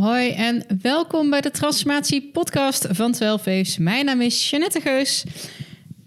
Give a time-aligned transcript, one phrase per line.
[0.00, 3.78] Hoi en welkom bij de Transformatie Podcast van 12 Waves.
[3.78, 5.24] Mijn naam is Jeanette Geus.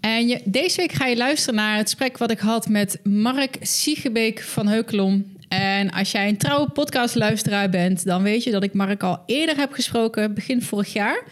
[0.00, 4.40] En deze week ga je luisteren naar het gesprek wat ik had met Mark Siegebeek
[4.40, 5.36] van Heukelom.
[5.48, 9.56] En als jij een trouwe podcastluisteraar bent, dan weet je dat ik Mark al eerder
[9.56, 11.22] heb gesproken, begin vorig jaar.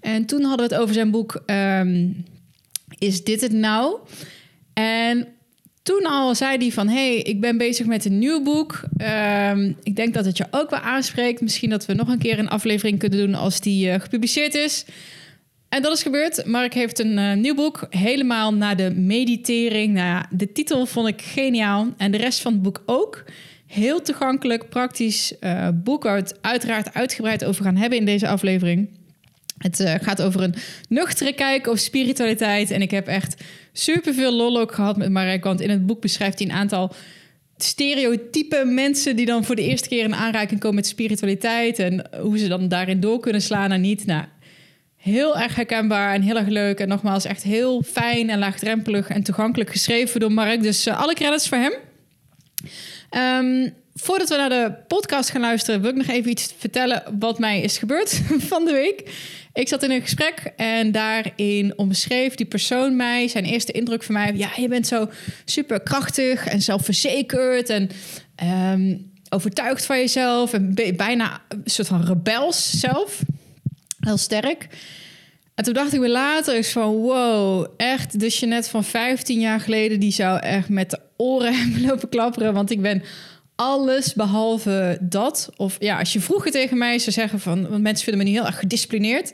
[0.00, 2.08] En toen hadden we het over zijn boek ehm,
[2.98, 3.98] Is dit het nou?
[4.72, 5.28] En
[5.90, 6.88] toen al zei hij van...
[6.88, 8.80] hey, ik ben bezig met een nieuw boek.
[8.96, 11.40] Ehm, ik denk dat het je ook wel aanspreekt.
[11.40, 13.34] Misschien dat we nog een keer een aflevering kunnen doen...
[13.34, 14.84] als die uh, gepubliceerd is.
[15.68, 16.46] En dat is gebeurd.
[16.46, 17.86] Mark heeft een uh, nieuw boek.
[17.90, 19.94] Helemaal naar de meditering.
[19.94, 21.88] Nou ja, de titel vond ik geniaal.
[21.96, 23.24] En de rest van het boek ook.
[23.66, 26.02] Heel toegankelijk, praktisch uh, boek...
[26.02, 28.88] waar we het uiteraard uitgebreid over gaan hebben in deze aflevering...
[29.58, 30.54] Het gaat over een
[30.88, 32.70] nuchtere kijk op spiritualiteit.
[32.70, 35.44] En ik heb echt super veel lol ook gehad met Marek.
[35.44, 36.92] Want in het boek beschrijft hij een aantal
[37.56, 41.78] stereotype mensen die dan voor de eerste keer in aanraking komen met spiritualiteit.
[41.78, 44.06] En hoe ze dan daarin door kunnen slaan en niet.
[44.06, 44.24] Nou,
[44.96, 46.78] heel erg herkenbaar en heel erg leuk.
[46.78, 50.62] En nogmaals, echt heel fijn en laagdrempelig en toegankelijk geschreven door Mark.
[50.62, 51.72] Dus uh, alle credits voor hem.
[53.10, 57.38] Um, voordat we naar de podcast gaan luisteren, wil ik nog even iets vertellen wat
[57.38, 58.20] mij is gebeurd
[58.52, 59.10] van de week.
[59.60, 64.14] Ik zat in een gesprek en daarin omschreef die persoon mij, zijn eerste indruk van
[64.14, 64.32] mij.
[64.34, 65.08] Ja, je bent zo
[65.44, 67.90] super krachtig en zelfverzekerd en
[68.72, 70.52] um, overtuigd van jezelf.
[70.52, 73.22] En bijna een soort van rebels zelf.
[73.98, 74.66] Heel sterk.
[75.54, 79.60] En toen dacht ik me later eens van wow, echt de Jeanette van 15 jaar
[79.60, 80.00] geleden...
[80.00, 82.54] die zou echt met de oren hebben lopen klapperen.
[82.54, 83.02] Want ik ben
[83.60, 85.50] alles behalve dat.
[85.56, 87.68] Of ja, als je vroeger tegen mij zou zeggen van...
[87.68, 89.32] want mensen vinden me niet heel erg gedisciplineerd...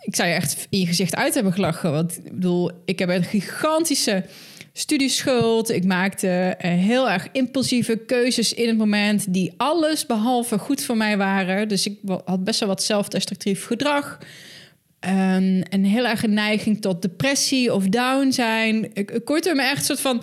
[0.00, 1.92] ik zou je echt in je gezicht uit hebben gelachen.
[1.92, 4.24] Want ik bedoel, ik heb een gigantische
[4.72, 5.70] studieschuld.
[5.70, 9.32] Ik maakte uh, heel erg impulsieve keuzes in het moment...
[9.32, 11.68] die alles behalve goed voor mij waren.
[11.68, 14.18] Dus ik had best wel wat zelfdestructief gedrag...
[15.04, 18.92] Um, een heel erg een neiging tot depressie of down zijn.
[19.24, 20.22] Kortom, echt een soort van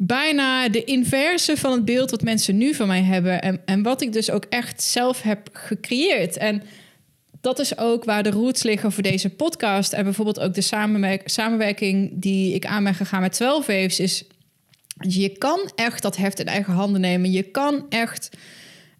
[0.00, 3.42] bijna de inverse van het beeld wat mensen nu van mij hebben.
[3.42, 6.36] En, en wat ik dus ook echt zelf heb gecreëerd.
[6.36, 6.62] En
[7.40, 9.92] dat is ook waar de roots liggen voor deze podcast.
[9.92, 14.00] En bijvoorbeeld ook de samenwerk samenwerking die ik aan ben gegaan met 12 Waves.
[14.00, 14.24] Is
[14.98, 17.30] je kan echt dat heft in eigen handen nemen.
[17.30, 18.30] Je kan echt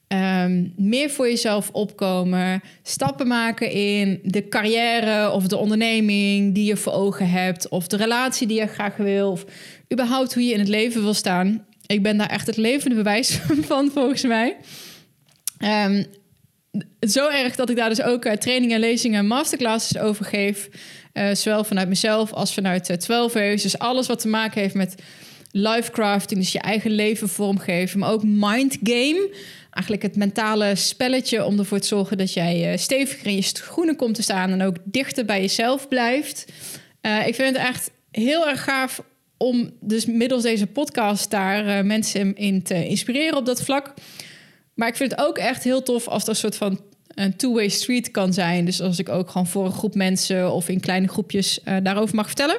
[0.09, 2.63] um, meer voor jezelf opkomen.
[2.83, 7.69] Stappen maken in de carrière of de onderneming die je voor ogen hebt.
[7.69, 9.31] Of de relatie die je graag wil.
[9.31, 9.45] Of
[9.93, 11.67] überhaupt hoe je in het leven wil staan.
[11.87, 13.39] Ik ben daar echt het levende bewijs
[13.69, 14.57] van, volgens mij.
[15.87, 16.07] Um,
[17.01, 20.69] zo erg dat ik daar dus ook uh, trainingen, lezingen en masterclasses over geef.
[21.13, 24.95] Uh, zowel vanuit mezelf als vanuit uh, 12 Dus alles wat te maken heeft met
[25.51, 27.99] lifecrafting, dus je eigen leven vormgeven.
[27.99, 29.35] Maar ook mindgame,
[29.71, 33.97] eigenlijk het mentale spelletje om ervoor te zorgen dat jij uh, steviger in je schoenen
[33.97, 36.45] komt te staan en ook dichter bij jezelf blijft.
[37.27, 39.03] Ik vind het echt heel erg gaaf
[39.39, 43.95] om dus middels deze podcast daar uh, mensen in te inspireren op dat vlak.
[44.75, 46.81] Maar ik vind het ook echt heel tof als er een soort van
[47.15, 48.65] een two-way street kan zijn.
[48.65, 52.15] Dus als ik ook gewoon voor een groep mensen of in kleine groepjes uh, daarover
[52.15, 52.59] mag vertellen.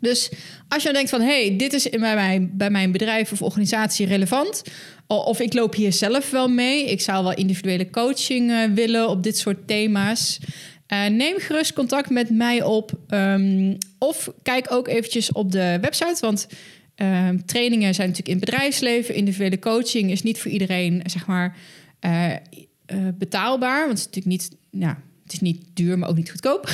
[0.00, 0.30] Dus
[0.68, 4.06] als je dan denkt van, hey, dit is bij mijn, bij mijn bedrijf of organisatie
[4.06, 4.62] relevant,
[5.06, 9.22] of ik loop hier zelf wel mee, ik zou wel individuele coaching uh, willen op
[9.22, 10.38] dit soort thema's,
[10.92, 12.92] uh, neem gerust contact met mij op.
[13.08, 16.46] Um, of kijk ook eventjes op de website, want
[16.96, 19.14] uh, trainingen zijn natuurlijk in bedrijfsleven.
[19.14, 21.56] Individuele coaching is niet voor iedereen, zeg maar,
[22.00, 22.34] uh,
[23.14, 23.86] betaalbaar.
[23.86, 26.70] Want het is natuurlijk niet, nou, het is niet duur, maar ook niet goedkoop.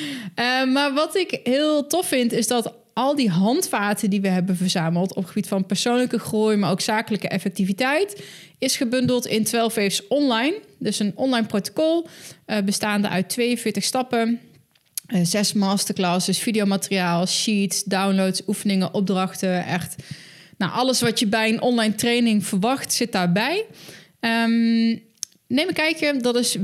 [0.74, 5.10] maar wat ik heel tof vind, is dat al die handvaten die we hebben verzameld
[5.10, 8.22] op het gebied van persoonlijke groei, maar ook zakelijke effectiviteit,
[8.58, 10.60] is gebundeld in 12 Waves Online.
[10.78, 12.06] Dus een online protocol
[12.46, 14.40] uh, bestaande uit 42 stappen,
[15.08, 19.64] uh, zes masterclasses, videomateriaal, sheets, downloads, oefeningen, opdrachten.
[19.64, 19.96] Echt,
[20.58, 23.64] nou, alles wat je bij een online training verwacht zit daarbij.
[24.20, 25.02] Um,
[25.46, 26.56] neem een kijkje, dat is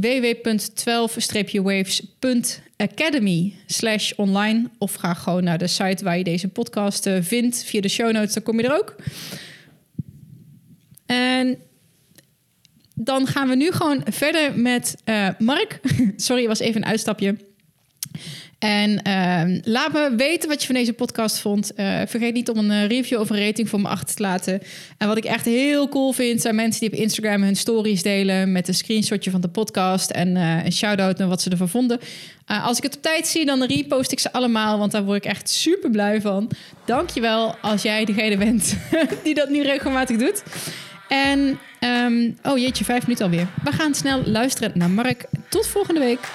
[2.81, 4.71] www.12-waves.academy slash online.
[4.79, 7.65] Of ga gewoon naar de site waar je deze podcast uh, vindt.
[7.65, 8.97] Via de show notes, dan kom je er ook.
[11.07, 11.59] En
[12.95, 15.81] dan gaan we nu gewoon verder met uh, Mark.
[16.17, 17.37] Sorry, was even een uitstapje.
[18.61, 21.73] En uh, laat me weten wat je van deze podcast vond.
[21.77, 24.63] Uh, vergeet niet om een uh, review of een rating voor me achter te laten.
[24.99, 28.53] En wat ik echt heel cool vind, zijn mensen die op Instagram hun stories delen
[28.53, 32.01] met een screenshotje van de podcast en uh, een shout-out naar wat ze ervan vonden.
[32.47, 35.31] als ik het op tijd zie, dan repost ik ze allemaal, want daar word ik
[35.31, 36.51] echt super blij van.
[36.85, 38.77] Dankjewel als jij degene bent
[39.25, 40.43] die dat nu regelmatig doet.
[41.09, 43.47] En, ehm, oh jeetje, vijf minuten alweer.
[43.65, 45.25] We gaan snel luisteren naar Mark.
[45.49, 46.29] Tot volgende week.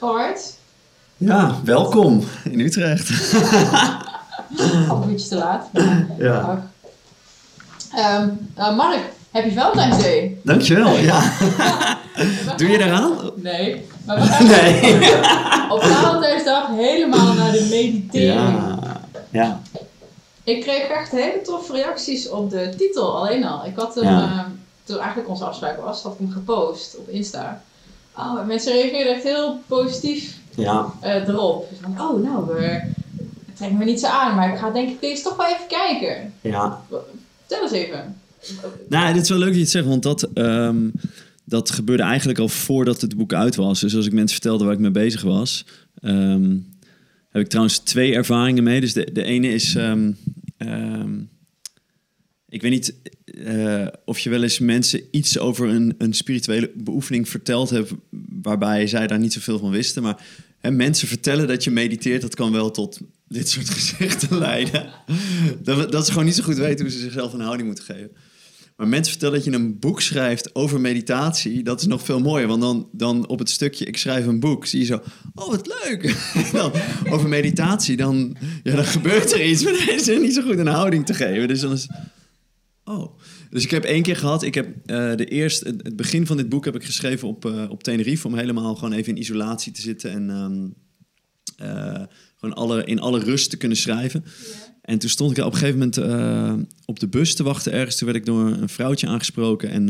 [0.00, 0.58] Alright.
[1.16, 3.10] Ja, welkom in Utrecht.
[4.88, 5.68] Al een beetje te laat.
[6.18, 6.68] Ja.
[7.94, 9.00] Ehm, nou, Mark,
[9.30, 10.36] happy Valentine's Day.
[10.44, 11.32] Dankjewel, ja.
[12.56, 13.30] Doe je eraan?
[13.36, 14.94] Nee, maar we gaan Nee.
[15.70, 18.58] op Valentijnsdag helemaal naar de meditering.
[18.58, 18.78] Ja.
[19.30, 19.60] Ja.
[20.44, 23.66] Ik kreeg echt hele toffe reacties op de titel alleen al.
[23.66, 24.22] Ik had hem, Ja.
[24.22, 24.40] eh,
[24.84, 27.62] toen eigenlijk onze afspraak was, had ik hem gepost op Insta.
[28.18, 30.92] Oh, en mensen reageerden echt heel positief Ja.
[31.00, 31.68] eh, erop.
[31.70, 32.60] Dus van, oh nou, we
[33.46, 35.66] het trekt me niet zo aan, maar ik ga denk ik deze toch wel even
[35.68, 36.32] kijken.
[36.40, 36.80] Ja.
[37.46, 38.16] Vertel eens even.
[38.88, 40.76] Nou, dit is wel leuk dat je het zegt, want dat, ehm,
[41.44, 43.80] dat gebeurde eigenlijk al voordat het boek uit was.
[43.80, 45.64] Dus als ik mensen vertelde waar ik mee bezig was,
[46.00, 46.56] ehm,
[47.30, 48.80] heb ik trouwens twee ervaringen mee.
[48.80, 50.12] Dus de, de ene is, ehm,
[50.56, 51.10] ehm,
[52.56, 52.94] ik weet niet
[53.44, 57.92] eh, of je wel eens mensen iets over een, een spirituele beoefening verteld hebt,
[58.42, 60.02] waarbij zij daar niet zoveel van wisten.
[60.02, 60.26] Maar
[60.58, 64.90] hè, mensen vertellen dat je mediteert, dat kan wel tot dit soort gezichten leiden.
[65.62, 68.10] Dat, dat ze gewoon niet zo goed weten hoe ze zichzelf een houding moeten geven.
[68.76, 72.48] Maar mensen vertellen dat je een boek schrijft over meditatie, dat is nog veel mooier.
[72.48, 75.02] Want dan, dan op het stukje, ik schrijf een boek, zie je zo,
[75.34, 76.16] oh wat leuk.
[77.12, 80.66] Over meditatie, dan, ja, dan gebeurt er iets, maar dan is niet zo goed een
[80.66, 81.48] houding te geven.
[81.48, 81.86] Dus dan is,
[82.86, 83.18] oh.
[83.50, 86.36] Dus ik heb één keer gehad, ik heb eh, de eerste, het het begin van
[86.36, 89.72] dit boek heb ik geschreven op, eh, op Tenerife, om helemaal gewoon even in isolatie
[89.72, 90.68] te zitten en ehm,
[91.70, 92.02] eh,
[92.36, 94.24] gewoon alle, in alle rust te kunnen schrijven.
[94.82, 97.96] En toen stond ik op een gegeven moment op de bus te wachten ergens.
[97.96, 99.70] Toen werd ik door een vrouwtje aangesproken.
[99.70, 99.88] En,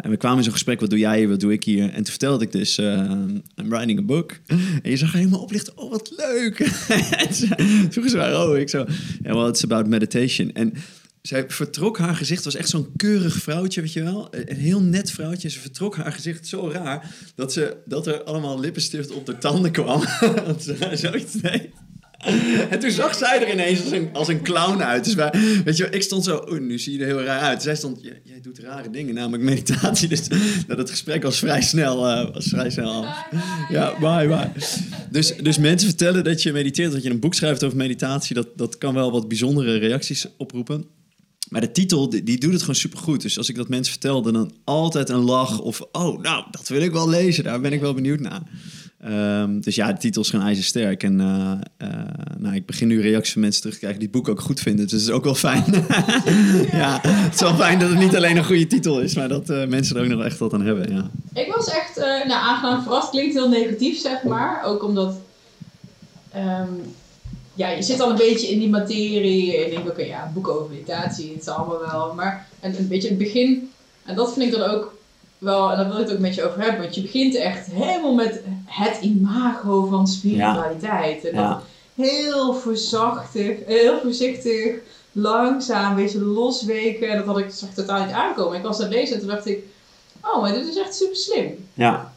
[0.00, 0.80] en we kwamen in zo'n gesprek.
[0.80, 1.28] Wat doe jij hier?
[1.28, 1.84] Wat doe ik hier?
[1.84, 2.78] En toen vertelde ik dus...
[2.78, 4.40] I'm writing a book.
[4.82, 5.78] En je zag haar helemaal oplichten.
[5.78, 6.58] Oh, wat leuk.
[7.26, 7.46] en ze,
[7.90, 8.18] vroegen ze.
[8.18, 8.86] Oh, ik zo...
[9.22, 10.52] Ja, well, it's about meditation.
[10.52, 10.72] En
[11.28, 12.44] zij vertrok haar gezicht.
[12.44, 14.28] was echt zo'n keurig vrouwtje, weet je wel.
[14.30, 15.48] Een heel net vrouwtje.
[15.48, 17.14] Ze vertrok haar gezicht zo raar...
[17.34, 20.02] dat, ze, dat er allemaal lippenstift op de tanden kwam.
[20.46, 21.68] dat ze zoiets deed.
[22.70, 25.04] En toen zag zij er ineens als een, als een clown uit.
[25.04, 25.34] Dus wij,
[25.64, 27.62] weet je, ik stond zo, oeh, nu zie je er heel raar uit.
[27.62, 30.08] Zij stond, jij, jij doet rare dingen, namelijk meditatie.
[30.14, 30.28] Dus
[30.66, 33.26] dat het gesprek was vrij snel, eh, was vrij snel af.
[33.68, 34.50] Ja, bye, bye.
[35.10, 38.34] Dus, dus mensen vertellen dat je mediteert, dat je een boek schrijft over meditatie.
[38.34, 40.96] Dat, dat kan wel wat bijzondere reacties oproepen.
[41.48, 43.22] Maar de titel, die, doet het gewoon supergoed.
[43.22, 45.60] Dus als ik dat mensen vertelde, dan altijd een lach.
[45.60, 47.44] Of, oh, nou, dat wil ik wel lezen.
[47.44, 48.42] Daar ben ik wel benieuwd naar.
[49.00, 51.02] Ehm, dus ja, de titel is gewoon ijzersterk.
[51.02, 52.04] En eh, eh,
[52.38, 54.60] nou, ik begin nu reacties van mensen terug te krijgen die het boek ook goed
[54.60, 54.86] vinden.
[54.86, 55.64] Dus dat is ook wel fijn.
[56.82, 59.50] ja, het is wel fijn dat het niet alleen een goede titel is, maar dat
[59.50, 60.92] eh, mensen er ook nog echt wat aan hebben.
[60.94, 61.10] Ja.
[61.40, 63.10] Ik was echt nou, aangenaam verrast.
[63.10, 64.62] Klinkt heel negatief, zeg maar.
[64.64, 65.16] Ook omdat...
[66.32, 66.72] ehm,
[67.58, 69.56] ja, je zit al een beetje in die materie.
[69.56, 72.14] En je denkt, oké, ja, boek over meditatie, het is allemaal wel.
[72.14, 73.72] Maar een, een beetje het begin...
[74.04, 74.94] En dat vind ik dan ook
[75.38, 75.70] wel...
[75.70, 76.80] En daar wil ik het ook met je over hebben.
[76.80, 81.24] Want je begint echt helemaal met het imago van spiritualiteit.
[81.24, 81.62] En dat Ja.
[81.94, 84.74] heel verzachtig, heel voorzichtig,
[85.12, 87.08] langzaam, een beetje losweken.
[87.08, 88.56] En dat had ik zag totaal niet aankomen.
[88.56, 89.64] Ik was het lezen en toen dacht ik...
[90.22, 91.68] Oh, maar dit is echt super slim.
[91.74, 92.12] Ja.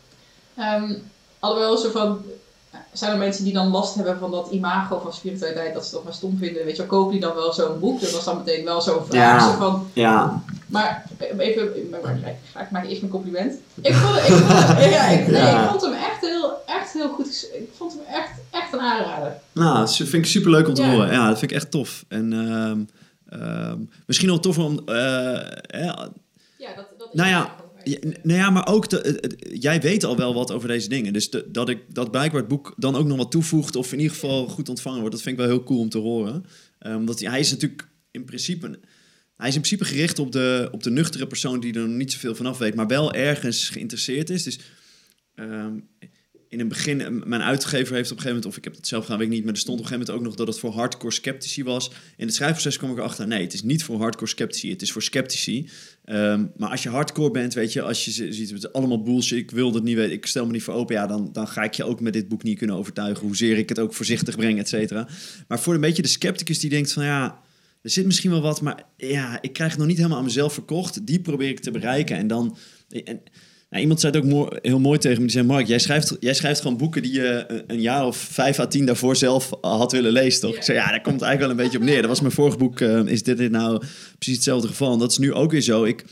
[0.57, 0.93] Ehm
[1.39, 2.21] alhoewel zo van,
[2.93, 6.03] zijn er mensen die dan last hebben van dat imago van spiritualiteit, dat ze toch
[6.03, 6.65] maar stom vinden.
[6.65, 8.01] Weet je, kopen die dan wel zo'n boek?
[8.01, 9.41] Dat was dan meteen wel zo'n vraag.
[9.41, 9.51] Ja.
[9.51, 10.43] Zo van, Ja.
[10.67, 11.05] maar
[11.37, 12.19] even, maar, maar,
[12.53, 13.53] maar, ik maak eerst mijn compliment.
[13.81, 14.49] Ik vond, ik vond,
[14.91, 15.63] ja, ik, nee, Ja.
[15.63, 17.49] ik vond hem echt heel, echt heel goed.
[17.53, 19.33] Ik vond hem echt, echt een aanrader.
[19.51, 21.11] Nou, dat vind ik super leuk om te horen.
[21.11, 22.05] Ja, dat vind ik echt tof.
[22.07, 22.79] En ehm,
[23.41, 24.79] ehm, misschien wel tof om...
[24.85, 24.95] eh,
[25.61, 25.95] hè, Ja,
[26.75, 27.55] dat, dat is Nou ja.
[27.83, 28.87] Ja, nou ja, maar ook,
[29.53, 31.13] jij weet al wel wat over deze dingen.
[31.13, 33.75] Dus dat, ik, dat blijkbaar het boek dan ook nog wat toevoegt...
[33.75, 35.15] of in ieder geval goed ontvangen wordt...
[35.15, 36.45] dat vind ik wel heel cool om te horen.
[36.79, 38.79] Ehm, omdat hij is natuurlijk in principe...
[39.35, 41.59] Hij is in principe gericht op de, op de nuchtere persoon...
[41.59, 42.75] die er nog niet zoveel vanaf weet...
[42.75, 44.43] maar wel ergens geïnteresseerd is.
[44.43, 44.59] Dus
[45.35, 45.73] ehm,
[46.51, 47.01] in het begin...
[47.01, 48.45] eh, Mijn uitgever heeft op een gegeven moment...
[48.45, 49.43] of ik heb het zelf gedaan, weet ik niet...
[49.43, 50.45] maar er stond op een gegeven moment ook nog...
[50.45, 51.91] dat het voor hardcore sceptici was.
[52.17, 53.27] In het schrijfproces kwam ik erachter...
[53.27, 54.69] nee, het is niet voor hardcore sceptici...
[54.69, 55.69] het is voor sceptici...
[56.05, 59.37] Ehm, maar als je hardcore bent, weet je, als je ziet, het is allemaal bullshit,
[59.37, 61.63] ik wil dat niet weten, ik stel me niet voor open, ja, dan, dan ga
[61.63, 64.59] ik je ook met dit boek niet kunnen overtuigen, hoezeer ik het ook voorzichtig breng,
[64.59, 65.07] et cetera.
[65.47, 67.41] Maar voor een beetje de scepticus die denkt van, ja,
[67.81, 70.53] er zit misschien wel wat, maar ja, ik krijg het nog niet helemaal aan mezelf
[70.53, 72.17] verkocht, die probeer ik te bereiken.
[72.17, 72.57] En dan,
[72.89, 73.21] en
[73.71, 75.29] Nou, iemand zei ook heel mooi tegen me.
[75.29, 78.59] Zei, Mark, jij schrijft, jij schrijft gewoon boeken die je een, een jaar of vijf
[78.59, 80.55] à tien daarvoor zelf had willen lezen, toch?
[80.55, 82.01] Ik zei, ja, daar komt eigenlijk wel een beetje op neer.
[82.01, 83.77] Dat was mijn vorige boek, eh, is dit, dit nou
[84.17, 84.93] precies hetzelfde geval.
[84.93, 85.83] En dat is nu ook weer zo.
[85.83, 86.05] Ik,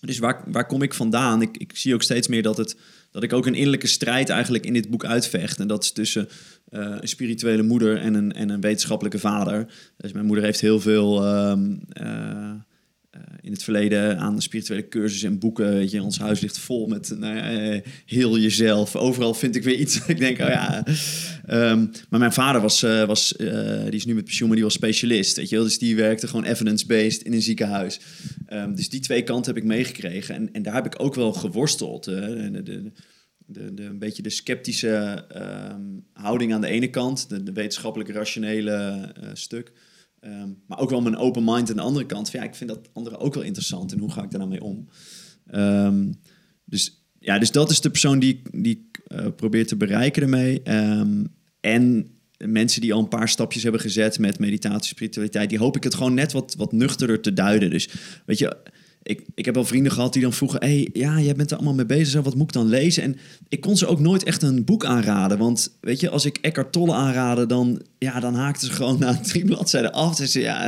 [0.00, 1.42] dus waar, waar kom ik vandaan?
[1.42, 2.76] Ik, ik zie ook steeds meer dat, het,
[3.10, 5.58] dat ik ook een innerlijke strijd eigenlijk in dit boek uitvecht.
[5.58, 6.28] En dat is tussen
[6.68, 9.66] eh, een spirituele moeder en een, en een wetenschappelijke vader.
[9.96, 11.24] Dus mijn moeder heeft heel veel...
[11.24, 12.50] ehm, eh, eh,
[13.40, 15.74] in het verleden aan spirituele cursussen en boeken.
[15.74, 18.96] Weet je, ons huis ligt vol met nou eh, heel jezelf.
[18.96, 20.00] Overal vind ik weer iets.
[20.06, 20.86] ik denk, oh ja.
[21.46, 24.66] Ehm, maar mijn vader was, eh, was eh, die is nu met pensioen, maar die
[24.66, 25.36] was specialist.
[25.36, 25.58] Weet je?
[25.58, 28.00] Dus die werkte gewoon evidence-based in een ziekenhuis.
[28.46, 30.34] Ehm, dus die twee kanten heb ik meegekregen.
[30.34, 32.04] En, en daar heb ik ook wel geworsteld.
[32.04, 32.92] de, de,
[33.46, 39.28] de, een beetje de sceptische ehm, houding aan de ene kant, de, wetenschappelijke rationele eh,
[39.32, 39.72] stuk.
[40.24, 42.30] Ehm, maar ook wel mijn open mind aan de andere kant.
[42.30, 43.92] Ja, ik vind dat andere ook wel interessant.
[43.92, 44.88] En hoe ga ik daar nou mee om?
[45.46, 46.12] Ehm,
[46.64, 50.62] dus, ja, dus dat is de persoon die, die ik eh, probeer te bereiken ermee.
[50.62, 51.24] Ehm,
[51.60, 55.84] en mensen die al een paar stapjes hebben gezet met meditatie, spiritualiteit, die hoop ik
[55.84, 57.70] het gewoon net wat, wat nuchterder te duiden.
[57.70, 57.88] Dus
[58.26, 58.56] weet je,
[59.04, 61.74] ik, ik heb wel vrienden gehad die dan vroegen: hey, ja, jij bent er allemaal
[61.74, 63.02] mee bezig, wat moet ik dan lezen?
[63.02, 63.16] En
[63.48, 65.38] ik kon ze ook nooit echt een boek aanraden.
[65.38, 69.20] Want weet je, als ik Eckhart Tolle aanraadde, dan, ja, dan haakten ze gewoon na
[69.20, 70.16] drie bladzijden af.
[70.16, 70.66] Dus ja,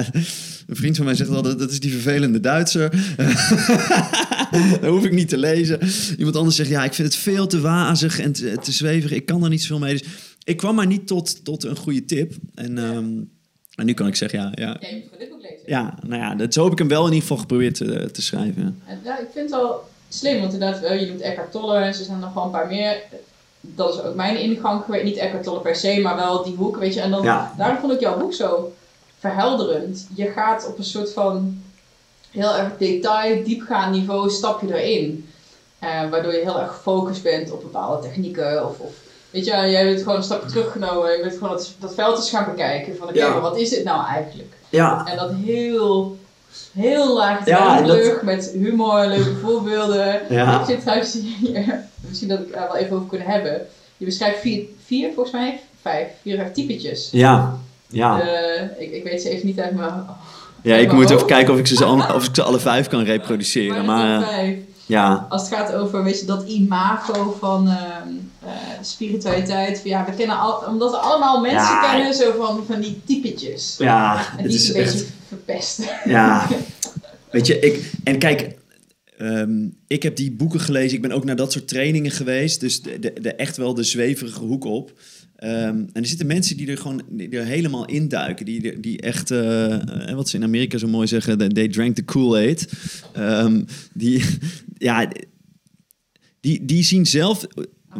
[0.66, 2.90] een vriend van mij zegt altijd: dat is die vervelende Duitser.
[4.80, 5.78] dat hoef ik niet te lezen.
[6.18, 9.16] Iemand anders zegt: ja, ik vind het veel te wazig en te, te zweverig.
[9.16, 9.92] Ik kan er niet zoveel mee.
[9.92, 10.08] Dus
[10.44, 12.34] ik kwam maar niet tot, tot een goede tip.
[12.54, 13.14] En, ehm,
[13.74, 14.80] en nu kan ik zeggen: ja, ja,
[15.66, 18.22] Ja, nou ja, dat, zo heb ik hem wel in ieder geval geprobeerd te, te
[18.22, 18.82] schrijven.
[19.04, 19.18] ja.
[19.18, 22.18] Ik vind het wel slim, want inderdaad, eh, je noemt Eckhart Tolle en er zijn
[22.18, 23.02] nog wel een paar meer.
[23.60, 26.76] Dat is ook mijn ingang geweest, niet Eckhart Tolle per se, maar wel die hoek,
[26.76, 27.00] weet je.
[27.00, 27.54] En dan, Ja.
[27.56, 28.72] daarom vond ik jouw boek zo
[29.18, 30.06] verhelderend.
[30.14, 31.62] Je gaat op een soort van
[32.30, 35.28] heel erg detail, diepgaand niveau, stap je erin.
[35.78, 38.78] Eh, waardoor je heel erg gefocust bent op bepaalde technieken of...
[38.78, 39.04] of
[39.36, 41.12] Weet je, jij bent gewoon een stapje teruggenomen.
[41.12, 42.96] Je bent gewoon dat, dat veld eens gaan bekijken.
[42.96, 43.40] Van oké, Ja.
[43.40, 44.52] wat is dit nou eigenlijk?
[44.68, 46.16] Ja, En dat heel,
[46.72, 50.20] heel laag Ja, dat- met humor, leuke voorbeelden.
[50.28, 50.60] Ja.
[50.60, 53.60] Ik zit trouwens hier, misschien dat ik er wel even over kunnen hebben.
[53.96, 57.08] Je beschrijft vier, vier volgens mij, vijf, vier, typetjes.
[57.12, 57.56] ja,
[57.88, 58.20] ja.
[58.20, 59.90] Eh, ik, ik weet ze even niet uit mijn
[60.62, 63.02] Ja, ik moet even kijken of ik ze, al- of ik ze alle vijf kan
[63.04, 63.84] reproduceren.
[63.84, 64.56] maar Maar dat vijf.
[64.86, 68.08] ja, Als het gaat over weet je, dat imago van ehm,
[68.46, 69.80] eh, spiritualiteit.
[69.84, 71.90] Ja, we kennen al, omdat we allemaal mensen Ja.
[71.92, 73.74] kennen, zo van, van die typetjes.
[73.78, 75.06] ja, En het die is een beetje echt...
[75.28, 75.86] verpesten.
[76.04, 76.48] Ja,
[77.30, 77.90] weet je, ik...
[78.04, 78.56] En kijk,
[79.18, 80.96] ehm, ik heb die boeken gelezen.
[80.96, 82.60] Ik ben ook naar dat soort trainingen geweest.
[82.60, 84.92] Dus de, de, de echt wel de zweverige hoek op.
[85.36, 88.44] Ehm, en er zitten mensen die er gewoon die er helemaal induiken.
[88.44, 89.78] Die, die echt, eh,
[90.14, 92.68] wat ze in Amerika zo mooi zeggen, they drank the Kool-Aid.
[93.12, 93.62] Ehm,
[93.94, 94.24] die,
[94.78, 95.08] ja,
[96.40, 97.46] die, die zien zelf...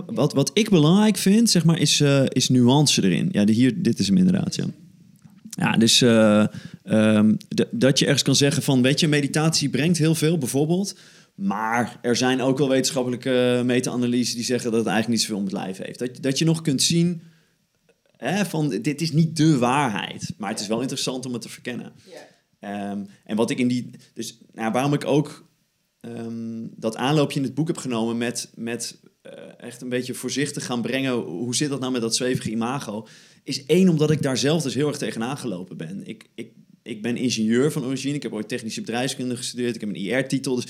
[0.06, 3.28] Wat, wat ik belangrijk vind, zeg maar, is, eh, is nuance erin.
[3.32, 4.64] Ja, de, hier, dit is hem inderdaad, ja.
[5.50, 6.46] Ja, dus eh,
[6.82, 7.34] ehm,
[7.70, 10.98] dat je ergens kan zeggen van, weet je, meditatie brengt heel veel, bijvoorbeeld.
[11.34, 15.44] Maar er zijn ook wel wetenschappelijke meta-analyses die zeggen dat het eigenlijk niet zoveel om
[15.44, 15.98] het lijf heeft.
[15.98, 17.22] Dat, dat je nog kunt zien
[18.16, 20.34] hè, van, dit is niet de waarheid.
[20.38, 21.92] Maar het is wel interessant om het te verkennen.
[22.60, 23.90] Ehm, en wat ik in die.
[24.14, 25.48] Dus nou, waarom ik ook
[26.00, 29.00] ehm, dat aanloopje in het boek heb genomen met, met
[29.58, 31.12] echt een beetje voorzichtig gaan brengen.
[31.12, 33.06] Hoe zit dat nou met dat zwevige imago?
[33.42, 36.06] Is één, omdat ik daar zelf dus heel erg tegenaan gelopen ben.
[36.06, 36.50] Ik, ik,
[36.82, 38.14] ik ben ingenieur van origine.
[38.14, 39.74] Ik heb ooit technische bedrijfskunde gestudeerd.
[39.74, 40.54] Ik heb een IR-titel.
[40.54, 40.64] Dus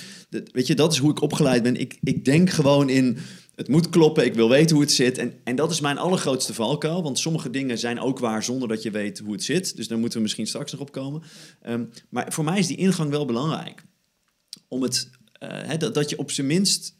[0.53, 1.77] weet je, dat is hoe ik opgeleid ben.
[1.77, 3.19] Ik, ik denk gewoon in.
[3.55, 5.19] Het moet kloppen, ik wil weten hoe het zit.
[5.19, 7.03] En, en dat is mijn allergrootste valkuil.
[7.03, 9.77] Want sommige dingen zijn ook waar zonder dat je weet hoe het zit.
[9.77, 11.23] Dus daar moeten we misschien straks nog op komen.
[11.63, 13.85] Ehm, maar voor mij is die ingang wel belangrijk.
[14.69, 16.96] Om het, eh, dat, dat je op zijn minst eh,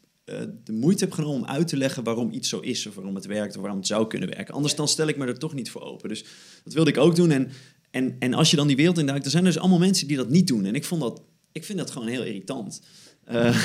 [0.63, 2.87] de moeite hebt genomen om uit te leggen waarom iets zo is.
[2.87, 4.53] Of waarom het werkt of waarom het zou kunnen werken.
[4.53, 6.09] Anders dan stel ik me er toch niet voor open.
[6.09, 6.25] Dus
[6.63, 7.31] dat wilde ik ook doen.
[7.31, 7.51] En,
[7.91, 10.17] en, en als je dan die wereld induikt, dan zijn er dus allemaal mensen die
[10.17, 10.65] dat niet doen.
[10.65, 12.81] En ik, vond dat, ik vind dat gewoon heel irritant.
[13.25, 13.35] Eh,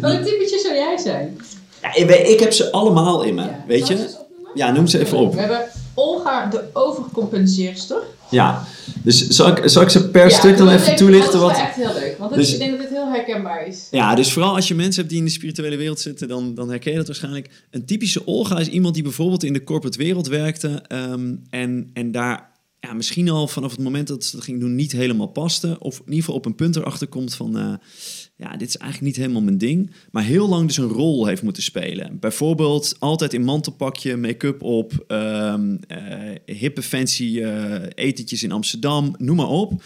[0.00, 1.36] Welk typetje zou jij zijn?
[1.82, 3.64] ja, ik, heb ze allemaal in me, Ja.
[3.66, 4.14] weet je?
[4.54, 5.34] Ja, noem ze even op.
[5.34, 8.02] We hebben Olga de overcompenseerster.
[8.32, 8.64] Ja,
[9.02, 11.32] dus zal ik, zal ik ze per Ja, stuk dan even het toelichten?
[11.32, 13.08] Dat Wat, is wel echt heel leuk, want het- Dus- ik denk dat dit heel
[13.12, 13.88] herkenbaar is.
[13.90, 16.68] Ja, dus vooral als je mensen hebt die in de spirituele wereld zitten, dan, dan
[16.70, 17.50] herken je dat waarschijnlijk.
[17.70, 22.12] Een typische Olga is iemand die bijvoorbeeld in de corporate wereld werkte ehm, en, en
[22.12, 22.50] daar
[22.84, 25.76] ja, misschien al vanaf het moment dat ze dat ging doen niet helemaal paste.
[25.78, 27.74] Of in ieder geval op een punt erachter komt van, eh,
[28.36, 29.90] ja, dit is eigenlijk niet helemaal mijn ding.
[30.10, 32.18] Maar heel lang dus een rol heeft moeten spelen.
[32.18, 35.54] Bijvoorbeeld altijd in mantelpakje, make-up op, eh,
[36.44, 39.82] hippe fancy eh, etentjes in Amsterdam, noem maar op.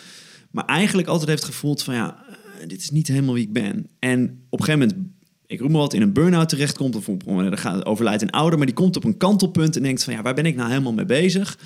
[0.50, 2.24] Maar eigenlijk altijd heeft gevoeld van, ja,
[2.66, 3.86] dit is niet helemaal wie ik ben.
[3.98, 5.14] En op een gegeven moment
[5.46, 6.96] ik roep maar wat, in een burn-out terechtkomt...
[6.96, 9.76] of er overlijdt een ouder, maar die komt op een kantelpunt...
[9.76, 11.58] en denkt van, ja, waar ben ik nou helemaal mee bezig?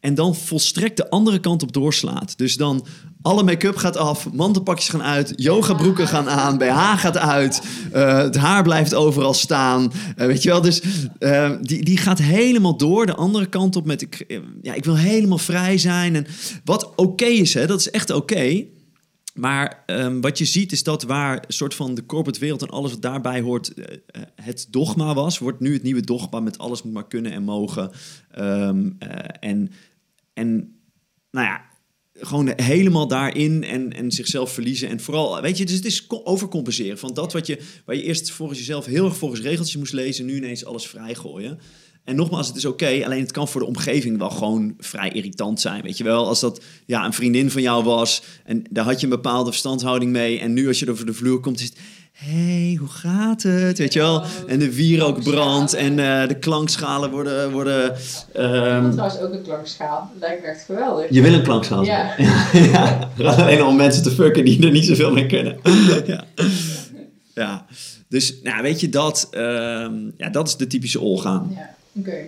[0.00, 2.38] En dan volstrekt de andere kant op doorslaat.
[2.38, 2.86] Dus dan
[3.22, 5.32] alle make-up gaat af, mantelpakjes gaan uit...
[5.36, 7.62] yogabroeken gaan aan, BH gaat uit...
[7.92, 10.60] eh, het haar blijft overal staan, eh, weet je wel?
[10.60, 10.82] Dus
[11.18, 14.02] eh, die, die gaat helemaal door de andere kant op met...
[14.02, 16.14] Ik, ja, ik wil helemaal vrij zijn.
[16.16, 16.26] En
[16.64, 18.64] wat oké is, hè, dat is echt oké...
[19.38, 22.68] Maar ehm, wat je ziet is dat waar een soort van de corporate wereld en
[22.68, 26.58] alles wat daarbij hoort, eh, eh, het dogma was, wordt nu het nieuwe dogma met
[26.58, 27.90] alles moet maar kunnen en mogen.
[28.30, 29.70] Ehm, eh, en,
[30.34, 30.78] en
[31.30, 31.64] nou ja,
[32.14, 34.88] gewoon helemaal daarin en, en zichzelf verliezen.
[34.88, 38.02] En vooral, weet je, dus het is co- overcompenseren van dat wat je, waar je
[38.02, 41.58] eerst volgens jezelf heel erg volgens regeltjes moest lezen, nu ineens alles vrijgooien.
[42.04, 45.60] En nogmaals, het is oké, alleen het kan voor de omgeving wel gewoon vrij irritant
[45.60, 45.82] zijn.
[45.82, 49.06] Weet je wel, als dat ja, een vriendin van jou was en daar had je
[49.06, 50.40] een bepaalde verstandhouding mee.
[50.40, 51.78] En nu als je over de vloer komt, is het.
[52.12, 53.78] hey, hoe gaat het?
[53.78, 54.22] Weet je wel?
[54.46, 57.50] En de wierook brandt en eh, de klankschalen worden.
[57.52, 57.92] worden Ik
[58.32, 60.10] heb ehm, trouwens ook een klankschaal.
[60.12, 61.06] Dat lijkt me echt geweldig.
[61.10, 61.84] je wil een klankschaal?
[61.84, 62.14] Ja.
[62.72, 63.10] ja.
[63.22, 65.58] Alleen om mensen te fucken die er niet zoveel mee kunnen.
[66.06, 66.24] ja.
[67.34, 67.66] ja.
[68.08, 69.28] Dus, nou, weet je dat?
[69.30, 71.44] ehm, ja, dat is de typische Olga.
[71.50, 72.24] Ja, oké.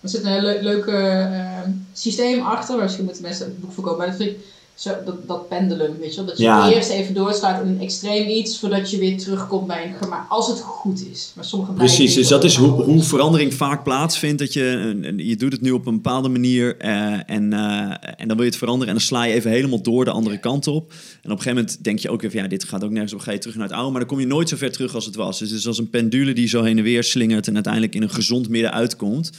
[0.00, 2.78] Er zit een le- leuke ehm, systeem achter.
[2.78, 3.98] Misschien moeten mensen het boek verkopen.
[3.98, 4.36] Maar dat vind
[4.74, 6.26] zo, dat, dat pendulum, weet je wel.
[6.26, 6.70] Dat je Ja.
[6.70, 10.30] eerst even doorslaat in een extreem iets, voordat je weer terugkomt bij een gemaakt.
[10.30, 11.32] Als het goed is.
[11.34, 14.38] Maar sommige Precies, dus dat is hoe, hoe verandering vaak plaatsvindt.
[14.38, 18.36] Dat je, je doet het nu op een bepaalde manier eh, en, eh, en dan
[18.36, 18.88] wil je het veranderen.
[18.88, 20.90] En dan sla je even helemaal door de andere kant op.
[20.90, 23.20] En op een gegeven moment denk je ook even, ja, dit gaat ook nergens op.
[23.20, 25.04] Ga je terug naar het oude, maar dan kom je nooit zo ver terug als
[25.06, 25.38] het was.
[25.38, 28.02] Dus het is als een pendule die zo heen en weer slingert en uiteindelijk in
[28.02, 29.30] een gezond midden uitkomt.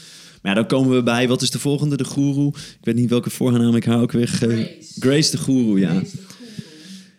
[0.44, 2.54] Maar ja, dan komen we bij, wat is de volgende, de goeroe?
[2.56, 4.28] Ik weet niet welke voornaam ik haar ook weer.
[4.28, 4.78] Grace.
[5.00, 6.02] Grace de goeroe, ja.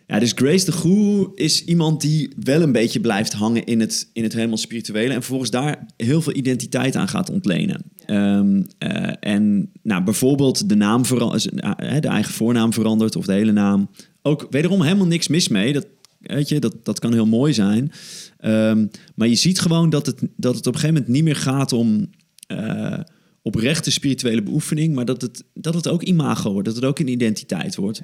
[0.06, 4.08] Ja, dus Grace de Guru is iemand die wel een beetje blijft hangen in het,
[4.12, 5.08] in het helemaal spirituele.
[5.08, 7.82] En vervolgens daar heel veel identiteit aan gaat ontlenen.
[8.06, 11.50] Ehm, eh, en nou, bijvoorbeeld de naam verandert,
[12.02, 13.88] de eigen voornaam verandert of de hele naam.
[14.22, 15.72] Ook wederom helemaal niks mis mee.
[15.72, 15.86] Dat,
[16.20, 17.92] weet je, dat, dat kan heel mooi zijn.
[18.38, 21.36] Ehm, maar je ziet gewoon dat het, dat het op een gegeven moment niet meer
[21.36, 22.10] gaat om
[22.46, 23.00] eh,
[23.44, 24.94] oprechte spirituele beoefening.
[24.94, 26.66] Maar dat het, dat het ook imago wordt.
[26.66, 28.02] Dat het ook een identiteit wordt.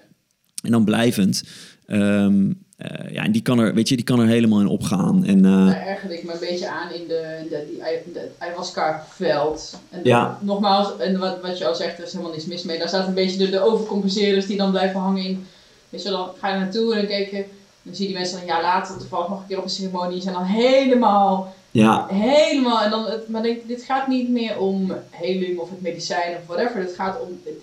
[0.63, 1.43] En dan blijvend.
[1.87, 5.25] ehm, eh, ja, en die kan er, weet je, die kan er helemaal in opgaan.
[5.25, 9.81] En eh, Daar ergerde ik me een beetje aan in de, de, die, de ayahuasca-veld.
[9.91, 10.39] En Ja.
[10.43, 12.79] Nogmaals, en wat, wat je al zegt, er is helemaal niks mis mee.
[12.79, 15.47] Daar staat een beetje de, de overcompenseerders die dan blijven hangen in.
[15.89, 17.45] Weet je, dan ga je naartoe en dan kijk je.
[17.83, 20.13] Dan zie je die mensen een jaar later toevallig nog een keer op een ceremonie.
[20.13, 22.83] Die zijn dan helemaal, ja, helemaal.
[22.83, 26.47] En dan, het, maar denk, dit gaat niet meer om heling of het medicijn of
[26.47, 26.81] whatever.
[26.81, 27.55] Het gaat om het,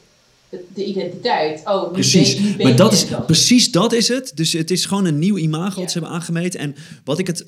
[0.49, 1.61] het- de identiteit.
[1.65, 2.35] Oh, precies.
[2.35, 4.31] Ben, nu ben Maar dat is, precies dat is het.
[4.35, 6.59] Dus het is gewoon een nieuw imago dat ze hebben aangemeten.
[6.59, 7.45] En wat ik het,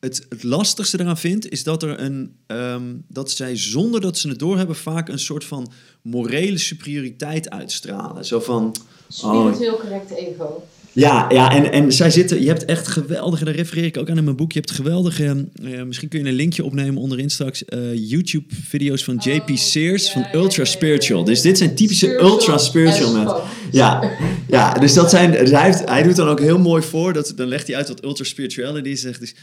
[0.00, 4.28] het, het lastigste eraan vind, is dat er een ehm, dat zij zonder dat ze
[4.28, 8.24] het doorhebben vaak een soort van morele superioriteit uitstralen.
[8.24, 8.74] Zo van.
[9.08, 10.62] Spiritueel correcte ego.
[10.92, 14.16] Ja, ja en, en zij zitten, je hebt echt geweldige, daar refereer ik ook aan
[14.16, 17.64] in mijn boek, je hebt geweldige, eh, misschien kun je een linkje opnemen onderin straks,
[17.64, 21.20] eh, YouTube-video's van JP Oh, Sears ja, van Ultra ja, Spiritual.
[21.20, 21.26] ja.
[21.26, 23.42] Dus dit zijn typische Spiritual ultra spiritual mensen.
[23.72, 24.10] Ja,
[24.48, 27.48] ja, dus dat zijn, hij, heeft, hij doet dan ook heel mooi voor, dat, dan
[27.48, 29.00] legt hij uit wat ultra spirituality is.
[29.00, 29.34] Zegt dus,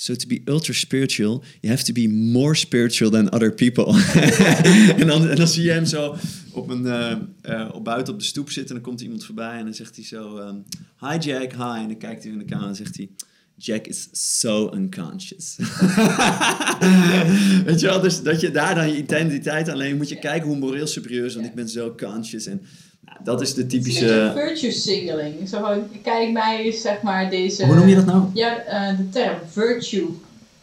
[0.00, 3.94] so to be ultra spiritual, you have to be more spiritual than other people.
[5.00, 6.16] en, dan, en dan zie je hem zo
[6.52, 9.58] op, een, eh, eh, op buiten op de stoep zitten en dan komt iemand voorbij
[9.58, 10.56] en dan zegt hij zo, ehm,
[11.00, 11.82] hi Jack, hi.
[11.82, 13.08] En dan kijkt hij in de camera en zegt hij,
[13.56, 15.56] Jack is so unconscious.
[17.64, 20.58] Weet je wel, dus dat je daar dan je identiteit alleen moet je kijken hoe
[20.58, 22.46] moreel superieur is, want ik ben zo conscious.
[22.46, 22.62] En
[23.18, 24.32] dat is de Het is een typische...
[24.34, 25.48] beetje virtue signaling.
[25.48, 27.66] Zo van, kijk mij is zeg maar deze...
[27.66, 28.22] Hoe noem je dat nou?
[28.34, 30.06] Ja, eh, de term virtue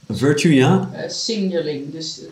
[0.09, 0.89] Virtue, ja?
[0.93, 1.91] eh, signaling.
[1.91, 2.29] Dus het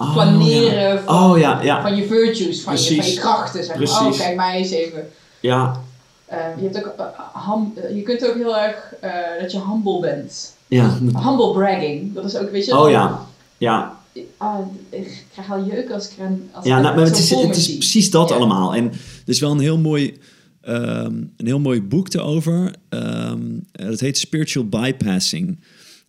[0.00, 0.98] Oh, planeren ja.
[1.02, 1.82] van, Oh ja, ja.
[1.82, 3.14] van je virtues, van je, van Precies.
[3.14, 3.64] je krachten.
[3.64, 4.06] Zeg maar.
[4.06, 5.08] Oh, kijk mij eens even.
[5.40, 5.80] Ja,
[6.26, 6.94] Eh, je, hebt ook,
[7.32, 10.54] ham- eh, je kunt ook heel erg eh, dat je humble bent.
[10.66, 10.98] ja.
[11.00, 12.14] Humble bragging.
[12.14, 12.78] Dat is ook, weet je...
[12.78, 13.20] Oh ja,
[13.58, 13.97] ja.
[14.36, 14.58] Ah,
[14.90, 16.16] ik krijg al jeuk als ik
[16.52, 18.34] als Ja, nou, maar het is, het is precies dat Ja.
[18.34, 18.74] allemaal.
[18.74, 18.92] En er
[19.24, 20.16] is wel een heel mooi,
[20.60, 22.74] ehm, een heel mooi boek erover.
[22.88, 25.58] Ehm dat heet Spiritual Bypassing.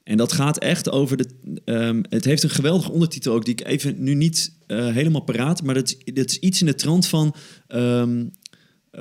[0.03, 1.27] En dat gaat echt over de.
[1.65, 5.63] ehm, het heeft een geweldige ondertitel ook, die ik even nu niet eh, helemaal paraat.
[5.63, 7.35] Maar dat, is- dat is iets in de trant van.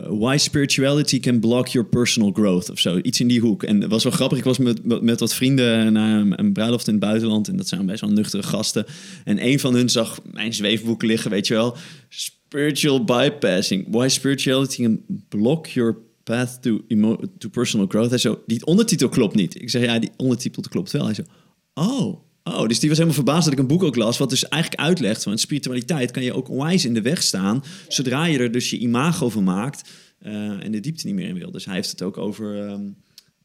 [0.06, 2.98] Why spirituality can block your personal growth of zo.
[3.02, 3.62] Iets in die hoek.
[3.62, 4.38] En het was wel grappig.
[4.38, 7.48] Ik was met, met, wat vrienden naar een, bruiloft in het buitenland.
[7.48, 8.86] En dat zijn best wel nuchtere gasten.
[9.24, 11.76] En een van hun zag mijn zweefboek liggen, weet je wel.
[12.08, 13.86] Spiritual bypassing.
[13.90, 16.80] Why spirituality can block your path to,
[17.38, 18.10] to personal growth.
[18.10, 19.60] Hij zo, die ondertitel klopt niet.
[19.60, 21.04] Ik zeg, ja, die ondertitel klopt wel.
[21.04, 21.22] Hij zo,
[21.74, 24.48] oh, oh, dus die was helemaal verbaasd dat ik een boek ook las, wat dus
[24.48, 28.52] eigenlijk uitlegt van spiritualiteit kan je ook onwijs in de weg staan, zodra je er
[28.52, 30.32] dus je imago van maakt eh,
[30.64, 31.50] en de diepte niet meer in wil.
[31.50, 32.82] Dus hij heeft het ook over ehm,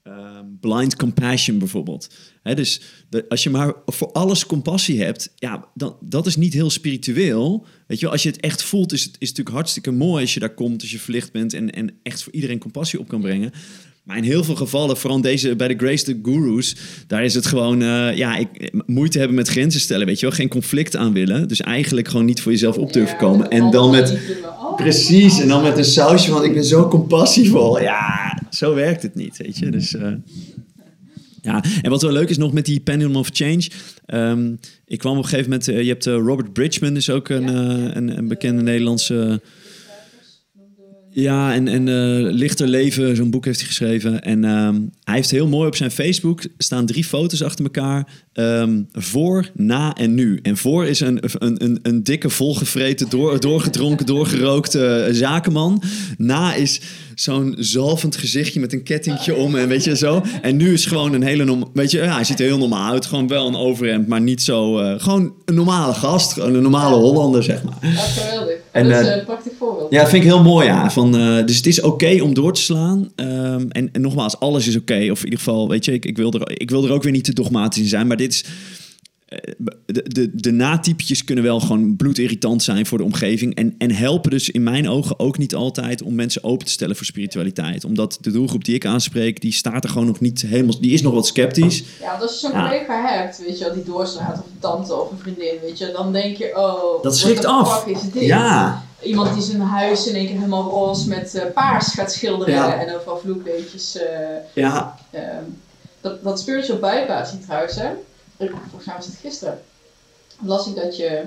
[0.03, 2.09] ehm, blind compassion bijvoorbeeld.
[2.43, 6.69] Dus de- als je maar voor alles compassie hebt, ja, dan, dat is niet heel
[6.69, 7.65] spiritueel.
[7.87, 10.21] Weet je wel, als je het echt voelt, is het, is het natuurlijk hartstikke mooi
[10.21, 13.07] als je daar komt, als je verlicht bent en, en echt voor iedereen compassie op
[13.07, 13.51] kan brengen.
[14.03, 16.75] Maar in heel veel gevallen, vooral deze, bij de Grace the Gurus,
[17.07, 20.35] daar is het gewoon, eh, ja, ik, moeite hebben met grenzen stellen, weet je wel.
[20.35, 21.47] Geen conflict aan willen.
[21.47, 23.49] Dus eigenlijk gewoon niet voor jezelf op durven komen.
[23.49, 24.17] En dan met,
[24.75, 27.81] precies, en dan met een sausje van, ik ben zo compassievol.
[27.81, 29.69] Ja, zo werkt het niet, weet je.
[29.69, 30.11] Dus, eh,
[31.41, 33.69] ja, en wat wel leuk is nog met die Pendulum of Change.
[34.05, 34.51] ehm,
[34.85, 37.47] ik kwam op een gegeven moment, eh, je hebt Robert Bridgman, is ook een,
[37.97, 39.41] een, een bekende Nederlandse...
[41.13, 44.21] Ja, en, en eh, Lichter Leven, zo'n boek heeft hij geschreven.
[44.21, 48.07] En ehm, hij heeft heel mooi op zijn Facebook staan drie foto's achter elkaar.
[48.33, 50.39] ehm, voor, na en nu.
[50.41, 55.81] En voor is een, een, een, een dikke, volgevreten, door, doorgedronken, doorgerookte zakenman.
[56.17, 56.81] Na is
[57.15, 60.23] zo'n zalvend gezichtje met een kettingje om en weet je zo.
[60.41, 63.05] En nu is gewoon een hele weet je, ja, hij ziet er heel normaal uit.
[63.05, 64.79] Gewoon wel een overhemd, maar niet zo.
[64.79, 67.77] eh, gewoon een normale gast, een normale Hollander, zeg maar.
[68.71, 69.91] En, dat is eh, een prachtig voorbeeld.
[69.91, 70.65] Ja, dat vind ik heel mooi.
[70.65, 70.91] Ja.
[70.91, 73.11] Van, eh, dus het is oké om door te slaan.
[73.15, 75.07] Ehm, en, en nogmaals, alles is oké.
[75.11, 77.11] Of in ieder geval, weet je, ik, ik, wil er, ik wil er ook weer
[77.11, 78.07] niet te dogmatisch in zijn.
[78.07, 78.43] Maar dit is.
[79.25, 79.37] eh,
[79.85, 83.55] De, de, de natypetjes kunnen wel gewoon bloedirritant zijn voor de omgeving.
[83.55, 86.95] En, en helpen dus in mijn ogen ook niet altijd om mensen open te stellen
[86.95, 87.85] voor spiritualiteit.
[87.85, 90.79] Omdat de doelgroep die ik aanspreek, die staat er gewoon nog niet helemaal.
[90.79, 91.83] Die is nog wat sceptisch.
[92.01, 92.67] Ja, want als je zo'n Ja.
[92.69, 95.91] collega hebt, weet je wel, die doorslaat, of een tante of een vriendin, weet je,
[95.95, 97.85] dan denk je, oh, Dat schrikt af.
[97.87, 98.23] is dit?
[98.25, 102.53] Ja, Iemand die zijn huis in één keer helemaal roze met eh, paars gaat schilderen
[102.53, 102.79] Ja.
[102.79, 103.95] en overal vloekbeetjes.
[103.97, 104.17] eh,
[104.53, 105.43] ja, ehm,
[106.01, 107.89] dat, dat spiritual bypassing trouwens, hè.
[108.37, 109.61] Volgens mij was het gisteren.
[110.45, 111.23] Las ik dat je,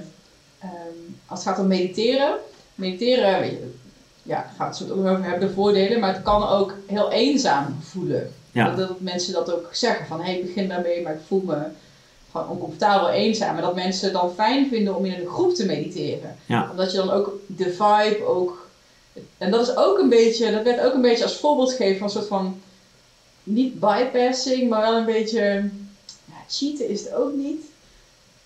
[0.59, 0.71] ehm,
[1.27, 2.35] als het gaat om mediteren,
[2.75, 3.75] mediteren, weet je,
[4.23, 7.79] ja, daar gaat het zo over hebben, de voordelen, maar het kan ook heel eenzaam
[7.83, 8.33] voelen.
[8.53, 8.67] Ja.
[8.75, 11.43] Dat, dat mensen dat ook zeggen van, hé, hey, ik begin daarmee, maar ik voel
[11.45, 11.57] me
[12.37, 13.53] gewoon oncomfortabel, eenzaam.
[13.53, 16.37] Maar dat mensen dan fijn vinden om in een groep te mediteren.
[16.46, 16.68] Ja.
[16.70, 18.68] Omdat je dan ook de vibe ook...
[19.38, 22.07] En dat is ook een beetje, dat werd ook een beetje als voorbeeld gegeven van
[22.07, 22.61] een soort van,
[23.42, 25.70] niet bypassing, maar wel een beetje,
[26.25, 27.64] ja, cheaten is het ook niet.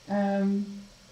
[0.08, 0.48] Ehm,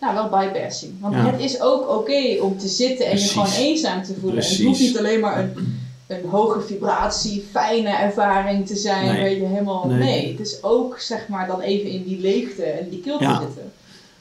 [0.01, 1.01] nou, wel bypassing.
[1.01, 1.31] Want Ja.
[1.31, 3.33] het is ook oké om te zitten en Precies.
[3.33, 4.43] je gewoon eenzaam te voelen.
[4.43, 9.16] En het hoeft niet alleen maar een, een hoge vibratie, fijne ervaring te zijn, Nee.
[9.21, 9.87] waar je helemaal...
[9.88, 9.99] Nee.
[9.99, 10.31] Nee.
[10.31, 13.40] het is ook zeg maar dan even in die leegte en die kilte Ja.
[13.40, 13.73] zitten.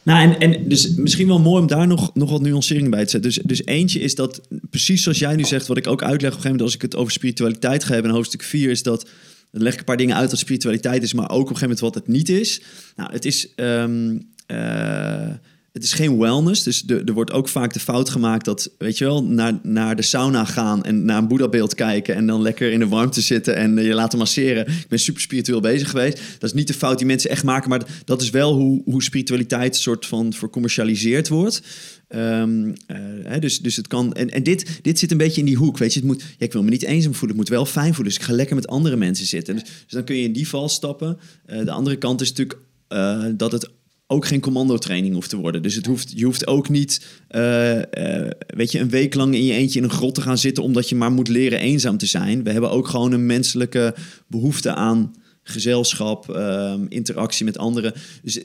[0.03, 3.09] Nou, en, en dus misschien wel mooi om daar nog, nog wat nuancering bij te
[3.09, 3.29] zetten.
[3.31, 6.37] Dus, dus eentje is dat, precies zoals jij nu zegt, wat ik ook uitleg op
[6.37, 9.07] een gegeven moment als ik het over spiritualiteit ga hebben in hoofdstuk 4, is dat,
[9.51, 11.61] dan leg ik een paar dingen uit wat spiritualiteit is, maar ook op een gegeven
[11.61, 12.61] moment wat het niet is.
[12.95, 15.29] Nou, het is, ehm, eh,
[15.77, 18.97] het is geen wellness, dus de- er wordt ook vaak de fout gemaakt dat, weet
[18.97, 22.71] je wel, naar, naar de sauna gaan en naar een boeddhabeeld kijken en dan lekker
[22.71, 24.67] in de warmte zitten en je laten masseren.
[24.67, 26.19] Ik ben super spiritueel bezig geweest.
[26.39, 29.03] Dat is niet de fout die mensen echt maken, maar dat is wel hoe, hoe
[29.03, 31.61] spiritualiteit soort van vercommercialiseerd wordt.
[32.07, 34.13] Ehm, eh, dus, dus het kan.
[34.13, 35.77] En, en dit, dit zit een beetje in die hoek.
[35.77, 37.31] Weet je, het moet, ik wil me niet eenzaam voelen.
[37.31, 38.13] Ik moet wel fijn voelen.
[38.13, 39.53] Dus ik ga lekker met andere mensen zitten.
[39.55, 41.17] Dus, dus dan kun je in die val stappen.
[41.45, 43.69] Eh, de andere kant is natuurlijk eh, dat het
[44.07, 45.61] ook geen commandotraining hoeft te worden.
[45.61, 49.45] Dus het hoeft, je hoeft ook niet, eh, eh, weet je, een week lang in
[49.45, 52.05] je eentje in een grot te gaan zitten omdat je maar moet leren eenzaam te
[52.05, 52.43] zijn.
[52.43, 53.95] We hebben ook gewoon een menselijke
[54.27, 57.93] behoefte aan gezelschap, ehm, interactie met anderen.
[58.23, 58.39] Dus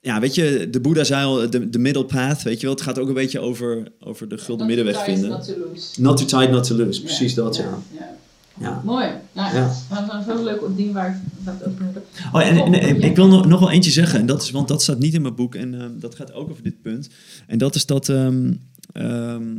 [0.00, 2.74] ja, weet je, de Boeddha zei al, de, de middle path, weet je wel.
[2.74, 5.30] Het gaat ook een beetje over, over de gulden middenweg to vinden.
[5.30, 6.00] Not to lose.
[6.00, 7.02] Not too tight, not to lose.
[7.02, 7.78] Precies dat, ja.
[7.98, 8.16] ja.
[8.60, 8.82] Ja.
[8.84, 9.08] Mooi.
[9.32, 9.74] Nou, Ja.
[9.90, 12.06] Dat is wel leuk ding waar ik waar ik het over heb.
[12.32, 14.68] Oh, en, en, en ik wil nog, nog wel eentje zeggen, en dat is, want
[14.68, 17.08] dat staat niet in mijn boek en ehm, dat gaat ook over dit punt.
[17.46, 18.52] En dat is dat ehm,
[18.92, 19.56] ehm,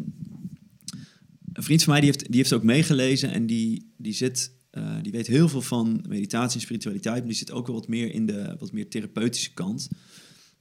[1.53, 4.83] een vriend van mij die heeft, die heeft ook meegelezen en die, die zit, eh,
[5.01, 8.13] die weet heel veel van meditatie en spiritualiteit, maar die zit ook wel wat meer
[8.13, 9.89] in de wat meer therapeutische kant.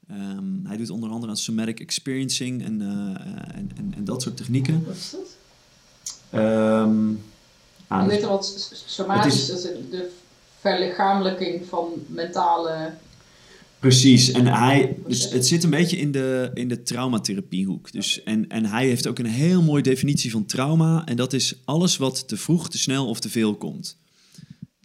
[0.09, 2.89] Ehm, hij doet onder andere aan somatic experiencing en, eh,
[3.57, 4.85] en, en, en dat soort technieken.
[4.85, 5.37] Wat is dat?
[7.89, 10.11] Ehm, ah, al wat somatisch Het is- de-
[10.61, 12.95] verlichamelijking van mentale...
[13.79, 17.93] Precies, en hij, dus het zit een beetje in de, in de traumatherapiehoek.
[17.93, 21.03] Dus, en, en hij heeft ook een heel mooie definitie van trauma.
[21.07, 23.97] En dat is alles wat te vroeg, te snel of te veel komt.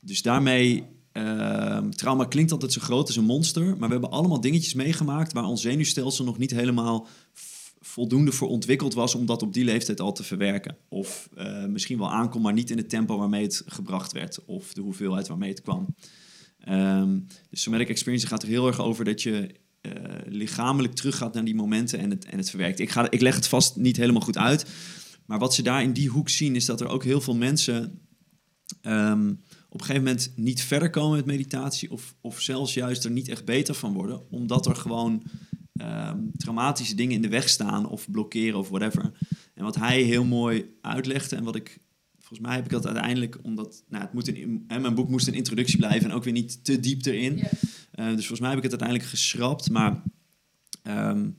[0.02, 3.64] Dus daarmee, ehm, trauma klinkt altijd zo groot als een monster.
[3.66, 7.08] Maar we hebben allemaal dingetjes meegemaakt waar ons zenuwstelsel nog niet helemaal
[7.82, 10.78] voldoende voor ontwikkeld was om dat op die leeftijd al te verwerken.
[10.90, 14.46] Of eh, misschien wel aankomt, maar niet in het tempo waarmee het gebracht werd.
[14.46, 15.96] Of de hoeveelheid waarmee het kwam.
[16.60, 19.92] Ehm, de somatic experience gaat er heel erg over dat je eh,
[20.26, 22.80] lichamelijk teruggaat naar die momenten en het, en het verwerkt.
[22.80, 24.66] Ik, ga, ik leg het vast niet helemaal goed uit.
[25.26, 28.00] Maar wat ze daar in die hoek zien, is dat er ook heel veel mensen
[28.82, 29.30] ehm,
[29.70, 31.92] op een gegeven moment niet verder komen met meditatie.
[31.92, 34.32] Of, of zelfs juist er niet echt beter van worden.
[34.32, 35.24] Omdat er gewoon
[35.82, 39.12] ehm, traumatische dingen in de weg staan of blokkeren of whatever.
[39.54, 41.80] En wat hij heel mooi uitlegde en wat ik
[42.20, 45.34] volgens mij heb ik dat uiteindelijk, omdat nou, het moet een, mijn boek moest een
[45.34, 47.40] introductie blijven en ook weer niet te diep erin.
[47.92, 49.70] Eh, dus volgens mij heb ik het uiteindelijk geschrapt.
[49.70, 50.04] Maar
[50.84, 51.30] ehm,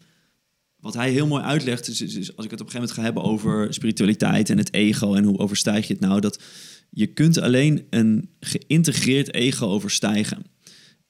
[0.76, 2.92] wat hij heel mooi uitlegt, is, is, is als ik het op een gegeven moment
[2.92, 6.42] ga hebben over spiritualiteit en het ego en hoe overstijg je het nou, dat
[6.90, 10.44] je kunt alleen een geïntegreerd ego overstijgen.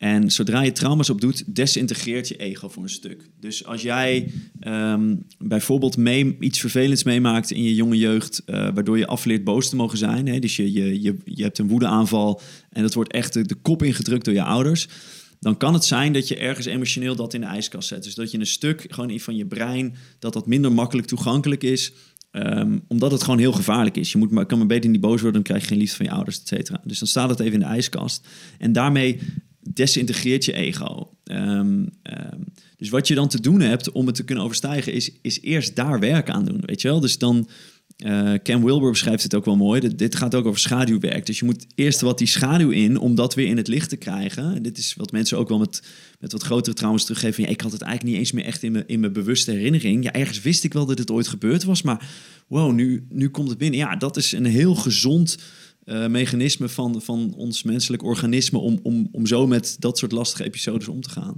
[0.03, 3.29] En zodra je trauma's opdoet, desintegreert je ego voor een stuk.
[3.41, 8.99] Dus als jij ehm, bijvoorbeeld mee, iets vervelends meemaakt in je jonge jeugd, eh, waardoor
[8.99, 12.41] je afleert boos te mogen zijn, hè, dus je, je, je, je hebt een woedeaanval
[12.71, 14.89] en dat wordt echt de, kop ingedrukt door je ouders,
[15.41, 18.03] dan kan het zijn dat je ergens emotioneel dat in de ijskast zet.
[18.03, 21.93] Dus dat je een stuk gewoon van je brein, dat dat minder makkelijk toegankelijk is,
[22.31, 24.13] ehm, omdat het gewoon heel gevaarlijk is.
[24.13, 26.07] Je moet maar, kan maar beter niet boos worden, dan krijg je geen liefde van
[26.07, 26.81] je ouders, et cetera.
[26.85, 28.29] Dus dan staat het even in de ijskast.
[28.59, 29.19] En daarmee
[29.71, 31.11] desintegreert je ego.
[31.25, 32.41] Ehm, ehm,
[32.77, 35.77] dus wat je dan te doen hebt om het te kunnen overstijgen, is, is eerst
[35.77, 36.61] daar werk aan doen.
[36.61, 37.01] Weet je wel?
[37.01, 37.49] Dus dan.
[38.07, 39.95] Uh, Cam Wilber beschrijft het ook wel mooi.
[39.97, 41.27] Dit, gaat ook over schaduwwerk.
[41.27, 43.97] Dus je moet eerst wat die schaduw in om dat weer in het licht te
[43.97, 44.55] krijgen.
[44.55, 45.83] En dit is wat mensen ook wel met,
[46.21, 47.43] met wat grotere trauma's teruggeven.
[47.43, 50.05] Ja, ik had het eigenlijk niet eens meer echt in mijn, in mijn bewuste herinnering.
[50.05, 51.83] Ja, ergens wist ik wel dat het ooit gebeurd was.
[51.83, 52.09] Maar
[52.47, 53.79] wow, nu, nu komt het binnen.
[53.79, 55.39] Ja, dat is een heel gezond
[55.85, 60.45] uh, mechanisme van, van ons menselijk organisme om, om, om zo met dat soort lastige
[60.45, 61.37] episodes om te gaan.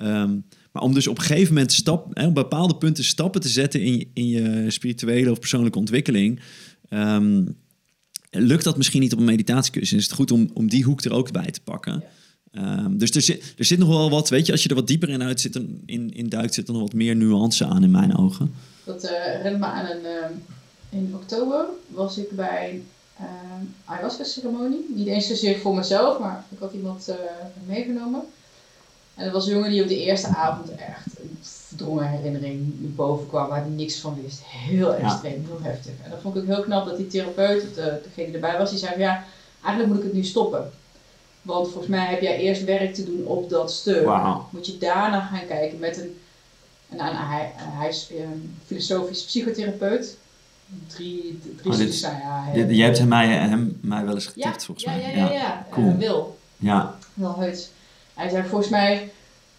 [0.00, 3.48] Um, maar om dus op een gegeven moment stap, hè, op bepaalde punten stappen te
[3.48, 6.40] zetten in je, in je spirituele of persoonlijke ontwikkeling,
[6.90, 7.56] um,
[8.30, 9.98] lukt dat misschien niet op een meditatiecursus.
[9.98, 12.04] Is het goed om, om die hoek er ook bij te pakken.
[12.52, 14.86] Um, dus er zit, er zit nog wel wat, weet je, als je er wat
[14.86, 17.90] dieper in, uit zit, in, in duikt, zit er nog wat meer nuance aan in
[17.90, 18.52] mijn ogen.
[18.84, 20.42] Dat uh, herinnert me aan een,
[20.90, 22.82] in oktober was ik bij
[23.20, 23.26] uh,
[23.84, 24.86] ayahuasca-ceremonie.
[24.88, 27.14] Niet eens zozeer voor mezelf, maar ik had iemand uh,
[27.66, 28.22] meegenomen.
[29.14, 33.28] En dat was een jongen die op de eerste avond echt een verdrongen herinnering boven
[33.28, 34.40] kwam, waar hij niks van wist.
[34.44, 35.92] Heel extreem, heel heftig.
[36.04, 38.58] En dat vond ik ook heel knap dat die therapeut, of de, degene die erbij
[38.58, 39.24] was, die zei van ja,
[39.62, 40.70] eigenlijk moet ik het nu stoppen.
[41.42, 44.04] Want volgens mij heb jij eerst werk te doen op dat stuk.
[44.04, 44.40] Wow.
[44.50, 46.20] Moet je daarna gaan kijken met een,
[46.88, 50.16] en, en hij, hij is um, filosofisch psychotherapeut
[50.86, 54.26] drie, drie oh, dit, stuks, ja, dit, jij hebt hem mij, hem mij wel eens
[54.26, 55.16] getipt, ja, volgens ja, mij.
[55.16, 55.66] Ja, ja, ja.
[55.70, 55.86] Cool.
[55.86, 56.38] Uh, Wil.
[56.56, 56.98] Ja.
[57.14, 57.70] Wil Heuts.
[58.14, 59.10] Hij zei, volgens mij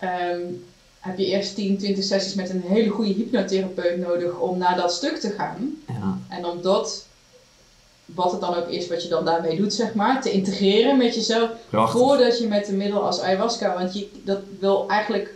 [0.04, 0.66] um,
[1.00, 4.94] heb je eerst 10, 20 sessies met een hele goede hypnotherapeut nodig om naar dat
[4.94, 5.76] stuk te gaan.
[5.88, 6.18] Ja.
[6.28, 7.06] En om dat,
[8.06, 11.16] wat het dan ook is wat je dan daarmee doet, zeg maar, te integreren met
[11.16, 11.50] jezelf.
[11.70, 12.00] Prachtig.
[12.00, 15.34] Voordat je met een middel als ayahuasca, want je, dat wil eigenlijk,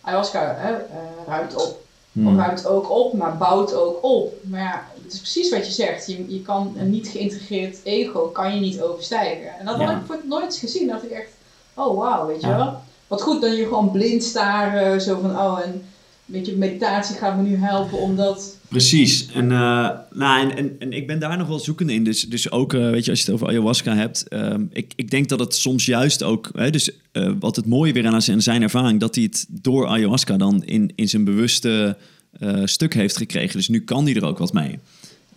[0.00, 1.82] ayahuasca hè, uh, ruimt op.
[2.12, 2.26] Hmm.
[2.26, 4.34] Of ruimt ook op, maar bouwt ook op.
[4.42, 6.06] Maar ja, het is precies wat je zegt.
[6.06, 9.58] Je, je kan een niet geïntegreerd ego kan je niet overstijgen.
[9.58, 9.84] En dat Ja.
[9.86, 10.88] had ik voor het nooit gezien.
[10.88, 11.30] Dat ik echt,
[11.74, 12.56] oh wauw, weet je Ja.
[12.56, 12.80] wel.
[13.06, 15.82] Wat goed dat je gewoon blind staren, zo van, oh, en een
[16.26, 18.56] beetje meditatie gaat me nu helpen om dat...
[18.68, 19.26] Precies.
[19.34, 22.04] En, eh, nou, en, en, en ik ben daar nog wel zoekende in.
[22.04, 24.28] Dus, dus ook, eh, weet je, als je het over ayahuasca hebt.
[24.28, 26.50] ehm, ik, ik denk dat het soms juist ook...
[26.54, 29.00] Hè, dus eh, wat het mooie weer aan zijn, zijn ervaring...
[29.00, 31.96] dat hij het door ayahuasca dan in, in zijn bewuste
[32.38, 33.56] eh, stuk heeft gekregen.
[33.56, 34.78] Dus nu kan hij er ook wat mee.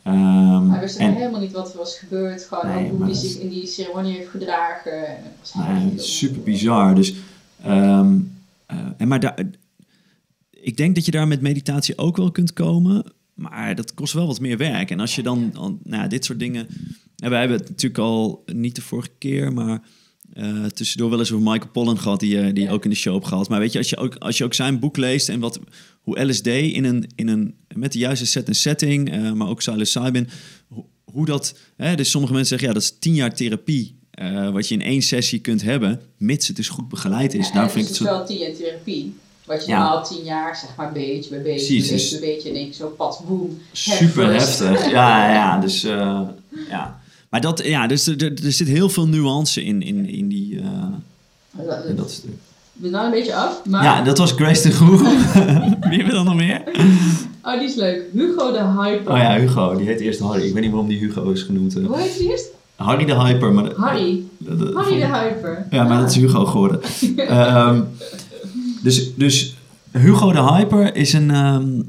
[0.04, 2.44] Ehm, Hij wist en, helemaal niet wat er was gebeurd.
[2.44, 5.04] Gewoon Nee, hoe maar hij zich in die ceremonie heeft gedragen.
[5.68, 6.96] Nee, super bizar.
[6.96, 7.14] Dus,
[7.64, 8.16] ehm,
[8.66, 9.40] eh, en maar daar,
[10.52, 13.04] ik denk dat je daar met meditatie ook wel kunt komen.
[13.34, 14.92] Maar dat kost wel wat meer werk.
[14.92, 16.68] En als je dan, dan nou, dit soort dingen.
[17.18, 19.82] En wij hebben het natuurlijk al niet de vorige keer, maar
[20.34, 22.72] eh, tussendoor wel eens over Michael Pollan gehad, die, die Ja.
[22.72, 23.50] ook in de show heb gehad.
[23.50, 25.60] Maar weet je, als je ook, als je ook zijn boek leest en wat,
[26.08, 29.58] hoe LSD in een, in een, met de juiste set en setting, eh, maar ook
[29.58, 30.30] psilocybin,
[30.68, 33.96] hoe, hoe dat, hè, dus sommige mensen zeggen, ja, dat is tien jaar therapie.
[34.12, 37.48] eh, wat je in één sessie kunt hebben, mits het dus goed begeleid is.
[37.48, 38.18] Ja, Daar en vind het ik is het zo...
[38.18, 39.16] wel tien jaar therapie.
[39.46, 39.78] Wat je Ja.
[39.80, 42.66] normaal tien jaar, zeg maar, beetje bij beetje, Precies, beetje dus- bij beetje, en één
[42.66, 43.58] keer zo pas, boem.
[43.72, 44.86] Super heftig.
[44.98, 45.60] Ja, ja.
[45.60, 46.22] Dus, eh,
[46.70, 47.02] ja.
[47.30, 50.56] Maar dat, ja, dus er, zit heel veel nuance in, in, in, die,
[51.88, 52.32] in dat stuk.
[52.78, 53.84] We gaan een beetje af, maar...
[53.84, 54.98] Ja, dat was Grace de Groe.
[55.90, 56.62] Wie hebben we dan nog meer?
[57.44, 58.02] Oh, die is leuk.
[58.14, 59.12] Hugo de Hyper.
[59.12, 59.76] Oh ja, Hugo.
[59.78, 60.44] Die heet eerst Harry.
[60.44, 61.76] Ik weet niet waarom die Hugo is genoemd.
[61.78, 61.86] eh.
[61.86, 62.46] Hoe heet die eerst?
[62.76, 63.54] Harry de Hyper.
[63.54, 64.24] Maar Harry.
[64.38, 65.68] dat- Harry de Hyper.
[65.70, 66.80] Ja, maar dat is Hugo geworden.
[67.18, 67.82] Ehm,
[68.84, 69.56] dus, dus
[69.92, 71.82] Hugo de Hyper is een, ehm,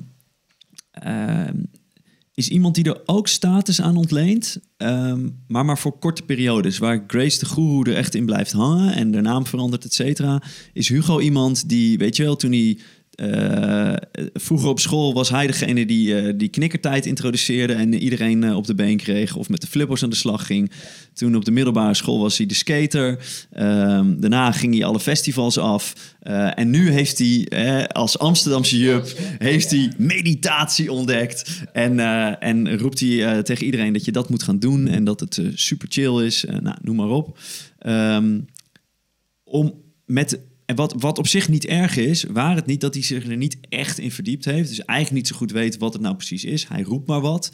[2.39, 6.79] is iemand die er ook status aan ontleent, ehm, maar maar voor korte periodes.
[6.79, 10.43] Waar Grace de goeroe er echt in blijft hangen en de naam verandert, et cetera.
[10.73, 12.79] Is Hugo iemand die, weet je wel, toen hij
[13.23, 13.93] uh,
[14.35, 18.67] vroeger op school was hij degene die, uh, die knikkertijd introduceerde en iedereen uh, op
[18.67, 20.71] de been kreeg of met de flippers aan de slag ging.
[21.13, 23.09] Toen op de middelbare school was hij de skater.
[23.59, 26.15] Um, daarna ging hij alle festivals af.
[26.55, 31.63] en nu heeft hij als Amsterdamse jup heeft hij meditatie ontdekt.
[31.73, 31.99] En,
[32.41, 35.89] en roept hij tegen iedereen dat je dat moet gaan doen en dat het super
[35.91, 36.45] chill is.
[36.61, 37.39] nou, noem maar op.
[37.87, 38.47] Um,
[39.45, 39.75] om
[40.07, 43.27] met en wat, wat op zich niet erg is, waar het niet dat hij zich
[43.27, 44.69] er niet echt in verdiept heeft.
[44.69, 46.69] Dus eigenlijk niet zo goed weet wat het nou precies is.
[46.69, 47.53] Hij roept maar wat.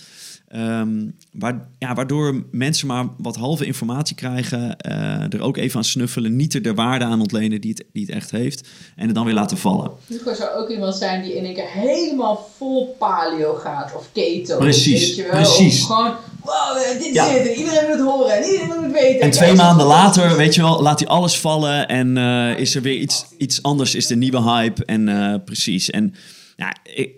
[0.53, 5.85] Um, waar, ja, waardoor mensen maar wat halve informatie krijgen, uh, er ook even aan
[5.85, 9.15] snuffelen, niet er de waarde aan ontlenen die het, die het echt heeft, en het
[9.15, 9.91] dan weer laten vallen.
[10.07, 14.59] Hugo zou ook iemand zijn die in één keer helemaal vol paleo gaat of keto.
[14.59, 15.31] Precies, weet je wel?
[15.31, 15.81] precies.
[15.81, 17.27] Of gewoon, wow, dit ja.
[17.27, 19.21] is het, iedereen moet het horen en iedereen moet het weten.
[19.21, 22.83] En twee maanden later, weet je wel, laat hij alles vallen en uh, is er
[22.83, 25.91] weer iets, iets anders, is de nieuwe hype en uh, precies.
[25.91, 26.15] En
[26.57, 27.11] ja, ik,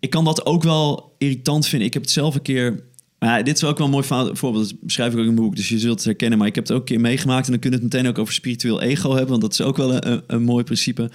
[0.00, 1.88] ik kan dat ook wel irritant vinden.
[1.88, 2.88] Ik heb het zelf een keer.
[3.18, 4.68] Maar dit is ook wel een mooi voorbeeld.
[4.68, 6.38] Dat beschrijf ik ook in mijn boek, dus je zult het herkennen.
[6.38, 7.44] Maar ik heb het ook een keer meegemaakt.
[7.44, 9.28] En dan kun je het meteen ook over spiritueel ego hebben.
[9.28, 11.10] Want dat is ook wel een, een mooi principe.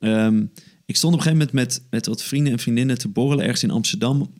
[0.00, 0.50] Um,
[0.86, 3.62] ik stond op een gegeven moment met, met wat vrienden en vriendinnen te borrelen ergens
[3.62, 4.30] in Amsterdam.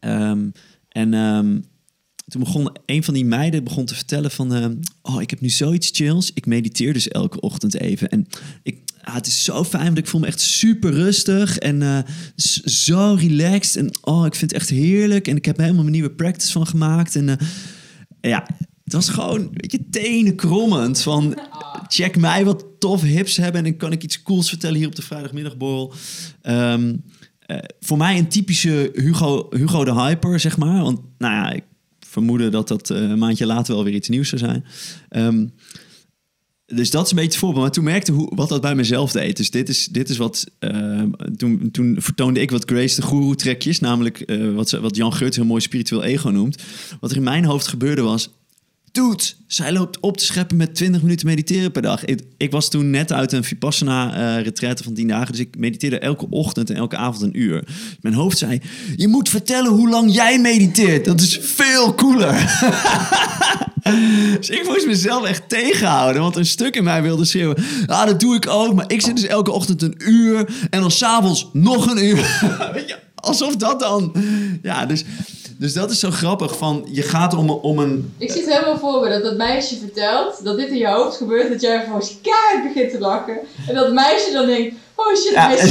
[0.00, 0.52] Um,
[0.88, 1.64] en um,
[2.32, 4.56] toen begon een van die meiden begon te vertellen van...
[4.56, 4.66] Uh,
[5.02, 6.30] oh, ik heb nu zoiets chills.
[6.34, 8.08] Ik mediteer dus elke ochtend even.
[8.08, 8.26] En
[8.62, 11.98] ik, ah, het is zo fijn, want ik voel me echt super rustig en uh,
[12.64, 13.76] zo relaxed.
[13.76, 15.28] En oh, ik vind het echt heerlijk.
[15.28, 17.16] En ik heb helemaal mijn nieuwe practice van gemaakt.
[17.16, 17.34] En uh,
[18.20, 18.46] ja,
[18.84, 21.38] het was gewoon, weet je, tenen krommend van...
[21.86, 24.96] check mij wat tof hips hebben en dan kan ik iets cools vertellen hier op
[24.96, 25.94] de vrijdagmiddagborrel.
[26.42, 26.74] Uh,
[27.80, 30.82] voor mij een typische Hugo, Hugo de Hyper, zeg maar.
[30.82, 31.64] Want nou ja, ik
[32.12, 34.64] vermoeden dat dat een maandje later wel weer iets nieuws zou zijn.
[35.10, 35.52] Um,
[36.66, 37.62] dus dat is een beetje het voorbeeld.
[37.62, 39.36] Maar toen merkte hoe, wat dat bij mezelf deed.
[39.36, 40.46] Dus dit is, dit is wat.
[40.60, 41.02] Uh,
[41.36, 43.80] toen, toen vertoonde ik wat Grace de Guru trekjes.
[43.80, 46.62] Namelijk uh, wat, wat Jan Geurt heel mooi spiritueel ego noemt.
[47.00, 48.30] Wat er in mijn hoofd gebeurde was.
[48.92, 52.04] Dude, zij loopt op te scheppen met 20 minuten mediteren per dag.
[52.36, 55.32] Ik, was toen net uit een Vipassana-retraite uh, van 10 dagen.
[55.32, 57.64] Dus ik mediteerde elke ochtend en elke avond een uur.
[58.00, 58.60] Mijn hoofd zei,
[58.96, 61.04] je moet vertellen hoe lang jij mediteert.
[61.04, 62.32] Dat is veel cooler.
[64.38, 66.22] dus ik moest mezelf echt tegenhouden.
[66.22, 67.64] Want een stuk in mij wilde schreeuwen.
[67.86, 68.74] Ah, dat doe ik ook.
[68.74, 70.48] Maar ik zit dus elke ochtend een uur.
[70.70, 72.40] En dan s'avonds nog een uur.
[73.14, 74.12] Alsof dat dan...
[74.62, 75.04] Ja, dus...
[75.62, 78.14] Dus dat is zo grappig van, je gaat om, om een...
[78.18, 81.16] Ik zie het helemaal voor me, dat dat meisje vertelt dat dit in je hoofd
[81.16, 83.38] gebeurt, dat jij volgens keihard begint te lachen.
[83.68, 85.52] En dat meisje dan denkt, oh shit, ja.
[85.52, 85.70] is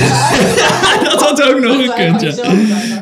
[1.10, 2.52] Dat had ook nog gekund, ja.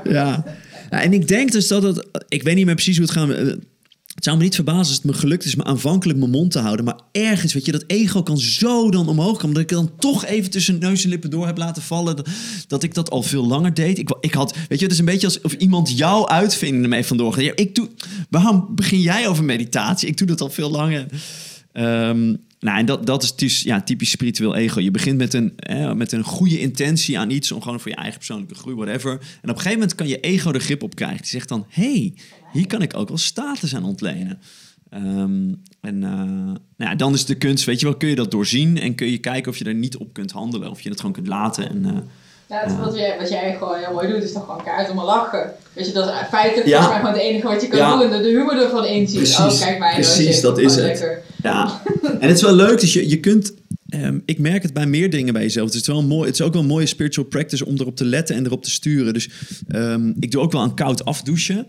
[0.03, 0.43] ja.
[0.89, 3.29] Ja, en ik denk dus dat het, ik weet niet meer precies hoe het gaat,
[4.19, 6.59] het zou me niet verbazen als het me gelukt is me aanvankelijk mijn mond te
[6.59, 6.85] houden.
[6.85, 9.53] Maar ergens, weet je, dat ego kan zo dan omhoog komen.
[9.53, 12.23] Dat ik dan toch even tussen neus en lippen door heb laten vallen.
[12.67, 13.97] Dat, ik dat al veel langer deed.
[13.97, 17.33] Ik, ik had, weet je, het is een beetje alsof iemand jouw uitvinding ermee vandoor
[17.33, 17.59] gaat.
[17.59, 17.89] Ik doe,
[18.29, 20.07] waarom begin jij over meditatie?
[20.07, 21.05] Ik doe dat al veel langer.
[21.73, 24.79] Um, nou, en dat, dat is dus, ja, typisch spiritueel ego.
[24.79, 25.53] Je begint met een,
[25.95, 29.11] met een goede intentie aan iets, om gewoon voor je eigen persoonlijke groei, whatever.
[29.11, 31.17] En op een gegeven moment kan je ego er grip op krijgen.
[31.17, 32.13] Die zegt dan, hey,
[32.51, 34.39] hier kan ik ook wel status aan ontlenen.
[34.93, 38.31] Um, en uh, nou ja, dan is de kunst, weet je wel, kun je dat
[38.31, 40.69] doorzien en kun je kijken of je er niet op kunt handelen.
[40.69, 41.69] Of je het gewoon kunt laten.
[41.69, 41.91] En, uh,
[42.49, 44.97] ja, het, wat, jij, wat jij gewoon heel mooi doet, is toch gewoon kaart om
[44.97, 45.51] te lachen.
[45.73, 46.87] Weet je, dat is feitelijk ja.
[46.87, 47.97] maar gewoon het enige wat je kan ja.
[47.97, 48.09] doen.
[48.09, 49.17] De, de humor ervan inzien.
[49.17, 49.93] Precies, oh, kijk mij.
[49.93, 50.85] Precies, dat is het.
[50.85, 51.21] Lekker.
[51.43, 51.81] Ja,
[52.19, 53.53] en het is wel leuk, dus je, je kunt...
[53.93, 55.65] Um, ik merk het bij meer dingen bij jezelf.
[55.65, 58.05] Het is, wel mooi, het is ook wel een mooie spiritual practice om erop te
[58.05, 59.13] letten en erop te sturen.
[59.13, 59.29] Dus
[59.75, 61.67] um, ik doe ook wel aan koud afdouchen.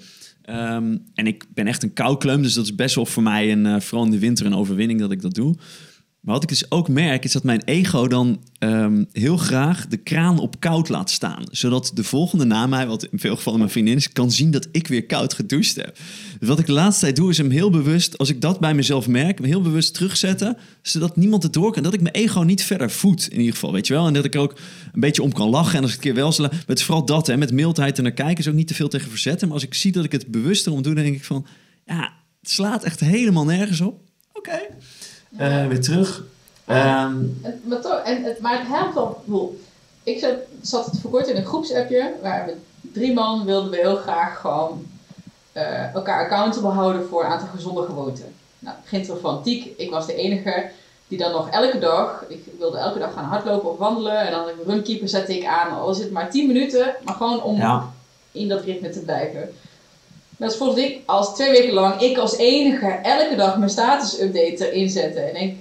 [0.50, 3.64] Um, en ik ben echt een koukleum, dus dat is best wel voor mij, een,
[3.64, 5.54] uh, vooral in de winter, een overwinning dat ik dat doe.
[6.20, 9.96] Maar wat ik dus ook merk, is dat mijn ego dan um, heel graag de
[9.96, 11.44] kraan op koud laat staan.
[11.50, 14.68] Zodat de volgende na mij, wat in veel gevallen mijn vriendin is, kan zien dat
[14.72, 15.98] ik weer koud gedoucht heb.
[16.38, 18.74] Dus wat ik de laatste tijd doe, is hem heel bewust, als ik dat bij
[18.74, 20.56] mezelf merk, hem heel bewust terugzetten.
[20.82, 21.82] Zodat niemand het door kan.
[21.82, 23.72] Dat ik mijn ego niet verder voed, in ieder geval.
[23.72, 24.06] Weet je wel?
[24.06, 24.58] En dat ik ook
[24.92, 25.76] een beetje om kan lachen.
[25.76, 28.12] En als ik het keer wel sla, met vooral dat, hè, met mildheid er naar
[28.12, 29.46] kijken, is ook niet te veel tegen verzetten.
[29.46, 31.46] Maar als ik zie dat ik het bewuster om doe, dan denk ik van,
[31.86, 34.00] ja, het slaat echt helemaal nergens op.
[34.32, 34.58] Oké.
[35.38, 36.18] Uh, weer terug.
[36.66, 39.60] Um, en, maar, toch, en het, maar het helpt wel.
[40.02, 42.56] Ik zat, zat het voor kort in een groepsappje waar we
[42.92, 44.86] drie man wilden we heel graag gewoon
[45.56, 48.34] uh, elkaar accountable houden voor een aantal gezonde gewoonten.
[48.58, 49.72] Nou, het begint wel van Tiek.
[49.76, 50.70] Ik was de enige
[51.08, 54.18] die dan nog elke dag, ik wilde elke dag gaan hardlopen of wandelen.
[54.18, 57.42] En dan een runkeeper zette ik aan, al is het maar 10 minuten, maar gewoon
[57.42, 57.92] om ja.
[58.32, 59.54] in dat ritme te blijven.
[60.40, 64.20] Dat is volgens ik als twee weken lang ik als enige elke dag mijn status
[64.20, 65.26] update erin zetten.
[65.28, 65.56] En denk,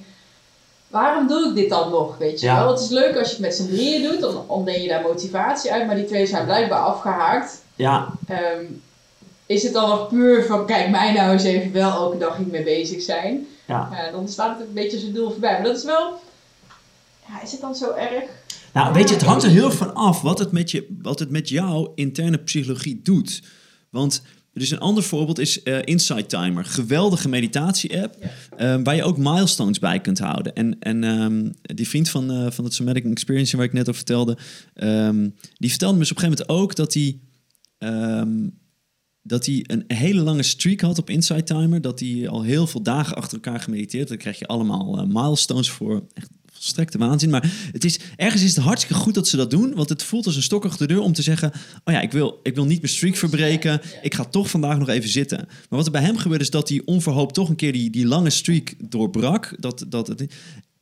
[0.87, 2.17] waarom doe ik dit dan nog?
[2.17, 2.63] Weet je Ja.
[2.63, 2.71] wel?
[2.71, 5.71] Het is leuk als je het met z'n drieën doet, dan ontleen je daar motivatie
[5.71, 5.85] uit.
[5.87, 7.61] Maar die twee zijn blijkbaar afgehaakt.
[7.75, 8.63] Ja, Ehm,
[9.45, 12.63] is het dan nog puur van, kijk mij nou eens even wel elke dag hiermee
[12.63, 13.47] bezig zijn?
[13.65, 13.89] ja.
[13.91, 15.51] Ja, dan staat het een beetje zijn doel voorbij.
[15.51, 16.19] Maar dat is wel,
[17.27, 18.23] ja, is het dan zo erg?
[18.73, 21.29] Nou, weet je, het hangt er heel van af wat het met, je, wat het
[21.29, 23.41] met jouw interne psychologie doet.
[23.89, 24.21] Want
[24.59, 26.65] dus een ander voorbeeld is eh Insight Timer.
[26.65, 28.15] Geweldige meditatie-app.
[28.21, 28.29] Ja.
[28.57, 30.55] eh, waar je ook milestones bij kunt houden.
[30.55, 33.95] En, en ehm, die vriend van, eh, van het Somatic Experience waar ik net over
[33.95, 34.37] vertelde...
[34.73, 37.19] ehm, die vertelde me dus op een gegeven moment ook dat hij...
[37.77, 38.47] ehm,
[39.21, 41.81] dat hij een hele lange streak had op Insight Timer.
[41.81, 44.07] Dat hij al heel veel dagen achter elkaar gemediteerd.
[44.07, 46.03] Daar krijg je allemaal milestones voor.
[46.13, 46.29] Echt
[46.59, 47.29] volstrekte waanzin.
[47.29, 49.75] Maar het is, ergens is het hartstikke goed dat ze dat doen.
[49.75, 51.51] Want het voelt als een stok achter de deur om te zeggen...
[51.83, 53.81] oh ja, ik wil, ik wil niet mijn streak verbreken.
[54.01, 55.37] Ik ga toch vandaag nog even zitten.
[55.47, 58.05] Maar wat er bij hem gebeurde is dat hij onverhoopt toch een keer die, die
[58.05, 59.55] lange streak doorbrak.
[59.59, 60.27] Dat, dat het,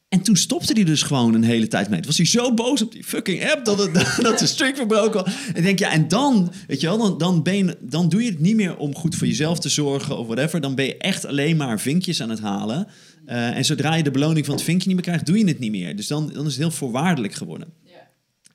[0.09, 1.97] en toen stopte hij dus gewoon een hele tijd mee.
[1.99, 5.23] Toen was hij zo boos op die fucking app dat, het, dat de streak verbroken
[5.23, 5.33] was.
[5.47, 8.23] En ik denk, ja, en dan, weet je wel, dan, dan, ben je, dan doe
[8.23, 10.61] je het niet meer om goed voor jezelf te zorgen of whatever.
[10.61, 12.87] Dan ben je echt alleen maar vinkjes aan het halen.
[13.27, 15.59] Eh, en zodra je de beloning van het vinkje niet meer krijgt, doe je het
[15.59, 15.95] niet meer.
[15.95, 17.73] Dus dan, dan is het heel voorwaardelijk geworden.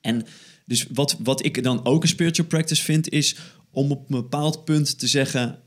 [0.01, 0.25] En
[0.65, 3.35] dus wat, wat ik dan ook een spiritual practice vind, is
[3.71, 5.59] om op een bepaald punt te zeggen: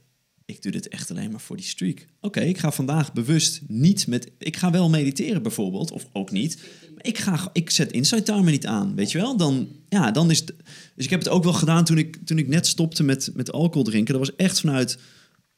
[0.45, 2.07] Ik doe dit echt alleen maar voor die streak.
[2.21, 4.31] Oké, ik ga vandaag bewust niet met.
[4.39, 6.63] Ik ga wel mediteren bijvoorbeeld, of ook niet.
[6.95, 9.37] Maar ik, ga, ik zet Insight Timer niet aan, weet je wel?
[9.37, 10.55] Dan, ja, dan is het,
[10.95, 13.53] Dus ik heb het ook wel gedaan toen ik, toen ik net stopte met, met
[13.53, 14.15] alcohol drinken.
[14.15, 14.99] Dat was echt vanuit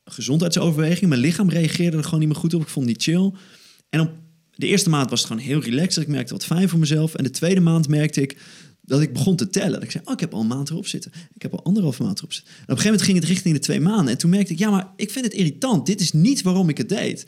[0.09, 1.09] gezondheidsoverweging.
[1.09, 2.63] Mijn lichaam reageerde er gewoon niet meer goed op.
[2.63, 3.33] Ik vond het niet chill.
[3.91, 4.11] En op
[4.55, 6.03] de eerste maand was het gewoon heel relaxed.
[6.03, 7.15] Ik merkte wat fijn voor mezelf.
[7.15, 8.37] En de tweede maand merkte ik
[8.83, 9.83] dat ik begon te tellen.
[9.83, 11.13] Ik zei, oh, ik heb al een maand erop zitten.
[11.35, 12.53] Ik heb al anderhalve maand erop zitten.
[12.53, 14.13] En op een gegeven moment ging het richting de twee maanden.
[14.13, 15.87] En toen merkte ik, ja, maar ik vind het irritant.
[15.87, 17.27] Dit is niet waarom ik het deed.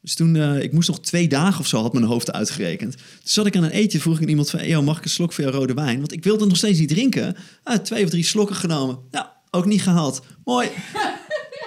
[0.00, 2.92] Dus toen, eh, ik moest nog twee dagen of zo, had mijn hoofd uitgerekend.
[2.92, 4.60] Toen zat ik aan een eetje, vroeg ik iemand van...
[4.60, 5.98] Hey, mag ik een slok voor jouw rode wijn?
[5.98, 7.36] Want ik wilde nog steeds niet drinken.
[7.82, 8.98] Twee of drie slokken genomen.
[9.10, 10.22] Nou, ook niet gehaald.
[10.44, 10.68] Mooi.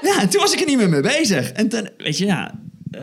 [0.06, 1.52] Ja, en toen was ik er niet meer mee bezig.
[1.52, 2.60] En toen, weet je, ja...
[2.92, 3.02] eh,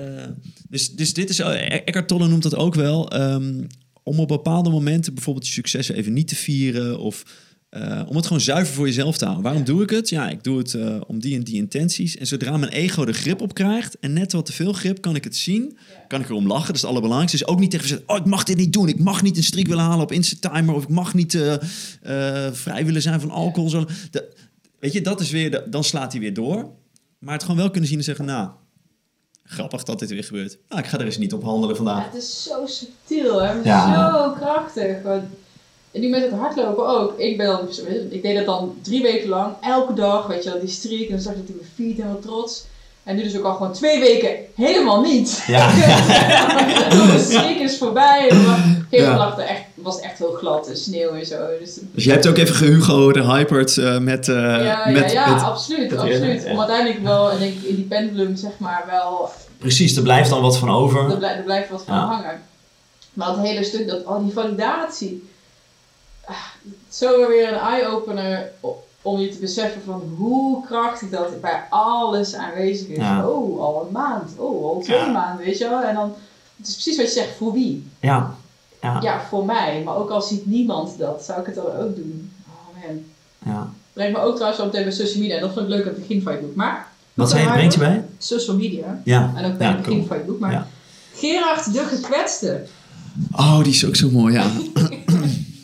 [0.69, 1.39] dus, dus dit is...
[1.39, 3.11] eh, Eckhart Tolle noemt dat ook wel.
[3.11, 3.63] ehm,
[4.03, 6.99] om op bepaalde momenten bijvoorbeeld je successen even niet te vieren...
[6.99, 7.23] of
[7.69, 9.45] eh, om het gewoon zuiver voor jezelf te houden.
[9.45, 10.09] Waarom doe ik het?
[10.09, 12.17] Ja, ik doe het eh, om die en die intenties.
[12.17, 13.99] En zodra mijn ego er grip op krijgt...
[13.99, 15.77] en net wat te veel grip, kan ik het zien.
[16.09, 17.39] Kan ik erom lachen, dat is het allerbelangrijkste.
[17.45, 18.09] Dus ook niet tegen zeggen...
[18.09, 18.89] oh, ik mag dit niet doen.
[18.89, 20.75] Ik mag niet een streak willen halen op Instatimer...
[20.75, 21.39] of ik mag niet
[22.53, 23.69] vrij willen zijn van alcohol.
[23.71, 23.85] Zo.
[24.11, 24.33] De-
[24.81, 25.51] weet je, dat is weer...
[25.51, 26.71] de- dan slaat hij weer door.
[27.23, 28.25] Maar het gewoon wel kunnen zien en zeggen...
[28.25, 28.49] nou,
[29.45, 30.59] grappig dat dit weer gebeurt.
[30.69, 32.05] Nou, ik ga er eens niet op handelen Ja, vandaag.
[32.05, 33.55] het is zo subtiel, hè?
[33.55, 34.13] maar Ja.
[34.13, 35.03] zo krachtig.
[35.03, 35.23] Want-
[35.93, 37.19] En nu met het hardlopen ook.
[37.19, 37.69] Ik, ben dan,
[38.11, 41.03] ik deed dat dan drie weken lang, elke dag, weet je wel, die streak.
[41.05, 42.65] En dan zag ik in mijn feed helemaal trots.
[43.03, 45.45] En nu dus ook al gewoon twee weken helemaal niet.
[45.47, 45.71] Ja.
[47.13, 48.29] de streak is voorbij.
[48.31, 49.33] En dan Ja.
[49.39, 51.47] er echt, was echt heel glad en sneeuw en zo.
[51.61, 54.29] Dus, Dus jij hebt ook even gehugo de hyperd eh, met...
[54.29, 55.91] eh, ja, met, ja, ja, met- absoluut.
[55.91, 56.45] met- absoluut.
[56.51, 60.31] Om uiteindelijk wel, en denk ik, in die pendulum zeg maar wel Precies, er blijft
[60.31, 61.11] dan wat van over.
[61.11, 62.05] Er, blij- er blijft wat van Ja.
[62.05, 62.43] hangen.
[63.13, 65.31] Maar het hele stuk, dat, al die validatie.
[66.25, 66.37] ah,
[66.89, 68.51] Zo weer een eye-opener
[69.03, 72.97] om je te beseffen van hoe krachtig dat bij alles aanwezig is.
[72.97, 73.29] Ja.
[73.29, 74.31] Oh, al een maand.
[74.37, 75.07] Oh, al twee Ja.
[75.07, 75.83] maanden, weet je wel.
[75.83, 76.15] En dan,
[76.57, 77.91] het is precies wat je zegt, voor wie?
[78.01, 78.35] Ja.
[78.83, 78.99] Ja.
[79.03, 79.83] Ja, voor mij.
[79.85, 82.33] Maar ook al ziet niemand dat, zou ik het dan ook doen.
[82.47, 83.03] Oh man.
[83.55, 83.73] ja.
[83.93, 85.35] Brengt me ook trouwens zo meteen bij social media.
[85.35, 86.55] En dat vond ik leuk aan het begin van je boek.
[86.55, 88.05] Maar, Wat zei je, brengt je bij?
[88.19, 89.01] Social media.
[89.05, 89.33] Ja.
[89.37, 90.07] En ook bij ja, het begin cool.
[90.07, 90.39] van je boek.
[90.39, 90.67] Maar Ja.
[91.15, 92.67] Gerard de gekwetste.
[93.33, 94.51] Oh, die is ook zo mooi, ja.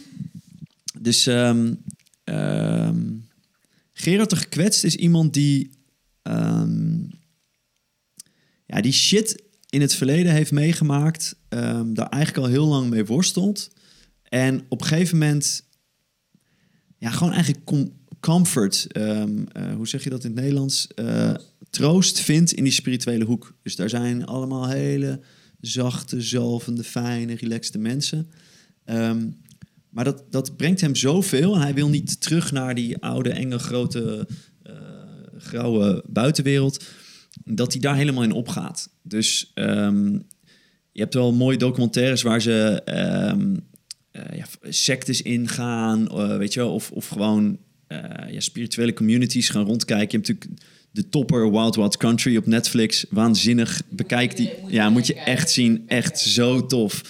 [1.09, 1.75] dus ehm,
[2.25, 3.01] ehm,
[3.93, 5.71] Gerard de Gekwetst is iemand die...
[6.23, 6.99] ehm,
[8.67, 11.37] ja, die shit in het verleden heeft meegemaakt.
[11.49, 13.71] Ehm, daar eigenlijk al heel lang mee worstelt.
[14.23, 15.67] En op een gegeven moment...
[16.99, 18.87] Ja, gewoon eigenlijk com- comfort.
[18.93, 20.87] ehm, eh, hoe zeg je dat in het Nederlands?
[20.95, 21.35] Eh,
[21.71, 23.55] troost vindt in die spirituele hoek.
[23.63, 25.21] Dus daar zijn allemaal hele
[25.61, 28.31] zachte, zalvende, fijne, relaxte mensen.
[28.85, 29.27] Ehm,
[29.91, 31.55] maar dat, dat brengt hem zoveel.
[31.55, 34.29] En hij wil niet terug naar die oude, enge, grote,
[34.63, 34.75] eh,
[35.37, 36.85] grauwe buitenwereld.
[37.45, 38.91] Dat hij daar helemaal in opgaat.
[39.03, 39.53] Dus
[40.99, 46.09] je hebt wel mooie documentaires waar ze eh, ja, sectes ingaan.
[46.09, 50.11] eh, weet je wel, of, of gewoon eh, ja, spirituele communities gaan rondkijken.
[50.11, 53.07] Je hebt natuurlijk de topper Wild Wild Country op Netflix.
[53.11, 53.83] Waanzinnig.
[53.89, 54.51] Bekijk die.
[54.67, 55.83] Ja, moet je echt zien.
[55.87, 57.03] Echt zo tof.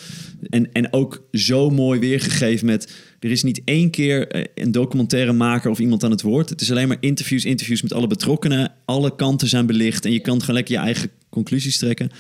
[0.51, 2.93] En, en ook zo mooi weergegeven met...
[3.21, 6.49] Er is niet één keer een documentairemaker of iemand aan het woord.
[6.49, 8.73] Het is alleen maar interviews, interviews met alle betrokkenen.
[8.85, 12.11] Alle kanten zijn belicht en je kan gewoon lekker je eigen conclusies trekken.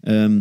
[0.00, 0.40] Ehm,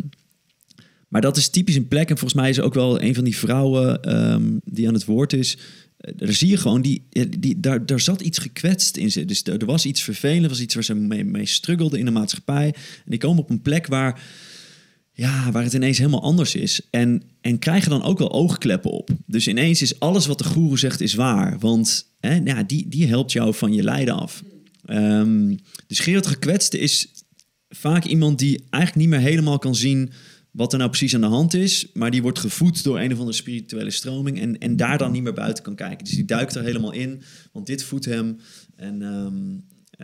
[1.08, 2.10] maar dat is typisch een plek.
[2.10, 5.34] En volgens mij is ook wel een van die vrouwen ehm, die aan het woord
[5.34, 5.58] is.
[5.98, 7.08] Eh, Daar zie je gewoon, die,
[7.40, 9.26] die, daar, daar zat iets gekwetst in ze.
[9.26, 12.66] Dus er, was iets vervelend, was iets waar ze mee, mee struggelden in de maatschappij.
[12.76, 14.22] En die komen op een plek waar,
[15.14, 16.82] ja, waar het ineens helemaal anders is.
[16.90, 19.10] En, en krijgen dan ook wel oogkleppen op.
[19.26, 21.60] Dus ineens is alles wat de goeroe zegt is waar.
[21.60, 24.44] Want hè, ja, die, die helpt jou van je lijden af.
[24.86, 25.56] Ehm
[25.88, 27.08] dus Gerard Gekwetste is
[27.70, 30.12] vaak iemand die eigenlijk niet meer helemaal kan zien
[30.52, 31.90] wat er nou precies aan de hand is.
[31.94, 34.40] Maar die wordt gevoed door een of andere spirituele stroming.
[34.40, 36.06] En, en daar dan niet meer buiten kan kijken.
[36.06, 37.22] Dus die duikt er helemaal in.
[37.52, 38.40] Want dit voedt hem.
[38.76, 39.36] En, ehm,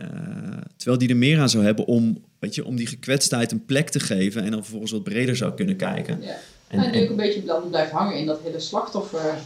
[0.06, 3.64] eh, terwijl die er meer aan zou hebben om, weet je, om die gekwetstheid een
[3.64, 4.42] plek te geven.
[4.42, 6.22] En dan vervolgens wat breder zou kunnen kijken.
[6.22, 6.36] Ja.
[6.68, 9.38] En, En, ook een beetje dan blijft hangen in dat hele slachtoffer.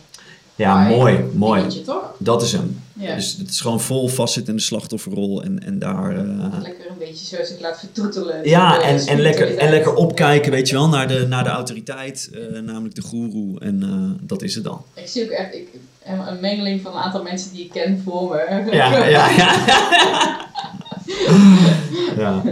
[0.59, 1.61] Ja, mooi, mooi.
[1.61, 2.15] dingetje, toch?
[2.19, 2.83] Dat is hem.
[2.93, 3.15] Ja.
[3.15, 5.43] Dus het is gewoon vol vastzitten in de slachtofferrol.
[5.43, 6.11] En, en daar...
[6.17, 6.25] eh,
[6.63, 8.49] Lekker een beetje zo zich laat vertroetelen.
[8.49, 12.31] Ja, en, en, lekker, en lekker opkijken, weet je wel, naar de, naar de autoriteit,
[12.33, 13.61] eh, namelijk de goeroe.
[13.61, 14.83] En eh, dat is het dan.
[14.95, 15.69] Ik zie ook echt ik,
[16.05, 18.35] een mengeling van een aantal mensen die ik ken voor
[18.65, 18.73] me.
[18.75, 19.51] Ja, ja, ja.
[22.23, 22.43] ja.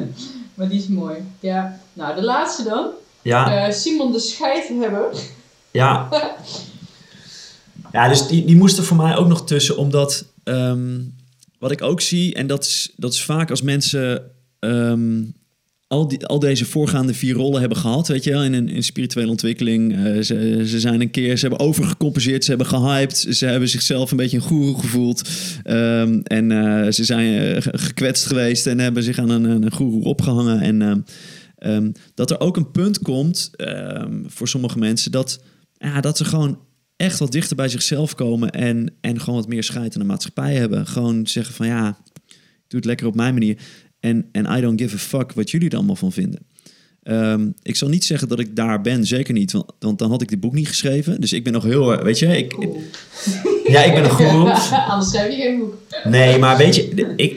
[0.55, 1.17] maar die is mooi.
[1.41, 1.79] Ja.
[1.93, 2.87] Nou, de laatste dan.
[3.23, 5.07] Ja, Simon de Scheidhebber.
[5.71, 6.09] ja.
[7.97, 10.99] Ja, dus die, die moest er voor mij ook nog tussen, omdat ehm,
[11.59, 14.23] wat ik ook zie, en dat is, dat is vaak als mensen
[14.59, 15.23] ehm,
[15.87, 18.83] al, die, al deze voorgaande vier rollen hebben gehad, weet je wel, in een in
[18.83, 19.93] spirituele ontwikkeling.
[19.95, 24.11] eh, ze, ze zijn een keer, ze hebben overgecompenseerd, ze hebben gehyped, ze hebben zichzelf
[24.11, 25.29] een beetje een goeroe gevoeld.
[25.63, 29.73] ehm, en eh, ze zijn eh, ge- gekwetst geweest en hebben zich aan een, een
[29.73, 30.61] goeroe opgehangen.
[30.61, 31.05] En
[32.15, 33.51] dat er ook een punt komt
[34.27, 35.41] voor sommige mensen dat,
[35.79, 36.59] ja, dat ze gewoon
[36.97, 40.55] echt wat dichter bij zichzelf komen en, en gewoon wat meer scheid aan de maatschappij
[40.55, 40.87] hebben.
[40.87, 43.57] Gewoon zeggen van ja, ik doe het lekker op mijn manier.
[44.01, 46.41] En, en I don't give a fuck wat jullie er allemaal van vinden.
[47.03, 50.23] Ehm, ik zal niet zeggen dat ik daar ben, zeker niet, want, want dan had
[50.23, 51.21] ik dit boek niet geschreven.
[51.21, 52.83] Dus ik ben nog heel, erg- weet je, ik, Cool.
[53.73, 54.51] ja, ik ben een goeroe.
[54.91, 55.75] Anders schrijf je geen boek.
[56.05, 57.37] Nee, maar weet je, ik.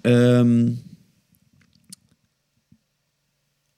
[0.00, 0.68] ehm,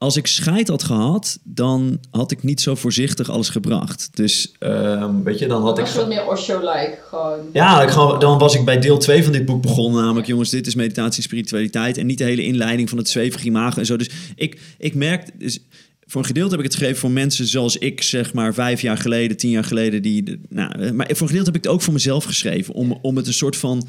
[0.00, 4.08] als ik scheid had gehad, dan had ik niet zo voorzichtig alles gebracht.
[4.12, 5.86] Dus ehm, weet je, dan had ik.
[5.86, 6.98] wat meer Osho-like.
[7.08, 7.38] Gewoon.
[7.52, 10.02] Ja, ik gewoon, dan was ik bij deel 2 van dit boek begonnen.
[10.02, 11.98] Namelijk, jongens, dit is meditatie spiritualiteit.
[11.98, 13.96] En niet de hele inleiding van het zwevige imago en zo.
[13.96, 15.40] Dus ik, ik merk...
[15.40, 15.58] Dus
[16.06, 18.98] voor een gedeelte heb ik het geschreven voor mensen zoals ik, zeg maar, vijf jaar
[18.98, 20.02] geleden, tien jaar geleden.
[20.02, 22.74] Die, nou, maar voor een gedeelte heb ik het ook voor mezelf geschreven.
[22.74, 23.88] Om, om het een soort van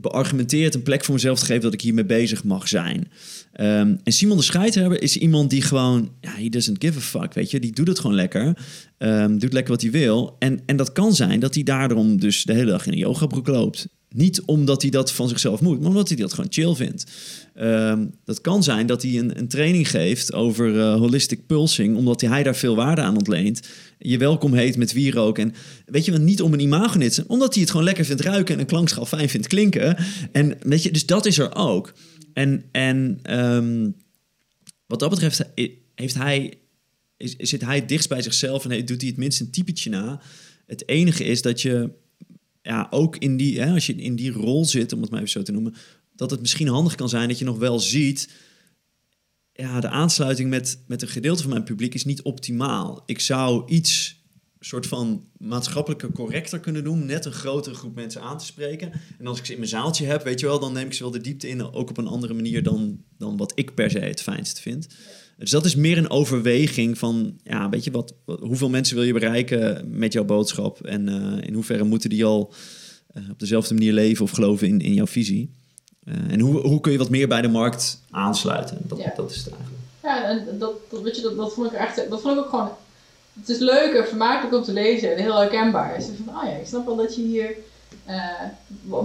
[0.00, 3.10] beargumenteerd een plek voor mezelf te geven dat ik hiermee bezig mag zijn.
[3.52, 7.34] Ehm, en Simon de Scheidhebber is iemand die gewoon, ja, he doesn't give a fuck,
[7.34, 7.60] weet je.
[7.60, 8.58] Die doet het gewoon lekker.
[8.98, 10.36] Ehm, doet lekker wat hij wil.
[10.38, 13.46] En, en dat kan zijn dat hij daarom dus de hele dag in een yogabroek
[13.46, 13.88] loopt.
[14.14, 17.04] Niet omdat hij dat van zichzelf moet, maar omdat hij dat gewoon chill vindt.
[17.54, 22.20] Ehm, dat kan zijn dat hij een, een training geeft over eh, holistic pulsing, omdat
[22.20, 23.60] hij daar veel waarde aan ontleent.
[23.98, 25.38] Je welkom heet met wierook.
[25.38, 25.54] En
[25.86, 28.66] weet je, niet om een imagonit, omdat hij het gewoon lekker vindt ruiken en een
[28.66, 29.96] klankschaal fijn vindt klinken.
[30.32, 31.92] En weet je, dus dat is er ook.
[32.32, 33.90] En, en ehm,
[34.86, 35.44] wat dat betreft
[35.94, 36.54] heeft hij,
[37.38, 40.20] zit hij dichtst bij zichzelf en he- doet hij het minst een typetje na.
[40.66, 41.90] Het enige is dat je
[42.62, 45.32] ja, ook in die, hè, als je in die rol zit, om het maar even
[45.32, 45.74] zo te noemen,
[46.14, 48.30] dat het misschien handig kan zijn dat je nog wel ziet.
[49.52, 53.02] Ja, de aansluiting met, met een gedeelte van mijn publiek is niet optimaal.
[53.06, 54.20] Ik zou iets
[54.64, 58.92] soort van maatschappelijker correcter kunnen doen, net een grotere groep mensen aan te spreken.
[59.18, 61.02] En als ik ze in mijn zaaltje heb, weet je wel, dan neem ik ze
[61.02, 63.98] wel de diepte in, ook op een andere manier dan, dan wat ik per se
[63.98, 64.88] het fijnst vind.
[65.42, 69.04] Dus dat is meer een overweging van, ja, weet je, wat, wat- hoeveel mensen wil
[69.04, 72.52] je bereiken met jouw boodschap en eh, in hoeverre moeten die al
[73.14, 75.50] eh, op dezelfde manier leven of geloven in, in jouw visie.
[76.04, 78.78] Eh, en hoe, hoe kun je wat meer bij de markt aansluiten?
[78.82, 79.12] Dat, Ja.
[79.16, 79.82] dat is het eigenlijk.
[80.02, 82.48] Ja, en dat, dat, weet je, dat, dat vond ik echt, dat vond ik ook
[82.50, 82.70] gewoon,
[83.40, 85.96] het is leuk en vermakelijk om te lezen en heel herkenbaar.
[85.96, 87.54] Dus van, ah ja, ik snap wel dat je hier
[88.06, 88.50] een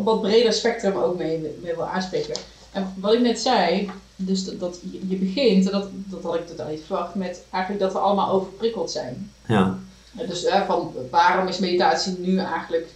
[0.04, 2.36] wat breder spectrum ook mee, mee wil aanspreken.
[2.72, 3.90] En wat ik net zei,
[4.20, 7.44] dus dat, dat je, je begint, en dat, dat had ik totaal niet verwacht, met
[7.52, 9.32] eigenlijk dat we allemaal overprikkeld zijn.
[9.48, 9.80] Ja,
[10.18, 12.88] En Dus van waarom is meditatie nu eigenlijk,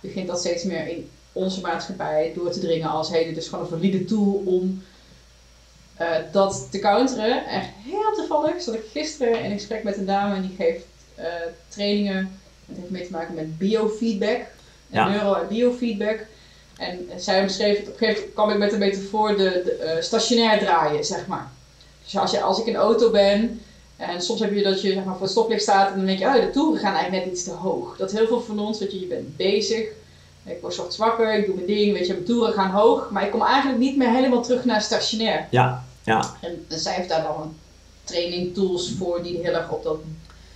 [0.00, 3.64] begint dat steeds meer in onze maatschappij door te dringen als hey, dit is gewoon
[3.64, 4.82] een valide tool om
[5.94, 7.46] eh, dat te counteren.
[7.46, 11.24] Echt heel toevallig zat ik gisteren in gesprek met een dame en die geeft eh,
[11.68, 12.38] trainingen.
[12.66, 14.40] Het heeft mee te maken met biofeedback,
[14.86, 15.08] Ja.
[15.08, 16.26] neuro- en biofeedback.
[16.76, 19.72] En zij beschreef het, op een gegeven moment kwam ik met een metafoor de, de
[19.72, 21.50] eh, stationair draaien, zeg maar.
[22.04, 23.60] Dus als, je, als ik in een auto ben
[23.96, 26.18] En soms heb je dat je zeg maar, voor het stoplicht staat en dan denk
[26.18, 27.96] je, oh, de toeren gaan eigenlijk net iets te hoog.
[27.96, 29.88] Dat heel veel van ons, dat je, je bent bezig,
[30.44, 33.24] ik word ochtends wakker, ik doe mijn ding, weet je, mijn toeren gaan hoog, maar
[33.24, 35.46] ik kom eigenlijk niet meer helemaal terug naar stationair.
[35.50, 36.34] Ja, ja.
[36.40, 37.54] En, en zij heeft daar dan
[38.04, 39.98] training tools voor die heel erg op dat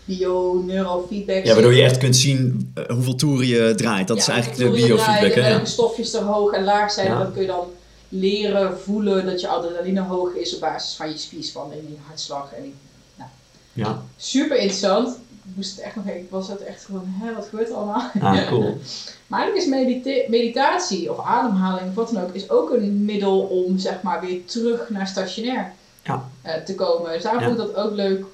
[0.08, 4.08] bio-neurofeedback Ja, waardoor je echt kunt zien uh, hoeveel toeren je draait.
[4.08, 5.32] Dat is eigenlijk de biofeedback.
[5.32, 7.06] En welke stofjes er hoog en laag zijn.
[7.06, 7.66] En dan kun je dan
[8.08, 12.52] leren voelen dat je adrenaline hoog is op basis van je spierspanning, je hartslag.
[12.52, 12.74] En
[13.16, 13.30] nou.
[13.72, 14.02] ja.
[14.16, 15.08] Super interessant.
[15.44, 18.10] Ik moest het echt nog even, was het echt gewoon, hè, wat gebeurt er allemaal?
[18.20, 18.78] Ah, cool.
[19.26, 23.78] maar eigenlijk is meditatie of ademhaling of wat dan ook, is ook een middel om
[23.78, 26.28] zeg maar weer terug naar stationair ja.
[26.46, 27.12] uh, te komen.
[27.12, 28.24] Dus daarom vond ik dat ook leuk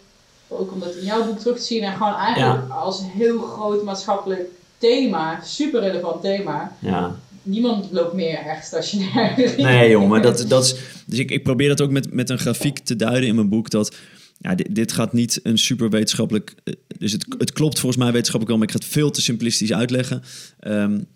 [0.58, 3.84] ook om dat in jouw boek terug te zien en gewoon eigenlijk als heel groot
[3.84, 4.48] maatschappelijk
[4.78, 6.76] thema, super relevant thema.
[6.78, 7.16] Ja.
[7.42, 9.54] Niemand loopt meer echt stationair.
[9.56, 10.74] Nee, joh, maar dat, dat is.
[11.06, 13.70] Dus ik, ik probeer dat ook met, met een grafiek te duiden in mijn boek.
[13.70, 13.96] Dat
[14.38, 16.54] ja, dit, dit gaat niet een super wetenschappelijk.
[16.64, 19.22] Eh, dus het, het klopt volgens mij wetenschappelijk wel, maar ik ga het veel te
[19.22, 20.22] simplistisch uitleggen.
[20.66, 21.06] Um,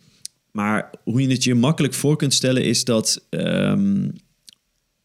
[0.50, 3.24] maar hoe je het je makkelijk voor kunt stellen is dat.
[3.30, 4.12] Um,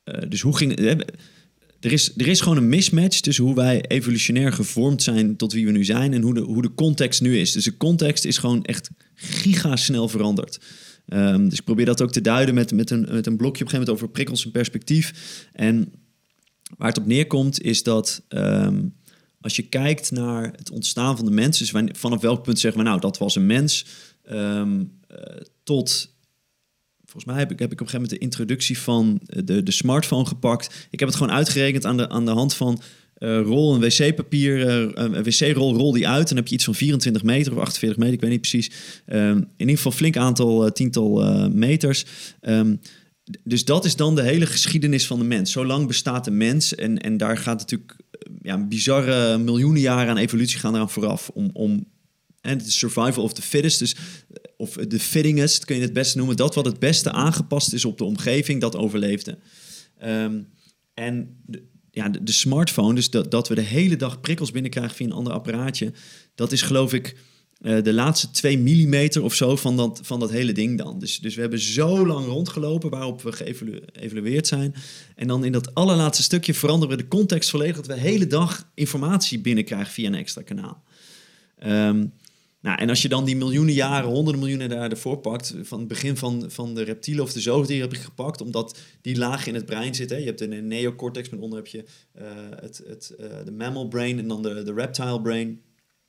[0.06, 0.80] uh, dus hoe ging.
[0.80, 0.92] Uh,
[1.84, 5.66] er is, er is gewoon een mismatch tussen hoe wij evolutionair gevormd zijn tot wie
[5.66, 7.52] we nu zijn en hoe de, hoe de context nu is.
[7.52, 10.60] Dus de context is gewoon echt gigasnel veranderd.
[11.08, 13.72] Um, dus ik probeer dat ook te duiden met, met, een, met een blokje op
[13.72, 15.14] een gegeven moment over prikkels en perspectief.
[15.54, 15.94] En
[16.78, 18.94] waar het op neerkomt is dat um,
[19.42, 22.88] als je kijkt naar het ontstaan van de mens, dus vanaf welk punt zeggen we
[22.88, 23.86] nou dat was een mens,
[24.32, 25.18] um, uh,
[25.64, 26.13] tot
[27.14, 29.72] Volgens mij heb ik, heb ik op een gegeven moment de introductie van de, de
[29.72, 30.88] smartphone gepakt.
[30.90, 32.82] Ik heb het gewoon uitgerekend aan de, aan de hand van
[33.18, 36.28] uh, rol een wc-papier, uh, een wc-rol, rol die uit.
[36.28, 38.72] Dan heb je iets van 24 meter of 48 meter, ik weet niet precies.
[39.08, 42.06] Um, in ieder geval flink aantal, tiental meters.
[42.42, 42.80] Um,
[43.44, 45.52] dus dat is dan de hele geschiedenis van de mens.
[45.52, 47.96] Zo lang bestaat de mens en, en daar gaat natuurlijk
[48.42, 51.86] ja, bizarre miljoenen jaren aan evolutie gaan eraan vooraf om, om
[52.44, 53.96] en de survival of the fittest, dus
[54.58, 56.36] of de fittingest kun je het beste noemen.
[56.36, 59.38] Dat wat het beste aangepast is op de omgeving, dat overleefde.
[60.06, 60.48] Um,
[60.94, 65.06] en de, ja, de, smartphone, dus dat, dat we de hele dag prikkels binnenkrijgen via
[65.06, 65.94] een ander apparaatje,
[66.36, 67.16] dat is geloof ik
[67.62, 71.00] uh, de laatste twee millimeter of zo van dat, van dat hele ding dan.
[71.00, 74.76] Dus, dus we hebben zo lang rondgelopen waarop we geëvalueerd zijn.
[75.16, 78.28] En dan in dat allerlaatste stukje veranderen we de context volledig, dat we de hele
[78.28, 80.84] dag informatie binnenkrijgen via een extra kanaal.
[81.66, 82.14] Um,
[82.64, 85.88] nou, en als je dan die miljoenen jaren, honderden miljoenen jaren ervoor pakt, van het
[85.88, 89.54] begin van, van de reptielen of de zoogdieren heb ik gepakt, omdat die laag in
[89.54, 90.10] het brein zit.
[90.10, 90.16] Hè.
[90.16, 91.84] Je hebt een neocortex, maar onder heb je
[92.18, 92.24] uh,
[92.56, 95.62] het, het, uh, de mammal brain en dan de, de reptile brain.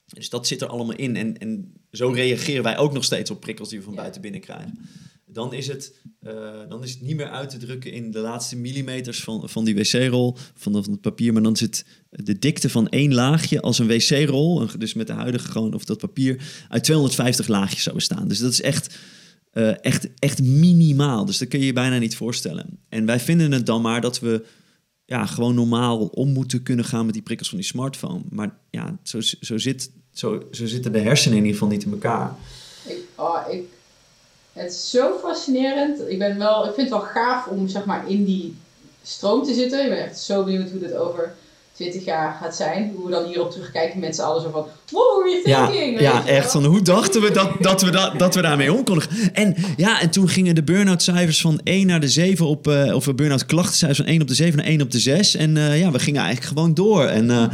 [0.07, 1.17] Dus dat zit er allemaal in.
[1.17, 4.41] En, en zo reageren wij ook nog steeds op prikkels die we van buiten binnen
[4.41, 4.79] krijgen
[5.35, 8.57] dan is, het, uh, dan is het niet meer uit te drukken in de laatste
[8.57, 11.33] millimeters van, van die wc-rol, van, van het papier.
[11.33, 11.87] Maar dan zit
[12.23, 15.99] de dikte van één laagje als een wc-rol, dus met de huidige gewoon, of dat
[15.99, 18.29] papier, uit 250 laagjes zou bestaan.
[18.29, 18.95] Dus dat is echt,
[19.53, 21.25] uh, echt, echt minimaal.
[21.25, 22.79] Dus dat kun je je bijna niet voorstellen.
[22.89, 24.45] En wij vinden het dan maar dat we
[25.05, 28.23] ja, gewoon normaal om moeten kunnen gaan met die prikkels van die smartphone.
[28.31, 31.93] Maar ja, zo, zo, zit, zo, zo zitten de hersenen in ieder geval niet in
[31.93, 32.35] elkaar.
[32.87, 33.63] Ik, oh, ik
[34.55, 36.09] het is zo fascinerend.
[36.09, 38.57] Ik, ben wel, ik vind het wel gaaf om zeg maar, in die
[39.03, 39.83] stroom te zitten.
[39.83, 41.35] Ik ben echt zo benieuwd hoe dit over
[41.75, 42.93] 20 jaar gaat zijn.
[42.95, 44.67] Hoe we dan hierop terugkijken met z'n allen zo van...
[44.91, 46.01] Wow, are you thinking?
[46.01, 46.53] Ja, ja echt.
[46.53, 50.01] Van, hoe dachten we dat, dat, we dat, dat we daarmee om konden En ja,
[50.01, 52.67] en toen gingen de burn-out cijfers van 1 naar de 7 op...
[52.67, 55.35] Uh, of burn-out klachtencijfers van 1 op de 7 naar 1 op de 6.
[55.35, 57.05] En uh, ja, we gingen eigenlijk gewoon door.
[57.05, 57.45] En uh,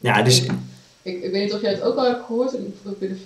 [0.00, 0.42] ja, dus...
[1.02, 2.54] Ik, ik weet niet of jij het ook al hebt gehoord.
[2.54, 2.60] Ik,
[2.98, 3.16] ik,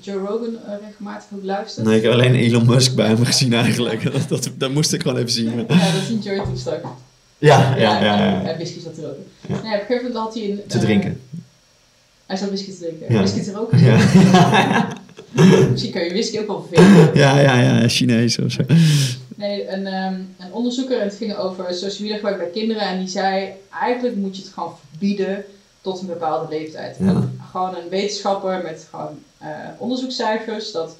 [0.00, 1.86] Joe Rogan uh, regelmatig ook luistert.
[1.86, 4.02] Nee, ik heb alleen Elon Musk bij hem gezien eigenlijk.
[4.12, 5.56] dat, dat, dat moest ik gewoon even zien.
[5.56, 6.84] Ja, dat is een Joy toestak.
[7.38, 8.24] Ja, ja, ja.
[8.24, 9.26] ja, En whisky zat roken.
[9.48, 9.62] Ja.
[9.62, 10.60] Nee, op een gegeven moment had hij een...
[10.66, 11.20] Te uh, drinken.
[12.26, 13.12] Hij zat whisky te drinken.
[13.14, 13.18] Ja.
[13.18, 13.78] Whisky te roken.
[13.84, 13.96] Ja.
[15.70, 17.14] Misschien kan je whisky ook wel vervelend.
[17.22, 17.88] Ja, ja, ja.
[17.88, 18.62] Chinees of zo.
[19.36, 22.82] Nee, een, um, een onderzoeker, en het ging over sociaal gebruik bij kinderen.
[22.82, 23.48] En die zei,
[23.80, 25.44] eigenlijk moet je het gewoon verbieden
[25.80, 26.96] tot een bepaalde leeftijd.
[26.98, 27.28] Ja.
[27.50, 30.96] Gewoon een wetenschapper met gewoon uh, onderzoekscijfers dat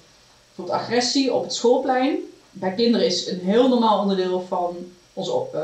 [0.47, 2.19] bijvoorbeeld agressie op het schoolplein
[2.51, 4.77] bij kinderen is een heel normaal onderdeel van
[5.13, 5.61] onze uh,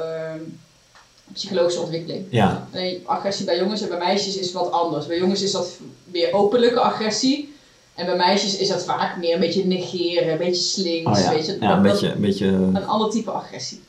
[1.35, 2.27] psychologische ontwikkeling.
[2.31, 2.69] Ja.
[2.73, 5.07] Alleen agressie bij jongens en bij meisjes is wat anders.
[5.07, 7.53] Bij jongens is dat meer openlijke agressie.
[7.95, 11.19] En bij meisjes is dat vaak meer een beetje negeren, een beetje slinks.
[11.19, 11.31] Oh ja.
[11.31, 12.47] Weet je, ja, een, beetje, een beetje...
[12.47, 13.83] Een ander type agressie.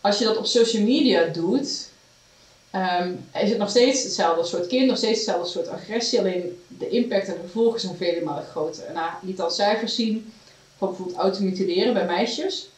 [0.00, 1.88] Als je dat op social media doet,
[3.00, 6.88] Um, is het nog steeds hetzelfde soort kind, nog steeds hetzelfde soort agressie, alleen de
[6.88, 8.84] impact en de gevolgen zijn vele malen groter.
[8.84, 10.32] En hij liet al cijfers zien
[10.78, 12.68] van bijvoorbeeld automutileren bij meisjes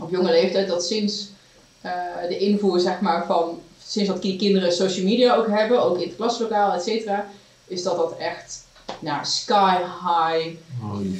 [0.00, 1.28] op jonge leeftijd, dat sinds
[1.84, 1.92] uh,
[2.28, 6.08] de invoer zeg maar, van sinds dat die kinderen social media ook hebben, ook in
[6.08, 7.26] het klaslokaal, et cetera,
[7.66, 8.64] is dat dat echt
[8.98, 10.56] nou, sky high,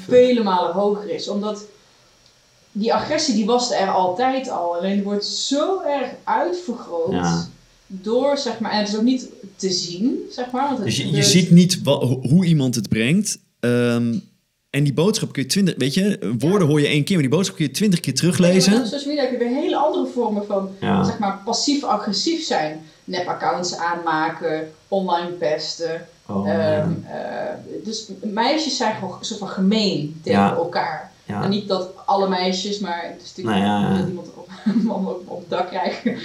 [0.06, 1.28] vele malen hoger is.
[1.28, 1.66] Omdat
[2.72, 7.12] die agressie die was er altijd al, alleen die wordt zo erg uitvergroot.
[7.12, 7.48] Ja.
[7.86, 10.64] Door, zeg maar, en het is ook niet te zien, zeg maar.
[10.64, 11.80] Want het Dus je, je ziet niet
[12.22, 13.38] hoe iemand het brengt.
[13.60, 14.18] Ehm,
[14.74, 15.74] en die boodschap kun je twintig...
[15.78, 18.18] Weet je, woorden hoor je één keer, maar die boodschap kun je twintig keer Ja,
[18.20, 18.72] teruglezen.
[18.80, 21.04] op social media heb je weer hele andere vormen van Ja.
[21.04, 22.82] zeg maar, passief-agressief zijn.
[23.04, 26.06] Nep-accounts aanmaken, online pesten.
[26.28, 26.86] Oh, Ehm, ja.
[27.08, 27.54] eh,
[27.84, 30.54] dus meisjes zijn gewoon een soort van gemeen tegen Ja.
[30.54, 31.12] elkaar.
[31.26, 31.42] Ja.
[31.42, 33.98] En niet dat alle meisjes, maar het is natuurlijk Nou ja, ja.
[33.98, 34.48] dat iemand op,
[34.82, 36.16] man op, op het dak krijgen.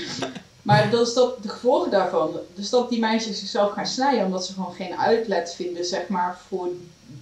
[0.62, 2.30] Maar dat is dat de gevolgen daarvan.
[2.56, 6.38] Dus dat die meisjes zichzelf gaan snijden omdat ze gewoon geen uitlet vinden, zeg maar,
[6.47, 6.68] voor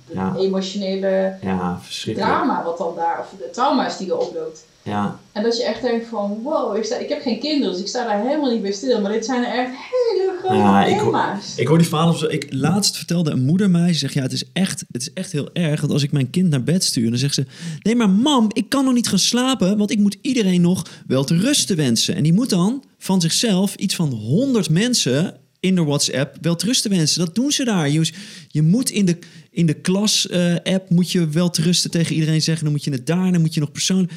[0.07, 0.35] de Ja.
[0.37, 2.31] emotionele Ja, verschrikkelijk.
[2.33, 4.65] drama wat dan daar, of de trauma's die er oploopt.
[4.83, 5.19] Ja.
[5.31, 7.87] En dat je echt denkt van, wow, ik, sta, ik heb geen kinderen, dus ik
[7.87, 9.01] sta daar helemaal niet bij stil.
[9.01, 11.55] Maar dit zijn echt hele grote Ja, ik hoor- thema's.
[11.57, 12.25] Ik hoor die verhalen zo.
[12.27, 15.31] Ik, laatst vertelde een moeder mij, ze zegt, ja, het is, echt, het is echt
[15.31, 15.81] heel erg.
[15.81, 17.45] Want als ik mijn kind naar bed stuur, dan zegt ze...
[17.81, 21.23] Nee, maar mam, ik kan nog niet gaan slapen, want ik moet iedereen nog wel
[21.23, 22.15] te rusten wensen.
[22.15, 26.65] En die moet dan van zichzelf iets van 100 mensen in de WhatsApp wel te
[26.65, 27.25] rusten wensen.
[27.25, 27.89] Dat doen ze daar.
[27.89, 28.11] Je,
[28.47, 29.17] je moet in de,
[29.51, 32.63] in de klas-app moet je wel te rusten tegen iedereen zeggen.
[32.63, 34.11] Dan moet je het daar, dan moet je nog persoonlijk...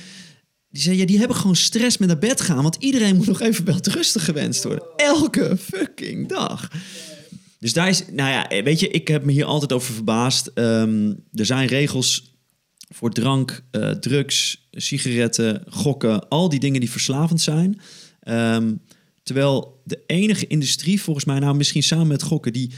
[0.71, 2.63] Die zei, ja, die hebben gewoon stress met naar bed gaan.
[2.63, 4.85] Want iedereen moet nog even wel te rustig gewenst worden.
[4.97, 6.71] Elke fucking dag.
[7.59, 10.47] Dus daar is, nou ja, weet je, ik heb me hier altijd over verbaasd.
[10.47, 12.31] Ehm, er zijn regels
[12.89, 17.81] voor drank, eh, drugs, sigaretten, gokken, al die dingen die verslavend zijn.
[18.21, 18.73] Ehm,
[19.23, 22.71] terwijl de enige industrie, volgens mij, nou misschien samen met gokken, die,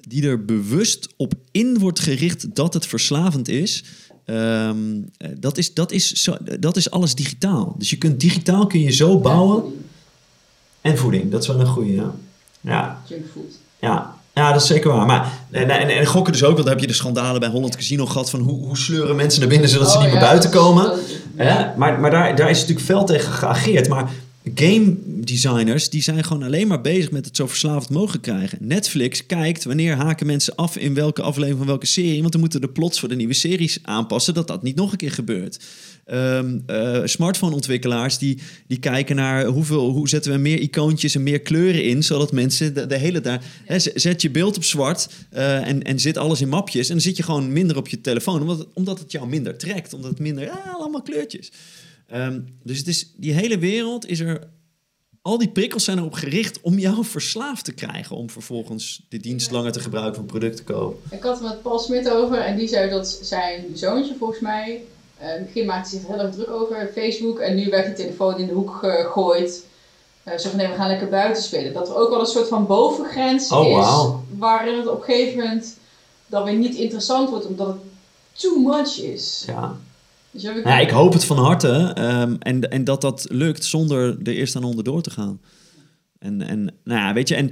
[0.00, 3.84] die er bewust op in wordt gericht dat het verslavend is.
[4.24, 4.76] ehm,
[5.16, 7.74] eh, dat, is, dat, is zo, dat is alles digitaal.
[7.78, 9.62] Dus je kunt digitaal kun je zo bouwen.
[10.80, 11.92] En voeding, dat is wel een goede.
[11.92, 12.14] Ja.
[12.60, 13.02] ja.
[13.08, 13.58] Junkfood.
[13.80, 15.06] Ja, ja, dat is zeker waar.
[15.06, 17.76] Maar, en, en, en gokken dus ook, want dan heb je de schandalen bij Holland
[17.76, 20.50] Casino gehad van hoe, hoe sleuren mensen naar binnen zodat ze Oh, niet meer buiten
[20.50, 20.92] is- komen.
[20.98, 21.18] is-?
[21.76, 23.88] Maar, maar daar, daar is natuurlijk fel tegen geageerd.
[23.88, 24.10] Maar
[24.54, 28.58] game designers, die zijn gewoon alleen maar bezig met het zo verslavend mogelijk krijgen.
[28.60, 32.20] Netflix kijkt wanneer haken mensen af in welke aflevering van welke serie.
[32.20, 34.98] Want dan moeten de plots voor de nieuwe series aanpassen, dat dat niet nog een
[34.98, 35.64] keer gebeurt.
[36.04, 36.42] Eh,
[37.04, 42.02] smartphone-ontwikkelaars die, die kijken naar hoeveel, hoe zetten we meer icoontjes en meer kleuren in,
[42.02, 43.42] zodat mensen de, de hele daar.
[43.94, 46.86] Zet je beeld op zwart eh, en, en zit alles in mapjes.
[46.88, 49.94] En dan zit je gewoon minder op je telefoon, omdat omdat het jou minder trekt.
[49.94, 51.50] Omdat het minder, ah, allemaal kleurtjes.
[52.14, 54.52] Ehm, dus het is, die hele wereld is er.
[55.22, 58.16] Al die prikkels zijn erop gericht om jou verslaafd te krijgen.
[58.16, 61.00] Om vervolgens de dienst langer te gebruiken om producten te kopen.
[61.10, 64.82] Ik had het met Paul Smit over en die zei dat zijn zoontje volgens mij,
[65.16, 67.86] eh, in het begin maakte hij zich heel erg druk over Facebook en nu werd
[67.86, 69.64] die telefoon in de hoek gegooid.
[70.22, 71.72] Eh zo van nee, we gaan lekker buiten spelen.
[71.72, 75.38] Dat er ook wel een soort van bovengrens Oh, is, waarin het op een gegeven
[75.38, 75.76] moment
[76.26, 77.76] dan weer niet interessant wordt omdat het
[78.32, 79.44] too much is.
[79.46, 79.76] Ja.
[80.34, 81.68] Dus heb ik, Nou ja, ik hoop het van harte.
[81.94, 85.40] ehm, en, en dat dat lukt zonder er eerst aan onderdoor te gaan.
[86.18, 87.50] En, en nou ja, weet je, en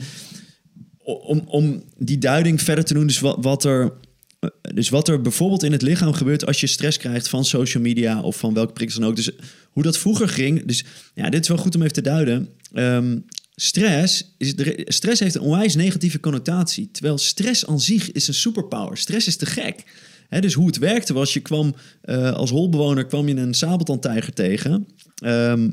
[1.05, 3.93] om, om die duiding verder te doen, dus wat, wat er.
[4.41, 7.83] eh, Dus wat er bijvoorbeeld in het lichaam gebeurt als je stress krijgt van social
[7.83, 9.17] media of van welke prikkels dan ook.
[9.17, 9.31] Dus
[9.71, 10.65] hoe dat vroeger ging.
[10.65, 12.49] Dus ja, dit is wel goed om even te duiden.
[12.73, 13.19] Ehm,
[13.55, 14.55] stress, is
[14.85, 16.89] stress heeft een onwijs negatieve connotatie.
[16.93, 18.97] Terwijl stress aan zich is een superpower.
[18.99, 19.85] Stress is te gek.
[20.41, 24.87] Dus hoe het werkte was, je kwam eh, als holbewoner kwam je een sabeltandtijger tegen.
[25.15, 25.71] Ehm,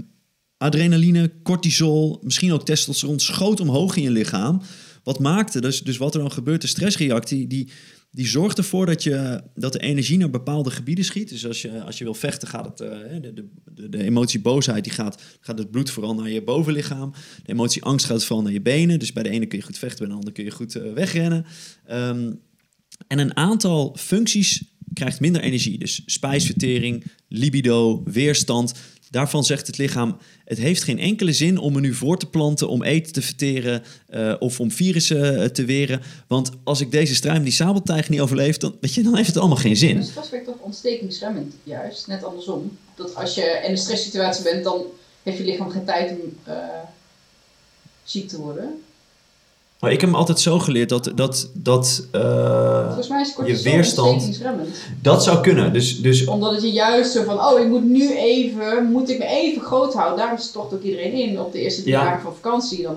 [0.58, 4.62] adrenaline, cortisol, misschien ook testosteron schoot omhoog in je lichaam.
[5.04, 7.72] Wat maakte, dus, dus wat er dan gebeurt, de stressreactie, die,
[8.12, 11.30] die zorgt ervoor dat, je, dat de energie naar bepaalde gebieden schiet.
[11.30, 13.34] Dus als je, als je wil vechten, gaat het, eh, de,
[13.66, 17.12] de, de, emotie boosheid, die gaat, gaat het bloed vooral naar je bovenlichaam.
[17.44, 19.00] De emotie angst gaat vooral naar je benen.
[19.00, 20.94] Dus bij de ene kun je goed vechten, bij de andere kun je goed eh,
[20.94, 21.46] wegrennen.
[21.86, 22.32] Ehm,
[23.08, 25.78] en een aantal functies krijgt minder energie.
[25.78, 28.74] Dus spijsvertering, libido, weerstand.
[29.10, 32.70] Daarvan zegt het lichaam: het heeft geen enkele zin om me nu voor te planten,
[32.70, 36.02] om eten te verteren eh, of om virussen eh, te weren.
[36.28, 39.38] Want als ik deze met die sabeltijger niet overleef, dan, weet je, dan heeft het
[39.38, 39.96] allemaal geen zin.
[39.96, 42.78] Dus stress werkt toch ontstekingsremmend, juist, net andersom.
[42.96, 44.82] Dat als je in een stresssituatie bent, dan
[45.24, 46.56] heeft je lichaam geen tijd om eh,
[48.04, 48.84] ziek te worden.
[49.80, 53.70] Maar ik heb hem altijd zo geleerd dat, dat, dat, eh, Volgens mij is je
[53.70, 54.42] weerstand,
[55.02, 55.74] dat zou kunnen.
[55.74, 59.18] Dus, dus Omdat het je juist zo van, oh ik moet nu even, moet ik
[59.18, 60.18] me even groot houden.
[60.18, 62.04] Daarom stort ook iedereen in op de eerste drie Ja.
[62.04, 62.82] dagen van vakantie.
[62.84, 62.96] Dan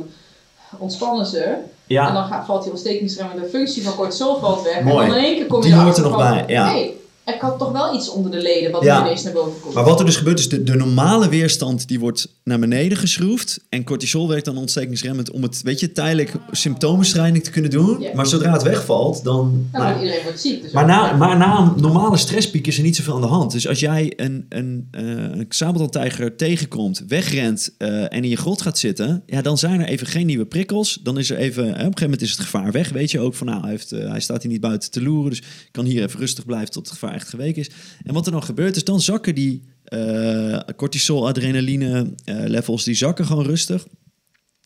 [0.78, 1.41] ontspannen ze.
[1.87, 4.83] En dan gaat, valt die ontstekingsremmende functie van cortisol valt weg.
[4.83, 5.05] Mooi.
[5.05, 6.64] En dan in één keer kom je Die hoort er nog van, bij, ja.
[6.70, 6.95] hey,
[7.27, 9.01] ik had toch wel iets onder de leden wat Ja.
[9.05, 9.75] ineens naar boven komt.
[9.75, 13.61] Maar wat er dus gebeurt is, de, de normale weerstand die wordt naar beneden geschroefd.
[13.68, 18.01] En cortisol werkt dan ontstekingsremmend om het, weet je, tijdelijk symptoombestrijding te kunnen doen.
[18.01, 18.11] Ja.
[18.14, 19.68] Maar zodra het wegvalt, dan...
[19.73, 20.62] Nou, nou, iedereen wordt ziek.
[20.62, 23.53] Dus maar, na, maar na een normale stresspiek is er niet zoveel aan de hand.
[23.53, 28.62] Dus als jij een, een, eh een sabeltandtijger tegenkomt, wegrent eh, en in je grot
[28.62, 29.23] gaat zitten...
[29.27, 30.99] Ja, dan zijn er even geen nieuwe prikkels.
[31.03, 31.62] Dan is er even...
[31.64, 32.89] eh, op een gegeven moment is het gevaar weg.
[32.89, 35.31] Weet je ook van, nou, hij, heeft, hij staat hier niet buiten te loeren.
[35.31, 37.70] Dus kan hier even rustig blijven tot het gevaar echt is.
[38.05, 42.95] En wat er dan gebeurt is, dan zakken die eh, cortisol, adrenaline eh, levels, die
[42.95, 43.87] zakken gewoon rustig.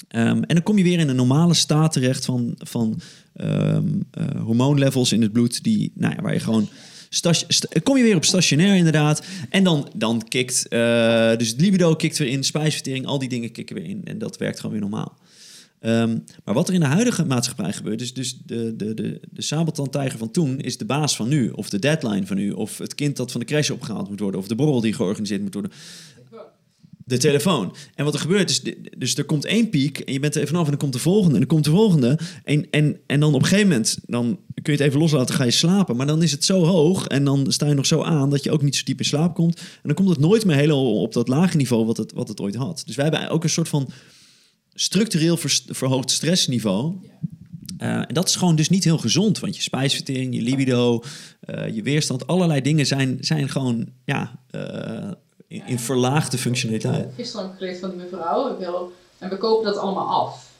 [0.09, 3.01] Ehm, en dan kom je weer in een normale staat terecht van, van
[3.35, 6.69] ehm, eh, hormoonlevels in het bloed, die, nou ja, waar je gewoon.
[7.83, 9.23] kom je weer op stationair inderdaad.
[9.51, 10.69] En dan, dan kikt.
[10.69, 14.01] eh, dus libido kikt weer in, spijsvertering, al die dingen kicken weer in.
[14.05, 15.19] En dat werkt gewoon weer normaal.
[15.81, 19.43] Ehm, maar wat er in de huidige maatschappij gebeurt, is dus de, de, de, de
[19.43, 22.95] sabeltandtijger van toen is de baas van nu, of de deadline van nu, of het
[22.95, 25.72] kind dat van de crash opgehaald moet worden, of de borrel die georganiseerd moet worden.
[27.05, 27.74] De telefoon.
[27.95, 28.62] En wat er gebeurt is,
[28.99, 30.99] dus er komt één piek en je bent er even af en dan komt de
[30.99, 32.18] volgende en dan komt de volgende.
[32.45, 35.45] En, en, en dan op een gegeven moment, dan kun je het even loslaten, ga
[35.45, 35.97] je slapen.
[35.97, 38.51] Maar dan is het zo hoog en dan sta je nog zo aan dat je
[38.51, 39.59] ook niet zo diep in slaap komt.
[39.59, 42.41] En dan komt het nooit meer helemaal op dat lage niveau wat het, wat het
[42.41, 42.83] ooit had.
[42.87, 43.89] Dus wij hebben ook een soort van
[44.77, 46.95] structureel verhoogd stressniveau.
[47.79, 51.03] Eh, en dat is gewoon dus niet heel gezond, want je spijsvertering, je libido,
[51.41, 55.11] eh, je weerstand, allerlei dingen zijn, zijn gewoon ja, eh,
[55.66, 57.09] in, verlaagde functionaliteit.
[57.14, 58.59] Gisteren heb ik gelezen van die mevrouw.
[59.18, 60.55] En we kopen dat allemaal af.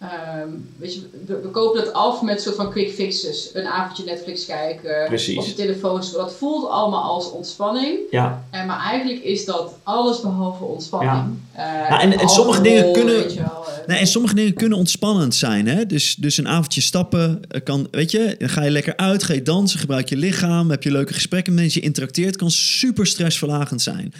[0.00, 3.50] Ehm, weet je, we, we kopen dat af met soort van quick fixes.
[3.54, 5.06] Een avondje Netflix kijken.
[5.06, 5.36] Precies.
[5.38, 6.02] Op de telefoon.
[6.12, 7.98] Dat voelt allemaal als ontspanning.
[8.10, 11.38] Ja, En maar eigenlijk is dat alles behalve ontspanning.
[11.52, 13.86] Eh, Ja, en- en sommige dingen kunnen- wel, eh.
[13.86, 15.66] Nee, en sommige dingen kunnen ontspannend zijn.
[15.68, 15.86] Hè?
[15.86, 19.32] Dus, dus een avondje stappen eh, kan, weet je, dan ga je lekker uit, ga
[19.32, 23.06] je dansen, gebruik je lichaam, heb je leuke gesprekken met mensen, je interacteert, kan super
[23.06, 24.12] stressverlagend zijn.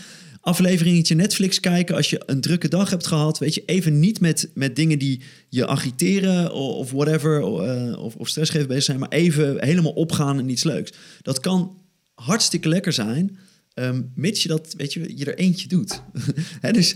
[0.47, 4.51] Afleveringetje Netflix kijken als je een drukke dag hebt gehad, weet je, even niet met,
[4.55, 9.93] met dingen die je agiteren of whatever, eh, of, of bezig zijn, maar even helemaal
[9.93, 10.93] opgaan en iets leuks.
[11.23, 11.79] Dat kan
[12.15, 13.39] hartstikke lekker zijn,
[13.75, 16.03] ehm, mits je dat, weet je, je er eentje doet.
[16.61, 16.95] Hè, dus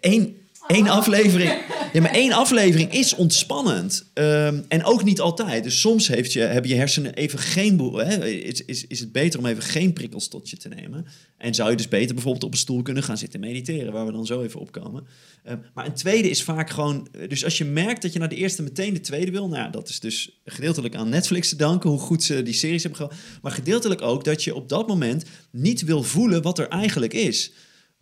[0.00, 0.36] één,
[0.66, 1.52] één aflevering.
[1.92, 4.10] Ja, maar één aflevering is ontspannend.
[4.14, 5.64] Ehm, en ook niet altijd.
[5.64, 7.78] Dus soms heeft je, hebben je hersenen even geen...
[7.78, 11.06] Hè, is, is, is het beter om even geen prikkels tot je te nemen.
[11.38, 13.92] En zou je dus beter bijvoorbeeld op een stoel kunnen gaan zitten mediteren...
[13.92, 15.06] waar we dan zo even op komen.
[15.44, 17.08] Ehm, maar een tweede is vaak gewoon...
[17.28, 19.48] Dus als je merkt dat je naar de eerste meteen de tweede wil...
[19.48, 21.90] Nou dat is dus gedeeltelijk aan Netflix te danken...
[21.90, 23.18] hoe goed ze die series hebben gehad.
[23.42, 27.52] Maar gedeeltelijk ook dat je op dat moment niet wil voelen wat er eigenlijk is...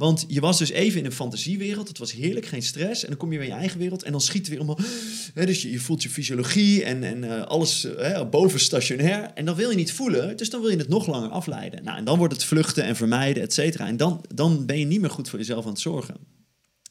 [0.01, 1.88] Want je was dus even in een fantasiewereld.
[1.88, 3.03] Het was heerlijk, geen stress.
[3.03, 4.03] En dan kom je weer in je eigen wereld.
[4.03, 4.78] En dan schiet het weer allemaal...
[5.34, 9.30] Dus je, je voelt je fysiologie en, en eh, alles eh, hè, boven stationair.
[9.34, 10.36] En dan wil je niet voelen.
[10.36, 11.84] Dus dan wil je het nog langer afleiden.
[11.84, 13.86] Nou, en dan wordt het vluchten en vermijden, et cetera.
[13.86, 16.14] En dan, dan ben je niet meer goed voor jezelf aan het zorgen.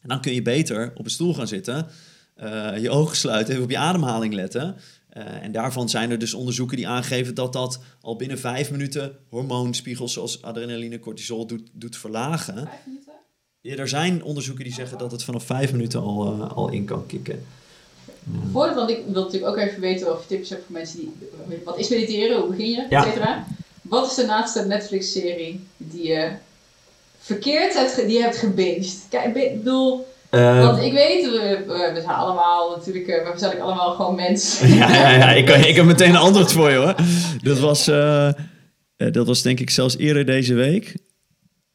[0.01, 1.87] En dan kun je beter op een stoel gaan zitten.
[2.35, 4.75] eh, je ogen sluiten, even op je ademhaling letten.
[5.19, 9.17] Eh, en daarvan zijn er dus onderzoeken die aangeven dat dat al binnen vijf minuten
[9.29, 12.55] hormoonspiegels zoals adrenaline, cortisol doet, doet verlagen.
[12.55, 13.13] Vijf minuten?
[13.61, 16.85] Ja, er zijn onderzoeken die zeggen dat het vanaf vijf minuten al, eh, al in
[16.85, 17.45] kan kicken.
[18.51, 21.11] Voordat, want ik wil natuurlijk ook even weten of je tips hebt voor mensen die...
[21.65, 22.39] Wat is mediteren?
[22.39, 22.85] Hoe begin je?
[22.89, 23.05] Ja.
[23.05, 23.47] Et cetera.
[23.81, 26.31] Wat is de laatste Netflix-serie die je
[27.19, 29.05] verkeerd hebt, die je hebt gebinged?
[29.09, 30.07] Kijk, ik be- bedoel...
[30.29, 31.63] Eh, Want ik weet, we,
[31.93, 33.07] we zijn allemaal natuurlijk...
[33.07, 34.67] eh, We zijn allemaal gewoon mensen.
[34.75, 36.95] ja, ja, ja ik, kan, ik heb meteen een antwoord voor je hoor.
[37.41, 38.29] Dat was, eh,
[38.95, 40.95] dat was denk ik zelfs eerder deze week.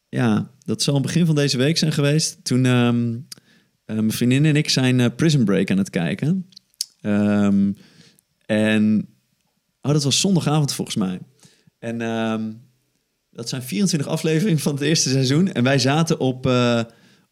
[0.09, 2.45] Ja, dat zal begin van deze week zijn geweest.
[2.45, 3.15] Toen ehm,
[3.85, 6.49] eh, mijn vriendin en ik zijn Prison Break aan het kijken.
[7.01, 7.73] Ehm,
[8.47, 9.09] en
[9.83, 11.19] oh, dat was zondagavond volgens mij.
[11.79, 12.53] En ehm,
[13.31, 15.53] dat zijn 24 afleveringen van het eerste seizoen.
[15.53, 16.51] En wij zaten op,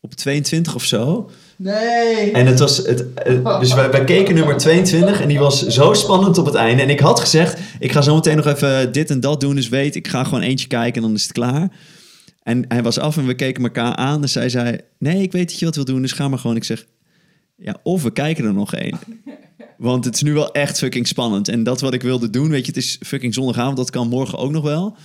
[0.03, 1.30] op 22 of zo.
[1.57, 2.32] Nee.
[2.32, 5.92] En het was het, eh, dus wij, wij keken nummer 22 en die was zo
[5.92, 6.82] spannend op het einde.
[6.82, 9.55] En ik had gezegd, ik ga zo meteen nog even dit en dat doen.
[9.55, 11.70] Dus weet, ik ga gewoon eentje kijken en dan is het klaar.
[12.42, 14.22] En hij was af en we keken elkaar aan.
[14.22, 16.57] En zij zei, nee, ik weet dat je wat wil doen, dus ga maar gewoon.
[16.57, 16.86] Ik zeg,
[17.57, 18.98] ja, of we kijken er nog één.
[19.78, 21.48] Want het is nu wel echt fucking spannend.
[21.48, 23.76] En dat wat ik wilde doen, weet je, het is fucking zondagavond.
[23.76, 24.96] Dat kan morgen ook nog wel.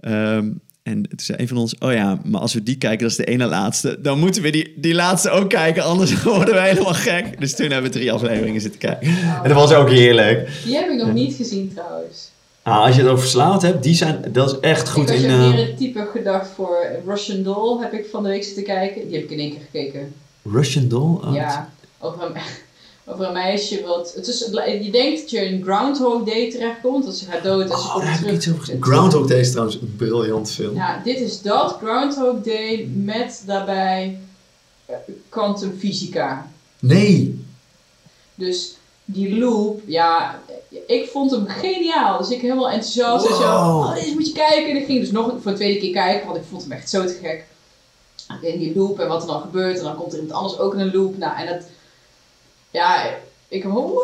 [0.00, 0.50] Ehm,
[0.88, 3.16] en toen zei een van ons, oh ja, maar als we die kijken, dat is
[3.16, 4.00] de ene laatste.
[4.00, 7.40] Dan moeten we die, die laatste ook kijken, anders worden wij helemaal gek.
[7.40, 9.08] Dus toen hebben we drie afleveringen zitten kijken.
[9.42, 10.50] En dat was ook heerlijk.
[10.64, 12.30] Die heb ik nog niet gezien trouwens.
[12.62, 15.30] Ah, als je het over verslaafd hebt, die zijn, dat is echt goed ik in...
[15.30, 16.76] had je eh, meer het type gedacht voor
[17.06, 19.08] Russian Doll, heb ik van de week zitten kijken.
[19.08, 20.14] Die heb ik in één keer gekeken.
[20.42, 21.16] Russian Doll?
[21.24, 22.32] Oh, ja, over een,
[23.12, 24.12] over een meisje wat...
[24.14, 24.48] Het is,
[24.82, 27.92] je denkt dat je in Groundhog Day terechtkomt, dat ze gaat dood en ze Oh,
[27.92, 28.36] komt daar heb ik terug.
[28.36, 28.82] iets over gezien.
[28.82, 30.74] Groundhog Day is trouwens een briljant film.
[30.74, 34.18] Ja, dit is dat, Groundhog Day, met daarbij
[34.86, 34.96] eh,
[35.28, 36.50] kwantumfysica.
[36.78, 37.44] Nee!
[38.34, 40.42] Dus die loop, ja,
[40.86, 42.18] ik vond hem geniaal.
[42.18, 43.76] Dus ik helemaal enthousiast en zo, Wow.
[43.84, 44.70] oh, deze moet je kijken.
[44.70, 46.90] En ik ging dus nog voor de tweede keer kijken, want ik vond hem echt
[46.90, 47.44] zo te gek.
[48.42, 49.78] In die loop en wat er dan gebeurt.
[49.78, 51.18] En dan komt er iemand anders ook in een loop.
[51.18, 51.64] Nou, en dat,
[52.70, 53.98] ja, ik wow.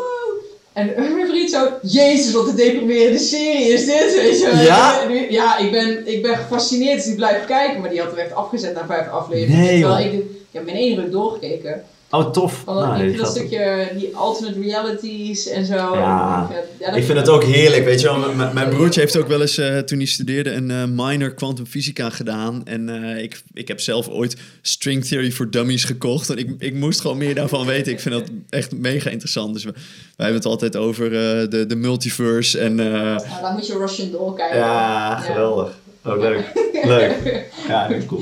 [0.73, 4.63] En mijn vriend zo, jezus, wat een deprimerende serie is dit, weet je.
[4.63, 5.07] Ja?
[5.29, 7.81] Ja, ik ben, ik ben gefascineerd, dus die blijft kijken.
[7.81, 9.61] Maar die had hem echt afgezet na vijf afleveringen.
[9.61, 11.83] Nee, Terwijl ik, ik heb in één ruk doorgekeken.
[12.09, 12.61] Oh, tof.
[12.65, 15.73] Van Nou, dat, dat stukje, die alternate realities en zo.
[15.75, 16.47] Ja.
[16.51, 18.17] En ja, dat- Ik vind het ook heerlijk, weet je wel.
[18.33, 22.09] M- Mijn broertje heeft ook wel eens, eh, toen hij studeerde, een eh, minor kwantumfysica
[22.09, 22.61] gedaan.
[22.65, 26.29] En eh, ik, ik heb zelf ooit String Theory for Dummies gekocht.
[26.29, 27.91] En ik, ik moest gewoon meer daarvan weten.
[27.91, 29.53] Ik vind dat echt mega interessant.
[29.53, 29.81] Dus we, wij
[30.15, 32.59] hebben het altijd over eh, de, de multiverse.
[32.59, 34.57] En eh, Nou, dan moet je Russian Doll kijken.
[34.57, 35.77] ja, geweldig.
[36.05, 36.51] Oh, leuk.
[36.83, 37.13] Leuk.
[37.67, 38.21] Ja, cool.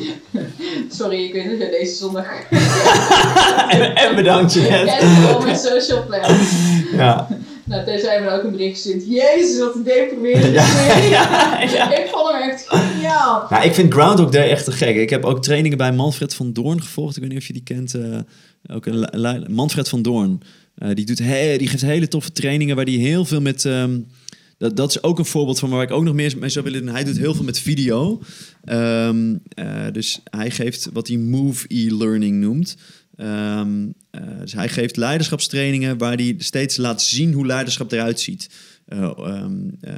[0.90, 2.26] Sorry, ik weet niet of jij deze zondag
[3.70, 4.96] En, en bedankt, Jeanette.
[5.00, 6.38] kent al mijn social plan.
[6.94, 7.28] Ja.
[7.66, 9.04] Nou, tenzij we ook een bericht gestuurd.
[9.08, 10.66] Jezus, wat een deprimerende Ja,
[11.10, 11.98] ja, ja.
[11.98, 13.46] Ik vond hem echt geniaal.
[13.50, 14.96] Nou, ik vind Groundhog Day echt te gek.
[14.96, 17.16] Ik heb ook trainingen bij Manfred van Doorn gevolgd.
[17.16, 17.94] Ik weet niet of je die kent.
[17.96, 18.20] eh,
[18.76, 20.42] ook een Manfred van Doorn.
[20.78, 23.66] Eh, die, doet he- die geeft hele toffe trainingen waar hij heel veel met...
[23.66, 24.00] ehm,
[24.64, 26.86] dat, dat is ook een voorbeeld van waar ik ook nog meer mee zou willen
[26.86, 26.94] doen.
[26.94, 28.22] Hij doet heel veel met video.
[28.64, 32.78] Ehm, eh, dus hij geeft wat hij Move e-learning noemt.
[33.16, 38.50] Ehm, eh, dus hij geeft leiderschapstrainingen waar hij steeds laat zien hoe leiderschap eruit ziet.
[38.86, 39.94] Eh, ehm, eh,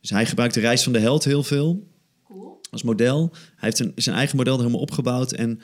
[0.00, 1.88] dus hij gebruikt de reis van de held heel veel
[2.24, 2.60] Cool.
[2.70, 3.30] als model.
[3.32, 5.32] Hij heeft een, zijn eigen model er helemaal opgebouwd.
[5.32, 5.60] En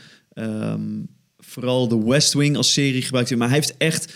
[1.38, 3.38] vooral de West Wing als serie gebruikt hij.
[3.38, 4.12] Maar hij heeft echt...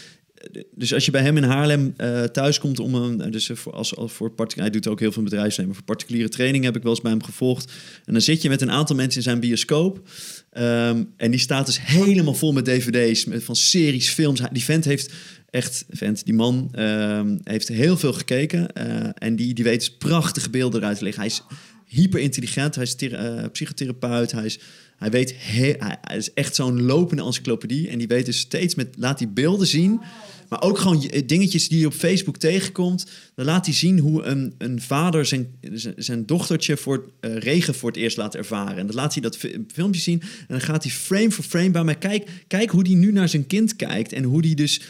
[0.74, 3.30] Dus als je bij hem in Haarlem eh thuis komt om een...
[3.30, 5.74] Dus voor, als, als voor hij doet ook heel veel bedrijfsleven.
[5.74, 7.72] Voor particuliere training heb ik wel eens bij hem gevolgd.
[8.04, 10.08] En dan zit je met een aantal mensen in zijn bioscoop.
[10.50, 13.24] Ehm, en die staat dus helemaal vol met dvd's.
[13.24, 14.40] Met, van series, films.
[14.52, 15.12] Die vent heeft
[15.50, 15.84] echt...
[15.90, 18.72] Vent, die man ehm, heeft heel veel gekeken.
[18.72, 21.22] eh, en die, die weet dus prachtige beelden eruit te leggen.
[21.22, 21.42] Hij is
[21.86, 22.74] hyper intelligent.
[22.74, 24.32] Hij is thera- eh, psychotherapeut.
[24.32, 24.58] Hij, is,
[24.96, 27.88] hij weet, hij is echt zo'n lopende encyclopedie.
[27.88, 30.00] En die weet dus steeds met, laat die beelden zien.
[30.48, 33.06] Maar ook gewoon je- dingetjes die je op Facebook tegenkomt.
[33.34, 35.48] Dan laat hij zien hoe een, een vader zijn,
[35.96, 38.76] zijn, dochtertje voor eh, regen voor het eerst laat ervaren.
[38.76, 40.20] En dan laat hij dat fi- filmpje zien.
[40.20, 41.96] En dan gaat hij frame voor frame bij mij.
[41.98, 44.12] Kijk, kijk hoe hij nu naar zijn kind kijkt.
[44.12, 44.80] En hoe hij dus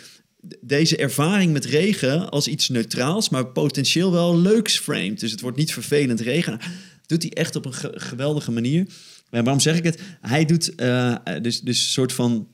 [0.61, 5.21] deze ervaring met regen als iets neutraals, maar potentieel wel leuks framed.
[5.21, 6.59] Dus het wordt niet vervelend regen.
[7.07, 8.87] Doet hij echt op een ge- geweldige manier.
[9.31, 10.01] En waarom zeg ik het?
[10.21, 12.49] Hij doet eh, dus, dus een soort van.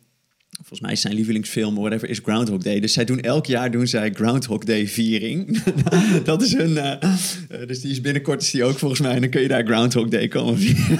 [0.56, 2.80] Volgens mij is zijn lievelingsfilm, whatever, is Groundhog Day.
[2.80, 5.62] Dus zij doen elk jaar doen zij Groundhog Day viering.
[6.24, 6.76] dat is hun.
[6.78, 9.14] eh, eh, dus die is binnenkort is die ook volgens mij.
[9.14, 10.98] En dan kun je daar Groundhog Day komen vieren.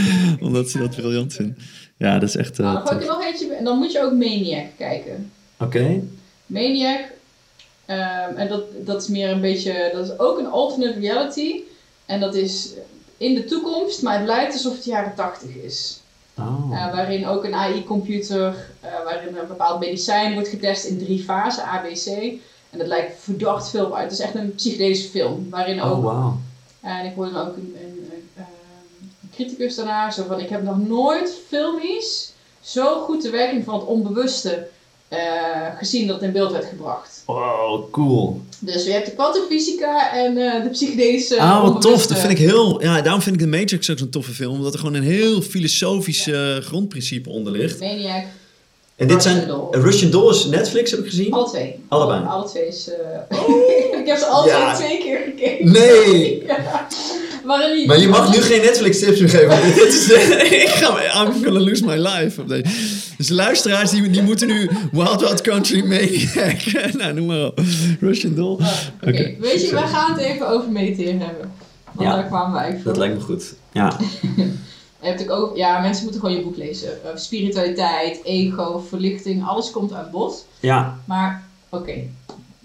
[0.46, 1.56] Omdat ze dat briljant vinden.
[1.96, 2.58] Ja, dat is echt.
[2.58, 3.54] eh, Nou, er nog eentje.
[3.54, 5.30] En dan moet je ook Maniac kijken.
[5.58, 6.00] Oké.
[6.46, 7.00] Maniac.
[7.86, 11.54] ehm, en dat, dat is meer een beetje, dat is ook een alternate reality.
[12.06, 12.68] En dat is
[13.16, 15.98] in de toekomst, maar het lijkt alsof het jaren 80 is.
[16.38, 16.70] Oh.
[16.72, 21.64] Eh, waarin ook een AI-computer, eh, waarin een bepaald medicijn wordt getest in drie fasen,
[21.64, 22.06] ABC.
[22.70, 24.02] En dat lijkt verdacht veel op uit.
[24.10, 26.36] Het is echt een psychedelische film, waarin ook Oh, wauw.
[26.80, 28.44] en ik hoorde ook een, een, een,
[29.22, 33.74] een criticus daarna, zo van, ik heb nog nooit filmies zo goed de werking van
[33.74, 34.68] het onbewuste
[35.08, 35.18] eh,
[35.78, 37.22] gezien dat het in beeld werd gebracht.
[37.26, 38.40] Wow, cool.
[38.58, 42.06] Dus je hebt de kwantumfysica en eh, de psychedelische Ah, wat tof.
[42.06, 42.82] Dat vind ik heel...
[42.82, 44.52] Ja, daarom vind ik The Matrix ook zo'n toffe film.
[44.54, 47.80] Omdat er gewoon een heel filosofisch eh, grondprincipe onder ligt.
[47.80, 48.24] Maniac,
[48.96, 49.48] En dit Russian zijn...
[49.48, 49.80] Doll.
[49.82, 51.32] Russian Doll is Netflix, heb ik gezien?
[51.32, 51.78] alle twee.
[51.88, 52.24] Allebei.
[52.26, 52.88] Alle, twee is...
[52.90, 53.38] eh,
[54.00, 54.74] ik heb ze alle Ja.
[54.74, 55.72] twee twee keer gekeken.
[55.72, 56.42] Nee!
[56.46, 56.86] ja.
[57.44, 59.48] Waarin Maar je mag nu geen Netflix tips meer geven.
[59.60, 60.08] want dit is,
[60.62, 62.40] ik ga, I'm gonna lose my life.
[62.40, 62.62] Op deze.
[63.16, 66.92] Dus de luisteraars die, die moeten nu Wild Wild Country Maniac.
[66.98, 67.60] nou, noem maar op.
[68.00, 68.56] Russian Doll.
[68.60, 68.76] Ah,
[69.08, 71.52] Oké, weet je, we gaan het even over mediteren hebben.
[71.92, 72.14] Want Ja.
[72.14, 72.82] daar kwamen wij voor.
[72.84, 73.54] Dat lijkt me goed.
[73.72, 73.96] Ja.
[75.00, 76.88] Je hebt ook, ja, mensen moeten gewoon je boek lezen.
[77.04, 80.46] Eh, spiritualiteit, ego, verlichting, alles komt aan bod.
[80.60, 80.98] Ja.
[81.04, 81.92] Maar oké,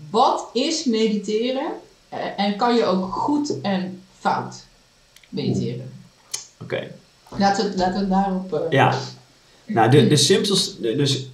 [0.10, 1.68] wat is mediteren?
[2.10, 4.56] Eh, en kan je ook goed en fout
[5.30, 5.92] mediteren?
[6.62, 6.88] Oké.
[7.38, 8.54] Laten we, laten we het daarop...
[8.54, 9.00] eh, Ja.
[9.66, 10.80] Nou, de, de simpels...
[10.80, 11.28] Dus,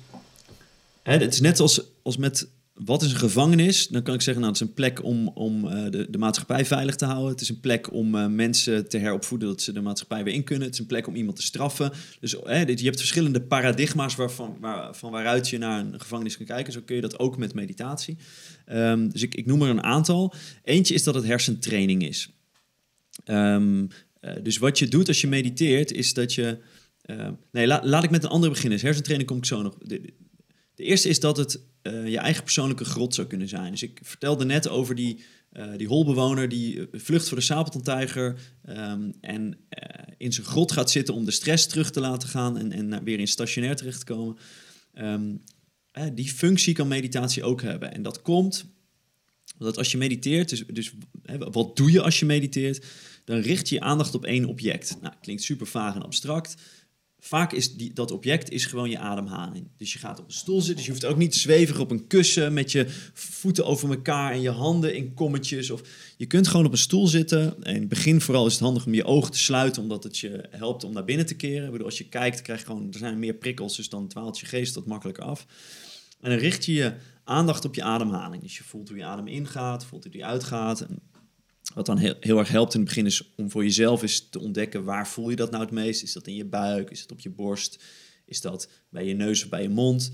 [1.04, 3.88] hè, het is net als, als met wat is een gevangenis?
[3.88, 6.66] Dan kan ik zeggen, nou, het is een plek om, om uh, de, de maatschappij
[6.66, 7.30] veilig te houden.
[7.32, 10.44] Het is een plek om uh, mensen te heropvoeden dat ze de maatschappij weer in
[10.44, 10.66] kunnen.
[10.66, 11.92] Het is een plek om iemand te straffen.
[12.20, 16.74] Dus je hebt verschillende paradigma's waarvan, waar, van waaruit je naar een gevangenis kan kijken.
[16.74, 18.18] Zo kun je dat ook met meditatie.
[18.72, 20.34] Um, dus ik, ik noem er een aantal.
[20.64, 22.30] Eentje is dat het hersentraining is.
[23.26, 23.88] Um,
[24.22, 26.58] uh, dus wat je doet als je mediteert, is dat je...
[27.52, 28.80] nee, la, laat ik met een andere beginnen.
[28.80, 29.78] Hersentraining kom ik zo nog...
[29.78, 30.14] De,
[30.76, 33.72] eerste is dat het uh, je eigen persoonlijke grot zou kunnen zijn.
[33.72, 35.24] Dus ik vertelde net over die,
[35.54, 38.36] uh, die holbewoner die eh, vlucht voor de sabeltandtijger
[38.70, 39.58] um, en
[40.18, 43.20] in zijn grot gaat zitten om de stress terug te laten gaan en, en weer
[43.20, 44.38] in stationair terecht te komen.
[46.14, 47.94] Die functie kan meditatie ook hebben.
[47.94, 48.74] En dat komt
[49.58, 50.94] omdat als je mediteert, dus, dus
[51.52, 52.86] wat doe je als je mediteert?
[53.26, 54.98] Dan richt je je aandacht op één object.
[55.02, 56.56] Nou, klinkt super vaag en abstract.
[57.20, 59.68] Vaak is die, dat object is gewoon je ademhaling.
[59.78, 60.76] Dus je gaat op een stoel zitten.
[60.76, 64.42] Dus je hoeft ook niet zwevig op een kussen met je voeten over elkaar en
[64.42, 65.70] je handen in kommetjes.
[65.70, 65.82] Of
[66.18, 67.64] je kunt gewoon op een stoel zitten.
[67.64, 70.18] En in het begin vooral is het handig om je ogen te sluiten, omdat het
[70.18, 71.66] je helpt om naar binnen te keren.
[71.66, 74.40] Ik bedoel, als je kijkt, krijg je gewoon, er zijn meer prikkels, dus dan dwaalt
[74.40, 75.46] je geest wat makkelijker af.
[76.22, 78.42] En dan richt je je aandacht op je ademhaling.
[78.44, 80.82] Dus je voelt hoe je adem ingaat, voelt hoe die uitgaat.
[80.82, 81.00] En
[81.74, 84.40] wat dan heel, heel erg helpt in het begin is om voor jezelf eens te
[84.40, 86.04] ontdekken waar voel je dat nou het meest.
[86.04, 86.90] Is dat in je buik?
[86.90, 87.84] Is het op je borst?
[88.26, 90.12] Is dat bij je neus of bij je mond?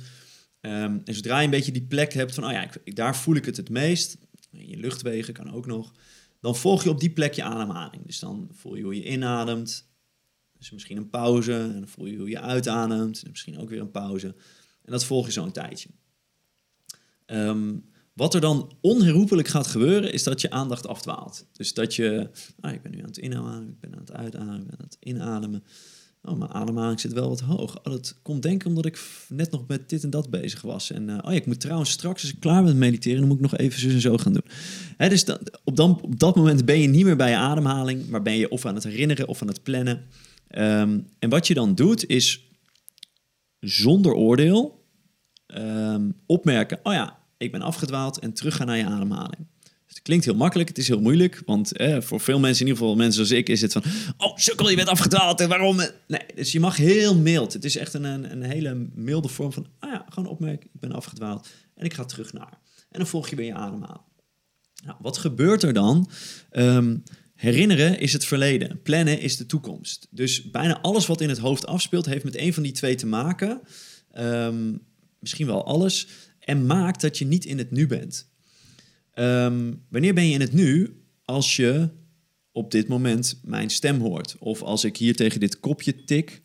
[0.61, 3.35] Um, en zodra je een beetje die plek hebt van, oh ja, ik, daar voel
[3.35, 4.17] ik het het meest.
[4.51, 5.93] In je luchtwegen kan ook nog.
[6.39, 8.05] Dan volg je op die plek je ademhaling.
[8.05, 9.89] Dus dan voel je hoe je inademt.
[10.57, 11.53] Dus misschien een pauze.
[11.53, 13.23] En dan voel je hoe je uitademt.
[13.23, 14.27] En misschien ook weer een pauze.
[14.81, 15.89] En dat volg je zo een tijdje.
[17.25, 17.90] Um,
[18.21, 21.45] wat er dan onherroepelijk gaat gebeuren, is dat je aandacht afdwaalt.
[21.51, 24.61] Dus dat je, ah, ik ben nu aan het inademen, ik ben aan het uitademen,
[24.61, 25.63] ik ben aan het inademen.
[26.23, 27.77] Oh, mijn ademhaling zit wel wat hoog.
[27.77, 28.99] Oh, dat komt denk ik omdat ik
[29.29, 30.91] net nog met dit en dat bezig was.
[30.91, 33.27] En uh, oh ja, ik moet trouwens straks, als ik klaar ben met mediteren, dan
[33.27, 34.45] moet ik nog even zo en zo gaan doen.
[34.97, 35.25] Hè, dus
[35.63, 38.49] op, dan, op dat moment ben je niet meer bij je ademhaling, maar ben je
[38.49, 40.05] of aan het herinneren of aan het plannen.
[40.57, 42.49] Um, en wat je dan doet, is
[43.59, 44.85] zonder oordeel
[45.47, 49.47] um, opmerken, oh ja, ik ben afgedwaald en terug gaan naar je ademhaling.
[49.61, 52.81] Dus het klinkt heel makkelijk, het is heel moeilijk, want voor veel mensen, in ieder
[52.81, 53.83] geval mensen zoals ik, is het van,
[54.17, 55.81] oh sukkel, je bent afgedwaald en waarom?
[56.07, 57.53] Nee, dus je mag heel mild.
[57.53, 60.91] Het is echt een, een, hele milde vorm van, ah ja, gewoon opmerken, ik ben
[60.91, 62.59] afgedwaald en ik ga terug naar.
[62.91, 64.09] En dan volg je weer je ademhaling.
[64.85, 66.09] Nou, wat gebeurt er dan?
[66.51, 67.03] Um,
[67.35, 70.07] herinneren is het verleden, plannen is de toekomst.
[70.09, 73.07] Dus bijna alles wat in het hoofd afspeelt, heeft met een van die twee te
[73.07, 73.61] maken.
[74.19, 74.81] Um,
[75.19, 76.07] misschien wel alles
[76.51, 78.29] en maakt dat je niet in het nu bent.
[79.15, 81.01] Um, wanneer ben je in het nu?
[81.25, 81.89] Als je
[82.51, 84.35] op dit moment mijn stem hoort.
[84.39, 86.41] Of als ik hier tegen dit kopje tik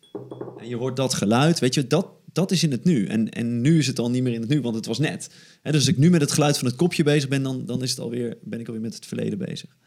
[0.57, 1.59] en je hoort dat geluid.
[1.59, 3.05] Weet je, dat, dat is in het nu.
[3.05, 5.29] En, en nu is het al niet meer in het nu, want het was net.
[5.63, 7.89] dus als ik nu met het geluid van het kopje bezig ben, dan, dan is
[7.89, 9.77] het alweer, ben ik alweer met het verleden bezig.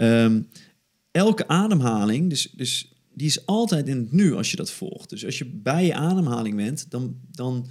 [0.00, 0.48] Um,
[1.10, 5.10] elke ademhaling, dus, dus die is altijd in het nu als je dat volgt.
[5.10, 7.66] Dus als je bij je ademhaling bent, dan, dan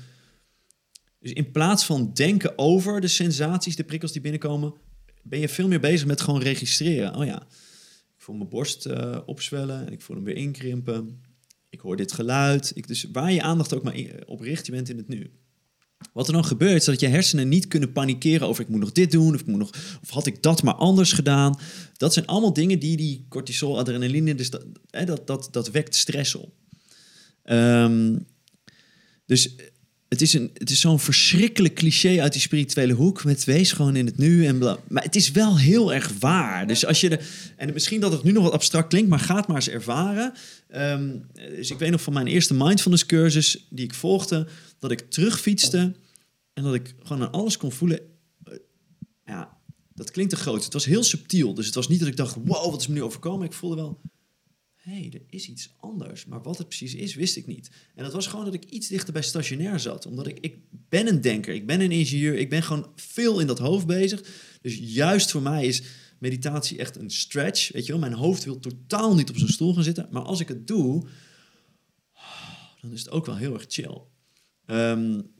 [1.21, 4.73] dus in plaats van denken over de sensaties, de prikkels die binnenkomen,
[5.23, 7.15] ben je veel meer bezig met gewoon registreren.
[7.15, 7.41] Oh ja,
[8.15, 11.23] ik voel mijn borst uh, opzwellen en ik voel hem weer inkrimpen.
[11.69, 12.71] Ik hoor dit geluid.
[12.75, 13.95] Ik, dus waar je aandacht ook maar
[14.25, 15.31] op richt, je bent in het nu.
[16.13, 18.91] Wat er dan gebeurt, is dat je hersenen niet kunnen panikeren over ik moet nog
[18.91, 19.69] dit doen of, ik moet nog,
[20.01, 21.59] of had ik dat maar anders gedaan.
[21.97, 24.65] Dat zijn allemaal dingen die die cortisol, adrenaline, dus dat,
[25.05, 26.53] dat, dat, dat wekt stress op.
[27.43, 28.25] Um,
[29.25, 29.55] dus
[30.11, 33.23] het is, een, het is zo'n verschrikkelijk cliché uit die spirituele hoek.
[33.23, 34.45] Met wees gewoon in het nu.
[34.45, 34.77] En bla.
[34.87, 36.67] Maar het is wel heel erg waar.
[36.67, 37.19] Dus als je de,
[37.57, 40.33] en misschien dat het nu nog wat abstract klinkt, maar ga het maar eens ervaren.
[40.75, 44.47] Um, dus ik weet nog van mijn eerste mindfulness cursus die ik volgde,
[44.79, 45.93] dat ik terugfietste
[46.53, 47.99] en dat ik gewoon aan alles kon voelen.
[48.47, 48.53] Uh,
[49.25, 49.57] ja,
[49.93, 50.63] dat klinkt te groot.
[50.63, 51.53] Het was heel subtiel.
[51.53, 53.45] Dus het was niet dat ik dacht, wow, wat is me nu overkomen.
[53.45, 54.01] Ik voelde wel,
[54.81, 56.25] hé, hey, er is iets anders.
[56.25, 57.69] Maar wat het precies is, wist ik niet.
[57.95, 60.05] En dat was gewoon dat ik iets dichter bij stationair zat.
[60.05, 60.57] Omdat ik, ik
[60.89, 64.23] ben een denker, ik ben een ingenieur, ik ben gewoon veel in dat hoofd bezig.
[64.61, 65.83] Dus juist voor mij is
[66.19, 67.71] meditatie echt een stretch.
[67.71, 70.07] Weet je wel, mijn hoofd wil totaal niet op zijn stoel gaan zitten.
[70.11, 71.07] Maar als ik het doe,
[72.81, 74.01] dan is het ook wel heel erg chill.
[74.65, 75.31] Um,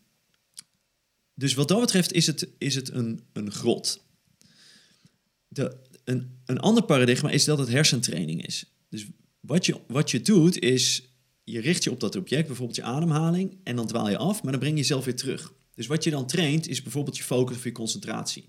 [1.34, 4.06] dus wat dat betreft is het, is het een, een grot.
[5.48, 8.74] De, een, een ander paradigma is dat het hersentraining is.
[8.90, 9.08] Dus
[9.42, 11.14] wat je, wat je doet is,
[11.44, 14.52] je richt je op dat object, bijvoorbeeld je ademhaling, en dan dwaal je af, maar
[14.52, 15.54] dan breng je jezelf weer terug.
[15.76, 18.46] Dus wat je dan traint is bijvoorbeeld je focus of je concentratie.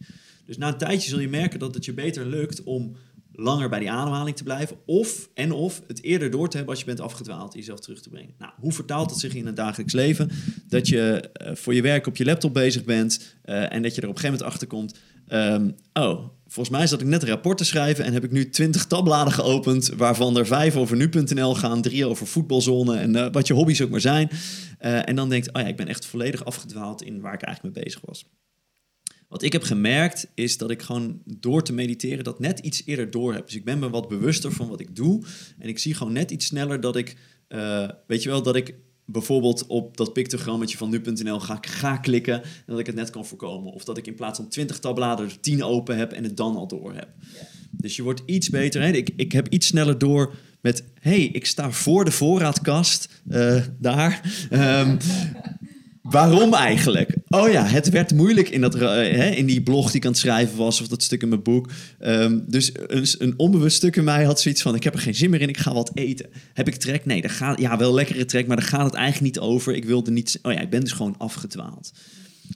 [0.46, 2.96] Dus na een tijdje zul je merken dat het je beter lukt om
[3.32, 4.76] langer bij die ademhaling te blijven.
[4.86, 8.08] Of, en of, het eerder door te hebben als je bent afgedwaald, jezelf terug te
[8.08, 8.34] brengen.
[8.38, 10.30] Nou, hoe vertaalt dat zich in het dagelijks leven?
[10.68, 14.00] Dat je eh, voor je werk op je laptop bezig bent eh, en dat je
[14.00, 14.98] er op een gegeven moment achter komt.
[15.26, 18.50] ehm, oh, volgens mij zat ik net een rapport te schrijven en heb ik nu
[18.50, 23.46] 20 tabbladen geopend, waarvan er vijf over nu.nl gaan, drie over voetbalzone en eh, wat
[23.46, 24.30] je hobby's ook maar zijn.
[24.78, 27.74] Eh, en dan denkt, oh ja, ik ben echt volledig afgedwaald in waar ik eigenlijk
[27.74, 28.24] mee bezig was.
[29.28, 33.10] Wat ik heb gemerkt is dat ik gewoon door te mediteren dat net iets eerder
[33.10, 33.46] door heb.
[33.46, 35.24] Dus ik ben me wat bewuster van wat ik doe.
[35.58, 37.16] En ik zie gewoon net iets sneller dat ik,
[37.48, 38.74] eh, weet je wel, dat ik
[39.04, 43.26] bijvoorbeeld op dat pictogrammetje van nu.nl ga, ga klikken en dat ik het net kan
[43.26, 43.72] voorkomen.
[43.72, 46.56] Of dat ik in plaats van 20 tabbladen er 10 open heb en het dan
[46.56, 47.08] al door heb.
[47.70, 48.82] Dus je wordt iets beter.
[48.82, 48.88] Hè?
[48.88, 54.46] Ik, ik heb iets sneller door met, hey, ik sta voor de voorraadkast eh, daar.
[54.50, 54.96] Ehm,
[56.02, 57.16] Waarom eigenlijk?
[57.28, 60.10] Oh ja, het werd moeilijk in, dat, eh, hè, in die blog die ik aan
[60.10, 61.70] het schrijven was, of dat stuk in mijn boek.
[61.98, 65.14] Ehm, dus een, een onbewust stuk in mij had zoiets van: ik heb er geen
[65.14, 66.26] zin meer in, ik ga wat eten.
[66.54, 67.04] Heb ik trek?
[67.06, 69.74] Nee, daar gaat, ja, wel lekkere trek, maar daar gaat het eigenlijk niet over.
[69.74, 70.38] Ik wilde niet.
[70.42, 71.92] Oh ja, ik ben dus gewoon afgedwaald.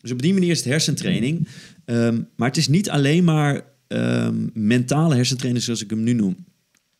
[0.00, 1.48] Dus op die manier is het hersentraining.
[1.84, 6.36] Ehm, maar het is niet alleen maar ehm, mentale hersentraining zoals ik hem nu noem.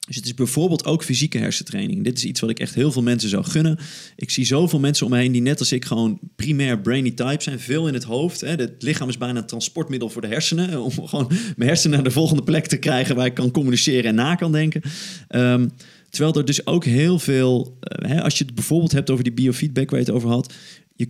[0.07, 2.05] Dus het is bijvoorbeeld ook fysieke hersentraining.
[2.05, 3.79] Dit is iets wat ik echt heel veel mensen zou gunnen.
[4.17, 7.43] Ik zie zoveel mensen om me heen die net als ik gewoon primair brainy type
[7.43, 7.61] zijn.
[7.61, 8.41] Veel in het hoofd.
[8.41, 8.49] Hè.
[8.49, 10.83] Het lichaam is bijna een transportmiddel voor de hersenen.
[10.83, 14.15] Om gewoon mijn hersenen naar de volgende plek te krijgen waar ik kan communiceren en
[14.15, 14.83] na kan denken.
[15.29, 15.69] Ehm,
[16.11, 17.77] terwijl er dus ook heel veel...
[17.81, 20.55] eh, hè, als je het bijvoorbeeld hebt over die biofeedback waar je het over had.
[20.95, 21.09] Je,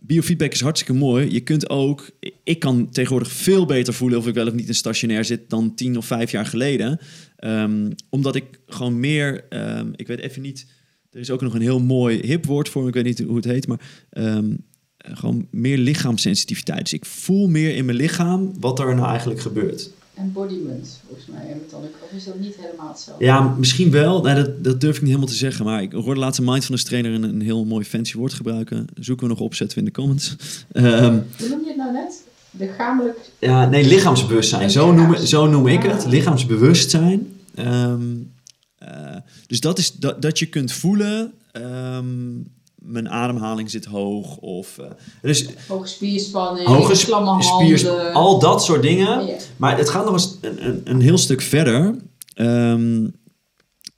[0.00, 1.32] biofeedback is hartstikke mooi.
[1.32, 2.10] Je kunt ook...
[2.44, 5.74] Ik kan tegenwoordig veel beter voelen of ik wel of niet in stationair zit dan
[5.74, 6.98] tien of vijf jaar geleden.
[7.36, 9.44] Ehm, omdat ik gewoon meer...
[9.48, 10.66] ehm, ik weet even niet...
[11.10, 13.44] Er is ook nog een heel mooi hip woord voor, ik weet niet hoe het
[13.44, 14.52] heet, maar ehm,
[14.96, 16.80] eh, gewoon meer lichaamssensitiviteit.
[16.80, 19.90] Dus ik voel meer in mijn lichaam wat er nou eigenlijk gebeurt.
[20.20, 21.56] Embodiment, volgens mij.
[21.72, 23.24] Of is dat niet helemaal hetzelfde?
[23.24, 24.22] Ja, misschien wel.
[24.22, 25.64] Nou, dat, dat durf ik niet helemaal te zeggen.
[25.64, 28.86] Maar ik hoorde laatst een mindfulness trainer een, een heel mooi fancy woord gebruiken.
[28.94, 30.36] Zoeken we nog op, zetten we in de comments.
[30.72, 32.22] Hoe noem je het nou net?
[32.50, 33.18] Lichamelijk...
[33.38, 34.70] ja, nee, lichaamsbewustzijn.
[34.70, 36.06] Zo noem, zo noem ik het.
[36.06, 37.40] Lichaamsbewustzijn.
[37.54, 38.02] Ehm,
[38.78, 39.16] eh,
[39.46, 41.32] dus dat is dat, dat je kunt voelen...
[41.52, 42.06] ehm,
[42.80, 44.36] mijn ademhaling zit hoog.
[44.36, 44.86] Of, eh,
[45.22, 48.12] dus Hoge spierspanning, hoge klamme handen.
[48.12, 49.36] al dat soort dingen.
[49.56, 51.96] Maar het gaat nog eens een, een, een heel stuk verder.
[52.34, 53.06] Ehm,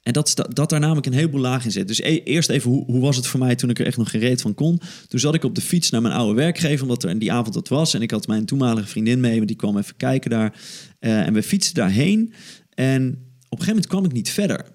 [0.02, 1.88] en dat, dat daar namelijk een heleboel laag in zit.
[1.88, 4.10] Dus e- eerst even, hoe, hoe was het voor mij toen ik er echt nog
[4.10, 4.80] geen reet van kon?
[5.08, 7.68] Toen zat ik op de fiets naar mijn oude werkgever, omdat er die avond dat
[7.68, 7.94] was.
[7.94, 10.60] En ik had mijn toenmalige vriendin mee, want die kwam even kijken daar.
[10.98, 12.32] Eh, en we fietsten daarheen.
[12.74, 14.66] En op een gegeven moment kwam ik niet verder.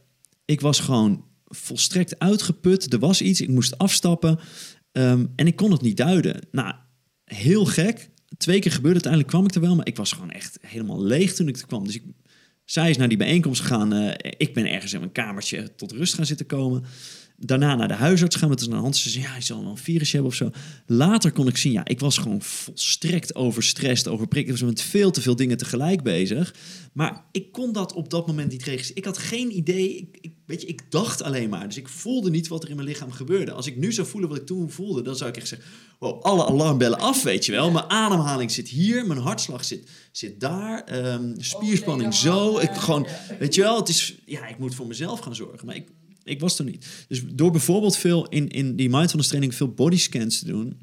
[0.45, 2.93] Ik was gewoon volstrekt uitgeput.
[2.93, 4.39] Er was iets, ik moest afstappen.
[4.91, 6.47] Ehm, en ik kon het niet duiden.
[6.51, 6.73] Nou,
[7.23, 8.09] heel gek.
[8.37, 9.75] Twee keer gebeurde het, uiteindelijk kwam ik er wel.
[9.75, 11.85] Maar ik was gewoon echt helemaal leeg toen ik er kwam.
[11.85, 12.03] Dus ik,
[12.65, 13.93] zij is naar die bijeenkomst gegaan.
[13.93, 16.83] eh, ik ben ergens in mijn kamertje tot rust gaan zitten komen.
[17.39, 18.97] Daarna naar de huisarts gaan met een hand.
[18.97, 20.51] Ze zei, ja, hij zal een virus hebben of zo.
[20.85, 24.45] Later kon ik zien, ja, ik was gewoon volstrekt overstrest, overprikt.
[24.47, 26.55] Ik was met veel te veel dingen tegelijk bezig.
[26.93, 28.97] Maar ik kon dat op dat moment niet registreren.
[28.97, 30.09] Ik had geen idee.
[30.21, 31.67] Ik, weet je, ik dacht alleen maar.
[31.67, 33.51] Dus ik voelde niet wat er in mijn lichaam gebeurde.
[33.51, 35.67] Als ik nu zou voelen wat ik toen voelde, dan zou ik echt zeggen:
[35.99, 37.71] wow, alle alarmbellen af, weet je wel.
[37.71, 42.59] Mijn ademhaling zit hier, mijn hartslag zit, zit daar, ehm, spierspanning zo.
[42.59, 43.07] Ik gewoon,
[43.39, 45.65] weet je wel, het is, ja, ik moet voor mezelf gaan zorgen.
[45.65, 45.87] Maar ik,
[46.23, 46.87] ik was er niet.
[47.07, 50.79] Dus door bijvoorbeeld veel in, in die mindfulness training veel bodyscans te doen,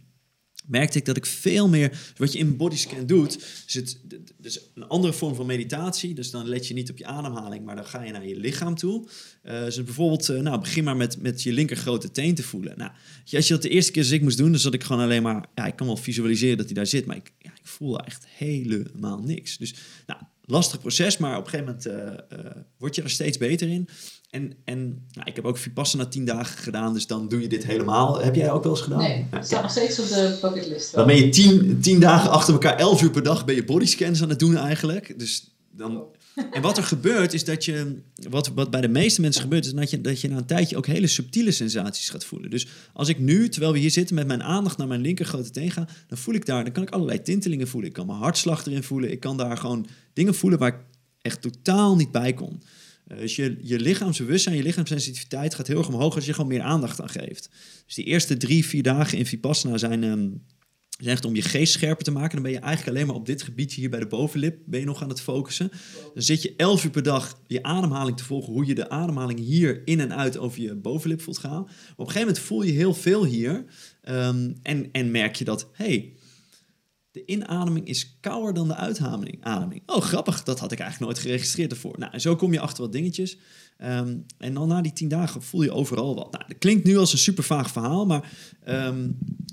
[0.66, 2.12] merkte ik dat ik veel meer...
[2.16, 3.98] Wat je in bodyscan doet, is het
[4.36, 6.14] dus een andere vorm van meditatie.
[6.14, 8.74] Dus dan let je niet op je ademhaling, maar dan ga je naar je lichaam
[8.74, 9.08] toe.
[9.42, 12.78] Eh, dus bijvoorbeeld, eh, nou, begin maar met, met je linker grote teen te voelen.
[12.78, 12.90] Nou,
[13.32, 15.22] als je dat de eerste keer als ik moest doen, dan zat ik gewoon alleen
[15.22, 15.46] maar...
[15.54, 18.24] Ja, ik kan wel visualiseren dat hij daar zit, maar ik, ja, ik voelde echt
[18.28, 19.56] helemaal niks.
[19.56, 19.74] Dus,
[20.06, 21.86] nou, lastig proces, maar op een gegeven moment
[22.28, 23.88] eh, word je er steeds beter in.
[24.34, 24.78] En, en
[25.12, 28.20] nou, ik heb ook Vipassana tien dagen gedaan, dus dan doe je dit helemaal.
[28.20, 28.98] Heb jij ook wel eens gedaan?
[28.98, 30.94] Nee, het staat nog steeds op de bucketlist.
[30.94, 34.22] dan ben je tien, tien dagen achter elkaar, elf uur per dag, ben je bodyscans
[34.22, 35.18] aan het doen eigenlijk.
[35.18, 36.04] Dus dan,
[36.50, 37.98] en wat er gebeurt is dat je,
[38.28, 40.76] wat, wat bij de meeste mensen gebeurt, is dat je, dat je na een tijdje
[40.76, 42.50] ook hele subtiele sensaties gaat voelen.
[42.50, 45.50] Dus als ik nu, terwijl we hier zitten, met mijn aandacht naar mijn linker grote
[45.50, 47.88] teen ga, dan voel ik daar, dan kan ik allerlei tintelingen voelen.
[47.88, 49.10] Ik kan mijn hartslag erin voelen.
[49.10, 50.80] Ik kan daar gewoon dingen voelen waar ik
[51.20, 52.62] echt totaal niet bij kon.
[53.06, 56.62] Eh, Dus je, je lichaamsbewustzijn, je lichaamssensitiviteit gaat heel erg omhoog als je gewoon meer
[56.62, 57.50] aandacht aan geeft.
[57.86, 60.28] Dus die eerste drie, vier dagen in Vipassana zijn, ehm,
[60.98, 62.32] zijn echt om je geest scherper te maken.
[62.32, 64.86] Dan ben je eigenlijk alleen maar op dit gebiedje hier bij de bovenlip ben je
[64.86, 65.70] nog aan het focussen.
[66.14, 69.38] Dan zit je elf uur per dag je ademhaling te volgen, hoe je de ademhaling
[69.38, 71.62] hier in en uit over je bovenlip voelt gaan.
[71.62, 73.64] Maar op een gegeven moment voel je heel veel hier
[74.02, 76.12] ehm, en, en merk je dat, hey,
[77.14, 79.44] De inademing is kouder dan de uitademing.
[79.44, 79.82] Ademing.
[79.86, 80.42] Oh, grappig.
[80.42, 81.98] Dat had ik eigenlijk nooit geregistreerd ervoor.
[81.98, 83.38] Nou, en zo kom je achter wat dingetjes.
[83.76, 86.32] Ehm, en dan na die tien dagen voel je overal wat.
[86.32, 88.32] Nou, dat klinkt nu als een super vaag verhaal, maar
[88.64, 89.10] ehm,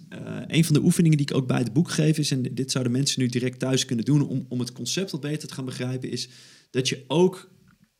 [0.09, 2.71] eh, een van de oefeningen die ik ook bij het boek geef is, en dit
[2.71, 5.65] zouden mensen nu direct thuis kunnen doen om, om het concept wat beter te gaan
[5.65, 6.29] begrijpen, is
[6.69, 7.51] dat je ook,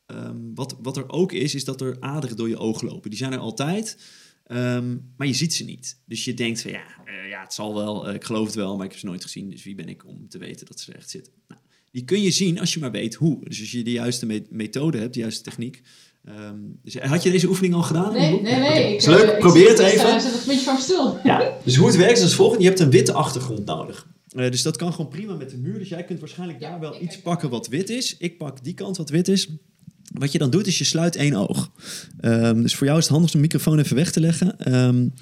[0.06, 3.10] ehm, wat, wat er ook is, is dat er aderen door je ogen lopen.
[3.10, 3.98] Die zijn er altijd.
[4.52, 5.98] Ehm, maar je ziet ze niet.
[6.06, 8.76] Dus je denkt van ja, eh, ja het zal wel, eh, ik geloof het wel,
[8.76, 9.50] maar ik heb ze nooit gezien.
[9.50, 11.34] Dus wie ben ik om te weten dat ze er echt zitten?
[11.48, 11.62] Nou,
[11.92, 13.40] die kun je zien als je maar weet hoe.
[13.44, 15.82] Dus als je de juiste methode hebt, de juiste techniek.
[16.26, 18.14] Ehm, dus had je deze oefening al gedaan?
[18.14, 18.96] Nee, nee, nee.
[18.96, 20.14] is leuk, probeer het even.
[20.14, 21.20] Ik zit een beetje van stil.
[21.24, 22.60] Ja, dus hoe het werkt is als volgt.
[22.60, 24.08] Je hebt een witte achtergrond nodig.
[24.36, 25.80] Uh, dus dat kan gewoon prima met de muur.
[25.80, 28.18] Dus jij kunt waarschijnlijk daar wel iets pakken wat wit is.
[28.18, 29.50] Ik pak die kant wat wit is.
[30.14, 31.72] Wat je dan doet, is je sluit één oog.
[32.22, 34.74] Um, dus voor jou is het handig om de microfoon even weg te leggen.
[34.74, 35.14] Um,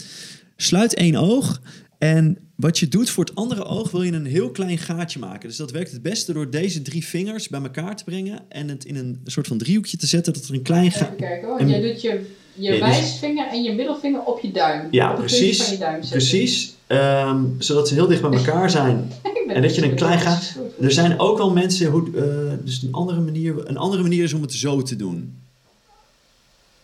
[0.55, 1.61] sluit één oog.
[1.97, 5.47] En wat je doet voor het andere oog, wil je een heel klein gaatje maken.
[5.47, 8.39] Dus dat werkt het beste door deze drie vingers bij elkaar te brengen.
[8.49, 11.05] En het in een soort van driehoekje te zetten, dat er een klein gaatje...
[11.05, 11.63] Even kijken hoor.
[11.63, 14.87] Jij doet je, je dus- wijsvinger en je middelvinger op je duim.
[14.91, 15.63] Ja, precies.
[15.63, 16.75] Van je duim precies.
[16.87, 19.11] Um, zodat ze heel dicht bij elkaar zijn.
[19.55, 20.55] en dat je een klein gaat.
[20.81, 22.23] Er zijn ook wel mensen, hoe, uh,
[22.63, 25.37] dus een andere, manier, een andere manier is om het zo te doen.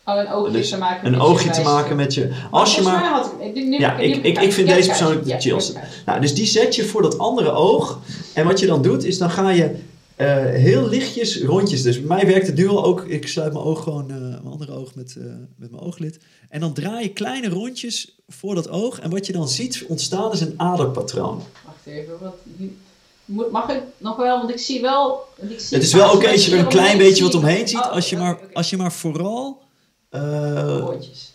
[0.06, 1.08] Oh, een oogje dus te maken.
[1.08, 2.32] Een oogje je te maken met je.
[2.52, 3.04] Als je maar.
[3.04, 3.32] Had
[3.70, 5.80] ja, ik, ik, ik vind deze persoonlijk de chillste.
[6.06, 8.00] Nou, dus die zet je voor dat andere oog.
[8.34, 9.76] En wat je dan doet, is dan ga je
[10.18, 11.82] uh, heel lichtjes rondjes.
[11.82, 13.06] Dus bij mij werkt het nu al ook.
[13.06, 15.26] Ik sluit mijn oog gewoon, uh, mijn andere oog met, uh,
[15.56, 16.20] met mijn ooglid.
[16.50, 19.00] En dan draai je kleine rondjes voor dat oog.
[19.00, 21.44] En wat je dan ziet ontstaan is een aderpatroon.
[21.66, 24.38] Wacht even, wat, mag ik nog wel?
[24.38, 25.20] Want ik zie wel.
[25.36, 27.68] Ik zie het is wel oké okay als je er een klein beetje wat omheen
[27.68, 27.78] ziet.
[27.78, 29.64] Oh, als, je maar, als je maar vooral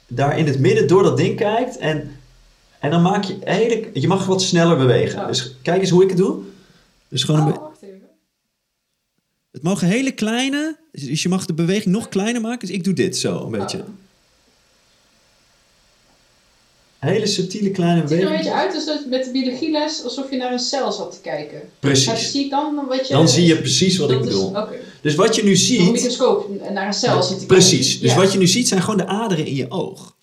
[0.06, 1.78] daar in het midden door dat ding kijkt.
[1.78, 2.16] En,
[2.78, 3.90] en dan maak je hele.
[3.92, 5.20] Je mag wat sneller bewegen.
[5.20, 5.26] Oh.
[5.26, 6.38] Dus kijk eens hoe ik het doe.
[7.08, 7.69] Dus gewoon een oh.
[9.50, 10.76] Het mogen hele kleine.
[10.92, 12.66] Dus je mag de beweging nog kleiner maken.
[12.66, 13.84] Dus ik doe dit zo een beetje.
[16.98, 18.32] Hele subtiele kleine bewegingen.
[18.32, 20.92] Het ziet er een beetje uit als met de biologieles alsof je naar een cel
[20.92, 21.60] zat te kijken.
[21.80, 22.30] Precies.
[22.30, 23.14] zie dan wat je...
[23.14, 24.56] Dan zie je precies wat ik bedoel.
[24.56, 25.80] Is, Dus wat je nu ziet...
[25.80, 28.00] Een microscoop naar een cel zit te Precies.
[28.00, 30.14] Dus wat je nu ziet zijn gewoon de aderen in je oog.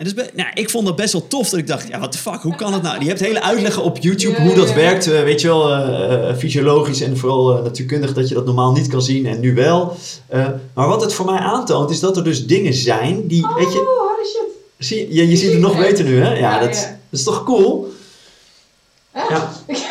[0.00, 1.48] En dus, nou, ik vond dat best wel tof.
[1.48, 3.00] Dat ik dacht, ja, wat de fuck, hoe kan het nou?
[3.00, 5.06] Je hebt hele uitleggen op YouTube hoe dat werkt.
[5.06, 9.02] Uh, weet je wel, uh, fysiologisch en vooral natuurkundig dat je dat normaal niet kan
[9.02, 9.96] zien en nu wel.
[10.74, 13.72] maar wat het voor mij aantoont is dat er dus dingen zijn die, oh, weet
[13.72, 13.78] je...
[13.78, 14.58] holy shit.
[14.78, 16.38] Zie, je, je ziet het nog beter nu, hè?
[16.38, 16.72] Ja, dat,
[17.10, 17.92] dat is toch cool?
[19.14, 19.52] Ja.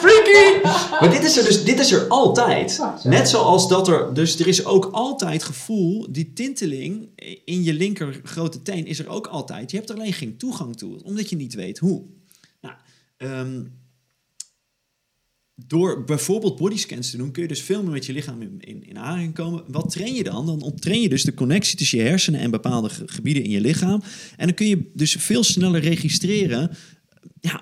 [0.00, 0.62] Freaky!
[1.00, 2.80] Maar dit is er dus dit is er altijd.
[3.02, 4.14] Net zoals dat er...
[4.14, 6.06] Dus er is ook altijd gevoel...
[6.10, 7.08] Die tinteling
[7.44, 9.70] in je linker grote teen is er ook altijd.
[9.70, 11.02] Je hebt er alleen geen toegang toe.
[11.04, 12.02] Omdat je niet weet hoe.
[12.60, 12.74] Nou,
[13.18, 13.72] um,
[15.66, 18.88] door bijvoorbeeld bodyscans te doen, kun je dus veel meer met je lichaam in, in,
[18.88, 19.64] in aanraking komen.
[19.66, 20.46] Wat train je dan?
[20.46, 24.02] Dan train je dus de connectie tussen je hersenen en bepaalde gebieden in je lichaam.
[24.36, 26.70] En dan kun je dus veel sneller registreren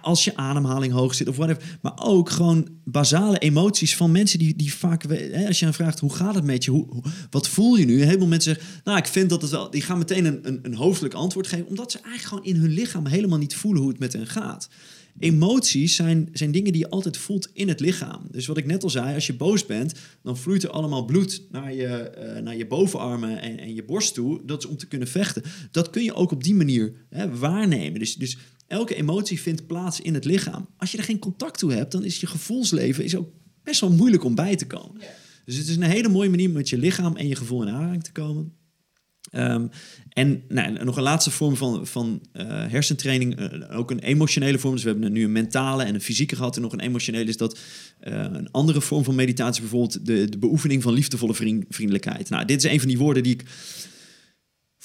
[0.03, 1.79] als je ademhaling hoog zit of whatever.
[1.83, 5.03] Maar ook gewoon basale emoties van mensen die, die vaak...
[5.09, 6.71] Hè, als je aan vraagt, hoe gaat het met je?
[6.71, 8.03] Hoe, wat voel je nu?
[8.03, 9.71] Heleboel mensen zeggen, nou, ik vind dat het wel...
[9.71, 11.67] Die gaan meteen een, een, een hoofdelijk antwoord geven...
[11.67, 14.69] omdat ze eigenlijk gewoon in hun lichaam helemaal niet voelen hoe het met hen gaat
[15.19, 18.23] emoties zijn, zijn dingen die je altijd voelt in het lichaam.
[18.31, 21.43] Dus wat ik net al zei, als je boos bent, dan vloeit er allemaal bloed
[21.51, 24.41] naar je, uh, naar je bovenarmen en, en je borst toe.
[24.45, 25.43] Dat is om te kunnen vechten.
[25.71, 27.99] Dat kun je ook op die manier hè, waarnemen.
[27.99, 30.69] Dus, dus elke emotie vindt plaats in het lichaam.
[30.77, 33.29] Als je er geen contact toe hebt, dan is je gevoelsleven is ook
[33.63, 35.01] best wel moeilijk om bij te komen.
[35.45, 37.69] Dus het is een hele mooie manier om met je lichaam en je gevoel in
[37.69, 38.53] aanraking te komen.
[39.33, 39.71] Um,
[40.09, 44.75] en nou, nog een laatste vorm van, van uh, hersentraining, uh, ook een emotionele vorm.
[44.75, 46.57] Dus we hebben nu een mentale en een fysieke gehad.
[46.57, 47.59] En nog een emotionele is dat
[48.09, 52.29] uh, een andere vorm van meditatie, bijvoorbeeld de, de beoefening van liefdevolle vriend, vriendelijkheid.
[52.29, 53.45] Nou, dit is een van die woorden die ik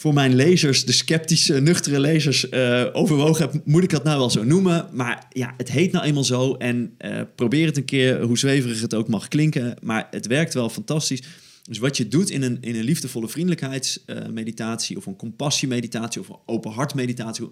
[0.02, 2.52] voor mijn lezers, de sceptische, nuchtere lezers,
[2.94, 3.62] overwogen heb.
[3.66, 4.88] Moet ik dat nou wel zo noemen?
[4.94, 6.54] Maar ja, het heet nou eenmaal zo.
[6.54, 6.98] En
[7.36, 9.76] probeer het een keer, hoe zweverig het ook mag klinken.
[9.82, 11.22] Maar het werkt wel fantastisch.
[11.64, 16.40] Dus wat je doet in een, in een liefdevolle vriendelijkheidsmeditatie of een compassiemeditatie of een
[16.46, 17.48] open hart meditatie,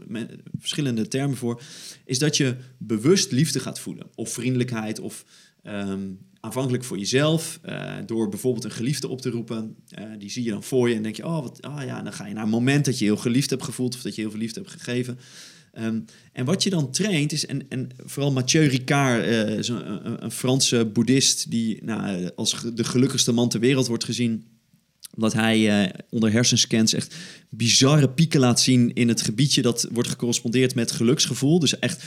[0.59, 1.61] verschillende termen voor,
[2.05, 4.07] is dat je bewust liefde gaat voelen.
[4.15, 5.25] Of vriendelijkheid of
[5.63, 9.75] um, aanvankelijk voor jezelf, uh, door bijvoorbeeld een geliefde op te roepen.
[9.99, 12.13] Uh, die zie je dan voor je en denk je, oh, wat, oh ja, dan
[12.13, 14.29] ga je naar een moment dat je heel geliefd hebt gevoeld of dat je heel
[14.29, 15.19] veel liefde hebt gegeven.
[15.79, 20.31] Um, en wat je dan traint is, en, en vooral Mathieu Ricard, uh, een, een,
[20.31, 24.45] Franse boeddhist die nou, als de gelukkigste man ter wereld wordt gezien.
[25.15, 27.15] Omdat hij uh, onder hersenscans echt
[27.49, 31.59] bizarre pieken laat zien in het gebiedje dat wordt gecorrespondeerd met geluksgevoel.
[31.59, 32.03] Dus echt,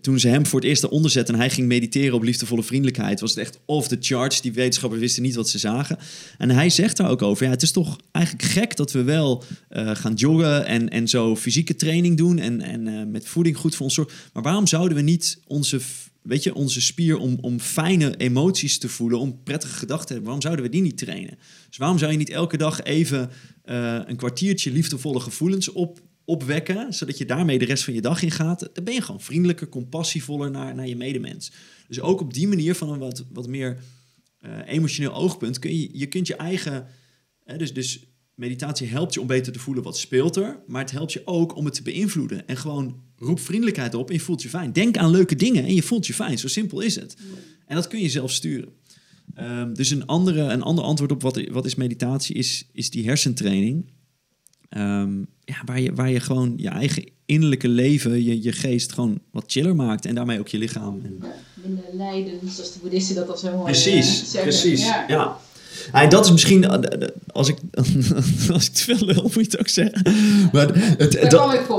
[0.00, 3.20] toen ze hem voor het eerst eronder zetten en hij ging mediteren op liefdevolle vriendelijkheid,
[3.20, 4.40] was het echt off the charts.
[4.40, 5.98] Die wetenschappers wisten niet wat ze zagen.
[6.38, 9.44] En hij zegt daar ook over, ja, het is toch eigenlijk gek dat we wel
[9.70, 13.74] uh, gaan joggen en, en zo fysieke training doen en, en uh, met voeding goed
[13.74, 14.14] voor ons zorgen.
[14.32, 15.80] Maar waarom zouden we niet onze
[16.26, 20.24] weet je, onze spier om, om fijne emoties te voelen, om prettige gedachten te hebben,
[20.24, 21.38] waarom zouden we die niet trainen?
[21.68, 23.30] Dus waarom zou je niet elke dag even
[23.64, 28.22] uh, een kwartiertje liefdevolle gevoelens op, opwekken, zodat je daarmee de rest van je dag
[28.22, 28.68] in gaat?
[28.72, 31.52] Dan ben je gewoon vriendelijker, compassievoller naar, naar je medemens.
[31.88, 33.78] Dus ook op die manier van een wat, wat meer
[34.40, 36.86] uh, emotioneel oogpunt kun je, je kunt je eigen,
[37.44, 38.04] uh, dus, dus
[38.34, 41.56] meditatie helpt je om beter te voelen wat speelt er, maar het helpt je ook
[41.56, 44.72] om het te beïnvloeden en gewoon roep vriendelijkheid op en je voelt je fijn.
[44.72, 46.38] Denk aan leuke dingen en je voelt je fijn.
[46.38, 47.16] Zo simpel is het.
[47.66, 48.68] En dat kun je zelf sturen.
[49.40, 53.04] Um, dus een, andere, een ander antwoord op wat, wat is meditatie is, is die
[53.04, 53.86] hersentraining.
[54.76, 59.20] Um, ja, waar, je, waar je gewoon je eigen innerlijke leven, je, je geest gewoon
[59.30, 60.04] wat chiller maakt.
[60.06, 61.00] En daarmee ook je lichaam.
[61.04, 61.22] En...
[61.54, 64.42] Minder lijden, zoals de boeddhisten dat al zo mooi Precies, uh, zeggen.
[64.42, 64.80] precies.
[64.80, 65.04] Ja.
[65.08, 65.38] ja.
[65.92, 67.56] En dat is misschien, eh, als ik,
[68.52, 70.02] als ik te veel lul, moet je het ook zeggen.
[70.52, 71.68] Maar het, dat, ik.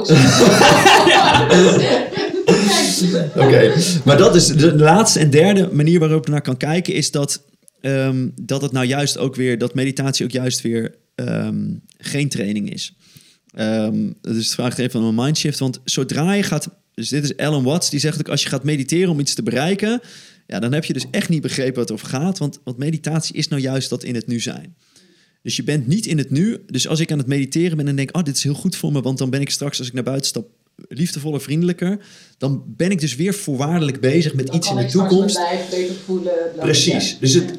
[3.35, 7.11] Oké, maar dat is de laatste en derde manier waarop je naar kan kijken, is
[7.11, 7.41] dat,
[7.81, 12.73] um, dat het nou juist ook weer, dat meditatie ook juist weer um, geen training
[12.73, 12.93] is.
[13.59, 17.37] Um, dus het vraagt even om een mindshift, want zodra je gaat, dus dit is
[17.37, 20.01] Alan Watts, die zegt ook als je gaat mediteren om iets te bereiken,
[20.47, 23.35] ja, dan heb je dus echt niet begrepen wat het over gaat, want, want meditatie
[23.35, 24.75] is nou juist dat in het nu zijn.
[25.41, 26.57] Dus je bent niet in het nu.
[26.65, 28.91] Dus als ik aan het mediteren ben en denk, oh, dit is heel goed voor
[28.91, 30.47] me, want dan ben ik straks als ik naar buiten stap
[30.89, 31.99] liefdevoller, vriendelijker.
[32.37, 35.37] Dan ben ik dus weer voorwaardelijk bezig met Dan iets in de toekomst.
[35.37, 36.33] lijf voelen.
[36.59, 37.11] Precies.
[37.11, 37.17] ja.
[37.19, 37.53] Dus het,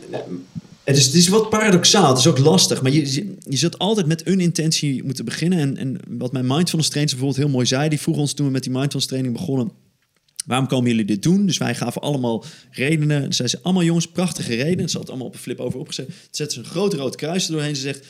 [0.84, 2.08] het, is, het is wat paradoxaal.
[2.08, 2.82] Het is ook lastig.
[2.82, 5.58] Maar je, je, je zult altijd met een intentie moeten beginnen.
[5.58, 7.88] En, en wat mijn mindfulness trainers bijvoorbeeld heel mooi zei.
[7.88, 9.70] Die vroeg ons toen we met die mindfulness training begonnen.
[10.48, 11.46] Waarom komen jullie dit doen?
[11.46, 13.22] Dus wij gaven allemaal redenen.
[13.22, 14.90] Ze zeiden ze allemaal jongens, prachtige redenen.
[14.90, 16.10] Ze had allemaal op een flip over opgezet.
[16.30, 17.76] Ze ze een groot rood kruis er doorheen.
[17.76, 18.06] Ze zegt,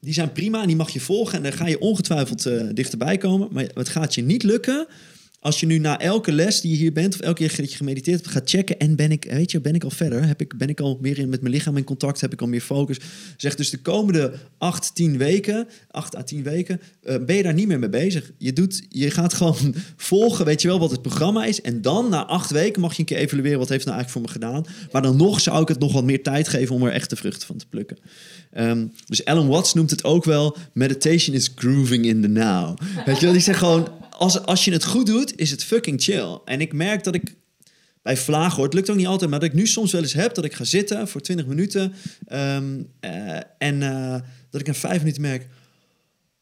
[0.00, 1.36] die zijn prima en die mag je volgen.
[1.36, 3.48] En daar ga je ongetwijfeld uh, dichterbij komen.
[3.52, 4.86] Maar het gaat je niet lukken
[5.40, 7.76] als je nu na elke les die je hier bent, of elke keer dat je
[7.76, 10.26] gemediteerd hebt, gaat checken en ben ik, weet je, ben ik al verder?
[10.26, 12.20] Heb ik, ben ik al meer in, met mijn lichaam in contact?
[12.20, 12.98] Heb ik al meer focus?
[13.36, 17.54] Zeg dus de komende acht, tien weken, acht à tien weken, uh, ben je daar
[17.54, 18.32] niet meer mee bezig.
[18.38, 21.60] Je, doet, je gaat gewoon volgen, weet je wel, wat het programma is.
[21.60, 24.40] En dan na acht weken mag je een keer evalueren wat heeft nou eigenlijk voor
[24.40, 24.64] me gedaan.
[24.92, 27.16] Maar dan nog zou ik het nog wat meer tijd geven om er echt de
[27.16, 27.98] vruchten van te plukken.
[28.56, 32.78] Um, dus Alan Watts noemt het ook wel, meditation is grooving in the now.
[33.04, 33.88] Weet je wel, die zegt gewoon,
[34.18, 36.38] als, als je het goed doet, is het fucking chill.
[36.44, 37.34] En ik merk dat ik
[38.02, 40.12] bij vlagen hoor, het lukt ook niet altijd, maar dat ik nu soms wel eens
[40.12, 41.92] heb dat ik ga zitten voor 20 minuten
[42.32, 44.16] um, uh, en uh,
[44.50, 45.46] dat ik na vijf minuten merk,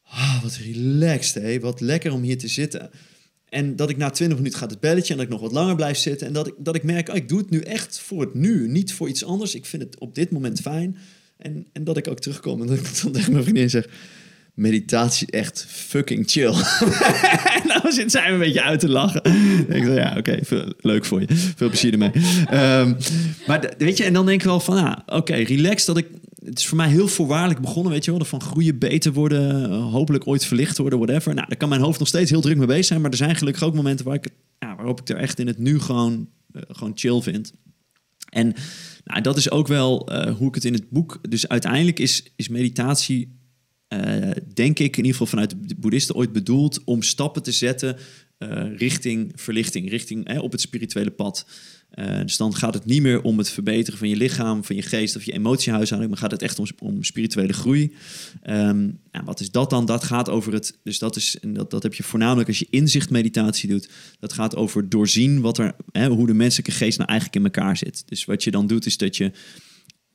[0.04, 2.90] oh, wat relaxed, hé, wat lekker om hier te zitten.
[3.48, 5.76] En dat ik na 20 minuten gaat het belletje en dat ik nog wat langer
[5.76, 6.26] blijf zitten.
[6.26, 8.68] En dat ik, dat ik merk, oh, ik doe het nu echt voor het nu,
[8.68, 9.54] niet voor iets anders.
[9.54, 10.96] Ik vind het op dit moment fijn.
[11.36, 13.88] En, en dat ik ook terugkom en dat ik dan tegen mijn vriendin zeg
[14.56, 16.52] meditatie echt fucking chill.
[17.98, 19.22] zit zij een beetje uit te lachen.
[19.68, 21.26] ik zeg, ja, oké, okay, leuk voor je.
[21.56, 22.12] Veel plezier ermee.
[22.84, 22.96] um,
[23.46, 26.06] maar weet je, en dan denk ik wel van, ah, oké, relax dat ik...
[26.44, 28.24] Het is voor mij heel voorwaardelijk begonnen, weet je wel.
[28.24, 31.34] Van groeien, beter worden, hopelijk ooit verlicht worden, whatever.
[31.34, 33.00] Nou, daar kan mijn hoofd nog steeds heel druk mee bezig zijn.
[33.00, 35.58] Maar er zijn gelukkig ook momenten waar ik, ja, waarop ik er echt in het
[35.58, 37.52] nu gewoon, uh, gewoon chill vind.
[38.30, 38.54] En
[39.04, 41.18] nou, dat is ook wel uh, hoe ik het in het boek...
[41.28, 43.35] Dus uiteindelijk is, is meditatie
[43.88, 47.96] uh, denk ik in ieder geval vanuit de boeddhisten ooit bedoeld om stappen te zetten
[48.38, 51.46] uh, richting verlichting, richting eh, op het spirituele pad.
[51.94, 54.82] Uh, dus dan gaat het niet meer om het verbeteren van je lichaam, van je
[54.82, 57.94] geest of je emotiehuishouding, maar gaat het echt om, om spirituele groei.
[58.50, 59.86] Um, wat is dat dan?
[59.86, 63.68] Dat gaat over het, dus dat is, dat, dat heb je voornamelijk als je inzichtmeditatie
[63.68, 63.88] doet.
[64.18, 67.76] Dat gaat over doorzien wat er, hè, hoe de menselijke geest nou eigenlijk in elkaar
[67.76, 68.02] zit.
[68.06, 69.32] Dus wat je dan doet is dat je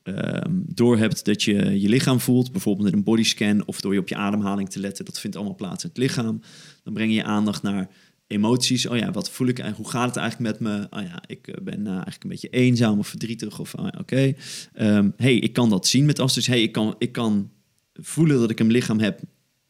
[0.04, 4.08] um, doorhebt dat je je lichaam voelt, bijvoorbeeld met een bodyscan of door je op
[4.08, 6.40] je ademhaling te letten, dat vindt allemaal plaats in het lichaam.
[6.82, 7.90] Dan breng je je aandacht naar
[8.26, 8.86] emoties.
[8.86, 10.86] Oh ja, wat voel ik en hoe gaat het eigenlijk met me?
[10.90, 14.34] Oh ja, ik ben uh, eigenlijk een beetje eenzaam of verdrietig of oh oké.
[14.80, 16.34] Um, hey, ik kan dat zien met as.
[16.34, 17.50] Dus hey, ik kan, ik kan
[17.92, 19.20] voelen dat ik een lichaam heb,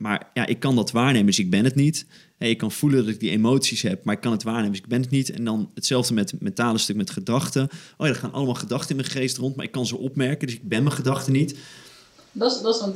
[0.02, 2.06] maar ja, ik kan dat waarnemen, dus ik ben het niet.
[2.38, 4.80] Hey, ik kan voelen dat ik die emoties heb, maar ik kan het waarnemen, dus
[4.80, 5.30] ik ben het niet.
[5.30, 7.62] En dan hetzelfde met het mentale stuk met gedachten.
[7.96, 10.46] Oh ja, er gaan allemaal gedachten in mijn geest rond, maar ik kan ze opmerken,
[10.46, 11.56] dus ik ben mijn gedachten niet.
[12.32, 12.94] Dat is, dat is een,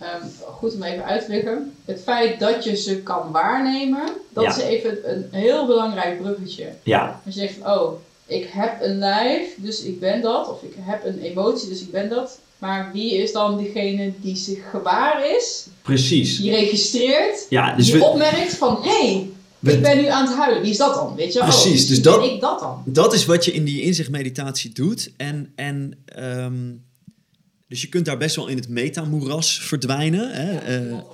[0.00, 1.72] um, goed om even uit te leggen.
[1.84, 4.50] Het feit dat je ze kan waarnemen, dat Ja.
[4.50, 6.72] is even een heel belangrijk bruggetje.
[6.82, 7.92] Ja, Als je zegt, van, oh,
[8.26, 10.48] ik heb een lijf, dus ik ben dat.
[10.48, 12.38] Of ik heb een emotie, dus ik ben dat.
[12.62, 16.36] Maar wie is dan degene die zich gewaar is, Precies.
[16.36, 19.26] die registreert, Ja, dus die we, opmerkt van hé, hey,
[19.58, 20.62] we- ik ben nu aan het huilen.
[20.62, 21.14] Wie is dat dan?
[21.14, 21.38] Weet je?
[21.38, 22.82] Precies, oh, dus dat- ben ik dat dan?
[22.86, 25.12] dat is wat je in die inzichtmeditatie doet.
[25.16, 26.72] En, en ehm,
[27.68, 30.30] dus je kunt daar best wel in het metamoeras verdwijnen.
[30.32, 30.52] Hè?
[30.52, 31.04] Ja.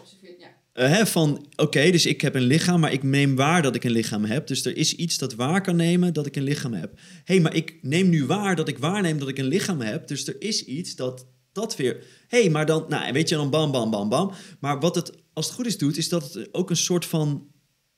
[0.73, 3.85] Eh, hè, van, oké, dus ik heb een lichaam, maar ik neem waar dat ik
[3.85, 4.47] een lichaam heb.
[4.47, 6.91] Dus er is iets dat waar kan nemen dat ik een lichaam heb.
[7.25, 10.09] Hé, hey, maar ik neem nu waar dat ik waarneem dat ik een lichaam heb.
[10.09, 11.27] Dus er is iets dat
[11.59, 12.05] dat weer...
[12.29, 14.33] Hey, maar dan, nou, weet je, dan bam, bam, bam, bam.
[14.61, 17.47] Maar wat het, als het goed is, doet, is dat het ook een soort van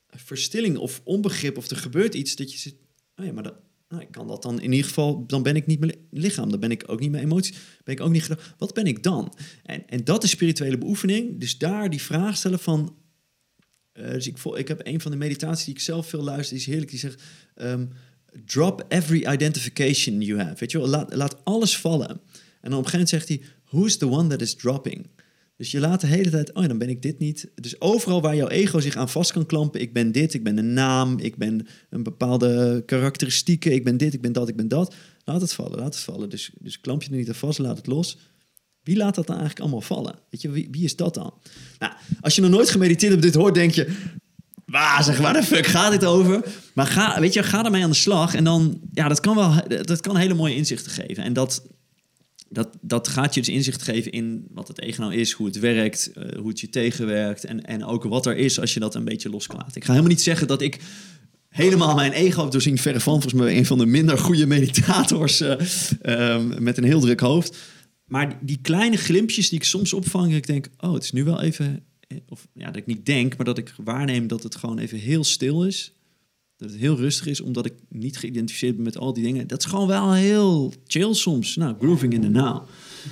[0.08, 1.56] verstilling of onbegrip...
[1.56, 2.74] of er gebeurt iets dat je zit...
[3.16, 3.54] Oh ja, maar dat,
[3.88, 5.26] nou, kan dat dan in ieder geval...
[5.26, 7.56] Dan ben ik niet mijn li- lichaam, dan ben ik ook niet mijn emoties...
[7.84, 8.28] ben ik ook niet...
[8.58, 9.34] Wat ben ik dan?
[9.62, 11.40] En, en dat is spirituele beoefening.
[11.40, 12.96] Dus daar die vraag stellen van...
[13.92, 16.64] eh, dus ik, ik heb een van de meditaties die ik zelf veel luister, die
[16.64, 16.90] is heerlijk.
[16.90, 17.22] Die zegt:
[17.54, 17.86] ehm,
[18.44, 20.56] Drop every identification you have.
[20.58, 22.20] Weet je wel, laat, laat alles vallen.
[22.60, 25.06] En dan op een gegeven moment zegt hij: Who's the one that is dropping?
[25.60, 27.50] Dus je laat de hele tijd, oh ja, dan ben ik dit niet.
[27.54, 30.58] Dus overal waar jouw ego zich aan vast kan klampen, ik ben dit, ik ben
[30.58, 34.68] een naam, ik ben een bepaalde karakteristieken, ik ben dit, ik ben dat, ik ben
[34.68, 34.94] dat.
[35.24, 36.30] Laat het vallen, laat het vallen.
[36.30, 38.18] Dus, dus klamp je er niet aan vast, laat het los.
[38.82, 40.18] Wie laat dat dan eigenlijk allemaal vallen?
[40.30, 41.34] Weet je, wie, is dat dan?
[41.78, 43.96] Nou, als je nog nooit gemediteerd hebt, dit hoort, denk je...
[44.66, 46.44] Waar, zeg, waar de fuck gaat dit over?
[46.74, 48.34] Maar ga, weet je, ga ermee aan de slag.
[48.34, 51.24] En dan, ja, dat kan wel, dat kan hele mooie inzichten geven.
[51.24, 51.62] En dat,
[52.52, 55.58] dat, dat gaat je dus inzicht geven in wat het ego nou is, hoe het
[55.58, 57.44] werkt, eh, hoe het je tegenwerkt.
[57.44, 59.46] En, en ook wat er is als je dat een beetje los.
[59.46, 60.80] Ik ga helemaal niet zeggen dat ik
[61.48, 62.78] helemaal mijn ego heb doorzien.
[62.78, 65.56] Verre van, volgens mij een van de minder goede meditators eh,
[66.02, 67.56] ehm, met een heel druk hoofd.
[68.04, 71.40] Maar die kleine glimpjes die ik soms opvang, ik denk, oh, het is nu wel
[71.40, 74.78] even, eh, of ja, dat ik niet denk, maar dat ik waarneem dat het gewoon
[74.78, 75.92] even heel stil is.
[76.60, 79.46] Dat het heel rustig is, omdat ik niet geïdentificeerd ben met al die dingen.
[79.46, 81.56] Dat is gewoon wel heel chill soms.
[81.56, 82.62] Nou, grooving in the now.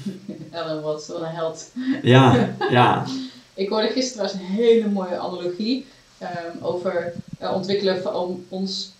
[0.51, 1.71] Ellen was wel een held.
[2.03, 3.07] Ja, ja.
[3.55, 5.87] Ik hoorde gisteren trouwens een hele mooie analogie
[6.19, 8.93] ehm, over eh, ontwikkelen van on- ons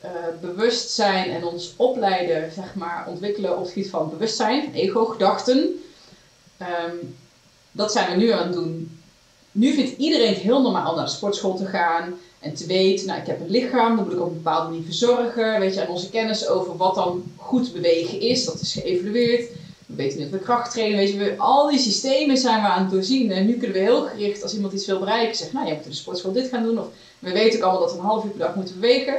[0.00, 0.10] eh,
[0.40, 5.68] bewustzijn en ons opleiden, zeg maar, ontwikkelen op het gebied van bewustzijn, ego, gedachten.
[6.56, 6.94] Ehm,
[7.72, 8.98] dat zijn we nu aan het doen.
[9.52, 13.06] Nu vindt iedereen het heel normaal om naar de sportschool te gaan en te weten,
[13.06, 15.60] nou ik heb een lichaam, dat moet ik op een bepaalde manier verzorgen.
[15.60, 19.48] Weet je, en onze kennis over wat dan goed bewegen is, dat is geëvalueerd.
[19.86, 22.68] We weten nu dat we kracht trainen, weet je, we, al die systemen zijn we
[22.68, 23.30] aan het doorzien.
[23.30, 25.84] En nu kunnen we heel gericht, als iemand iets wil bereiken, zeggen, nou, jij moet
[25.84, 26.78] in de sportschool dit gaan doen.
[26.78, 26.86] Of
[27.18, 29.14] we weten ook allemaal dat we een half uur per dag moeten bewegen.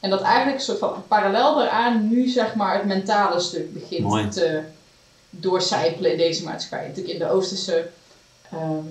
[0.00, 4.02] En dat eigenlijk een soort van parallel daaraan nu, zeg maar, het mentale stuk begint
[4.02, 4.28] Mooi.
[4.28, 4.62] te
[5.30, 6.88] doorcijpelen in deze maatschappij.
[6.88, 7.88] Natuurlijk in de Oosterse,
[8.50, 8.84] ehm,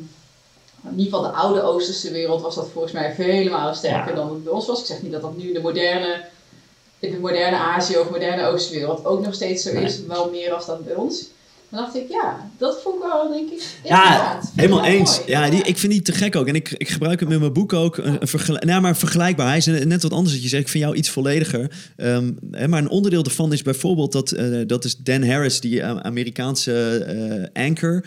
[0.83, 4.15] in ieder geval de oude Oosterse wereld was dat volgens mij vele malen sterker Ja.
[4.15, 4.79] dan het bij ons was.
[4.79, 6.25] Ik zeg niet dat dat nu in de moderne,
[6.99, 9.83] in de moderne Azië of moderne Oosterwereld ook nog steeds zo Nee.
[9.83, 11.25] is, wel meer als dat bij ons.
[11.71, 15.17] Dan dacht ik, ja, dat vond ik wel, denk ik, Ja, helemaal eens.
[15.17, 15.29] mooi.
[15.31, 16.47] Ja, die, ik vind die te gek ook.
[16.47, 17.97] En ik, ik gebruik hem in mijn boek ook.
[17.97, 19.47] Een, een vergel- nou, maar vergelijkbaar.
[19.47, 20.63] Hij is net wat anders dat je zegt.
[20.63, 21.71] Ik vind jou iets vollediger.
[21.95, 25.81] Ehm, hè, maar een onderdeel daarvan is bijvoorbeeld dat, eh, dat is Dan Harris, die
[25.81, 26.97] eh, Amerikaanse
[27.53, 28.05] eh, anchor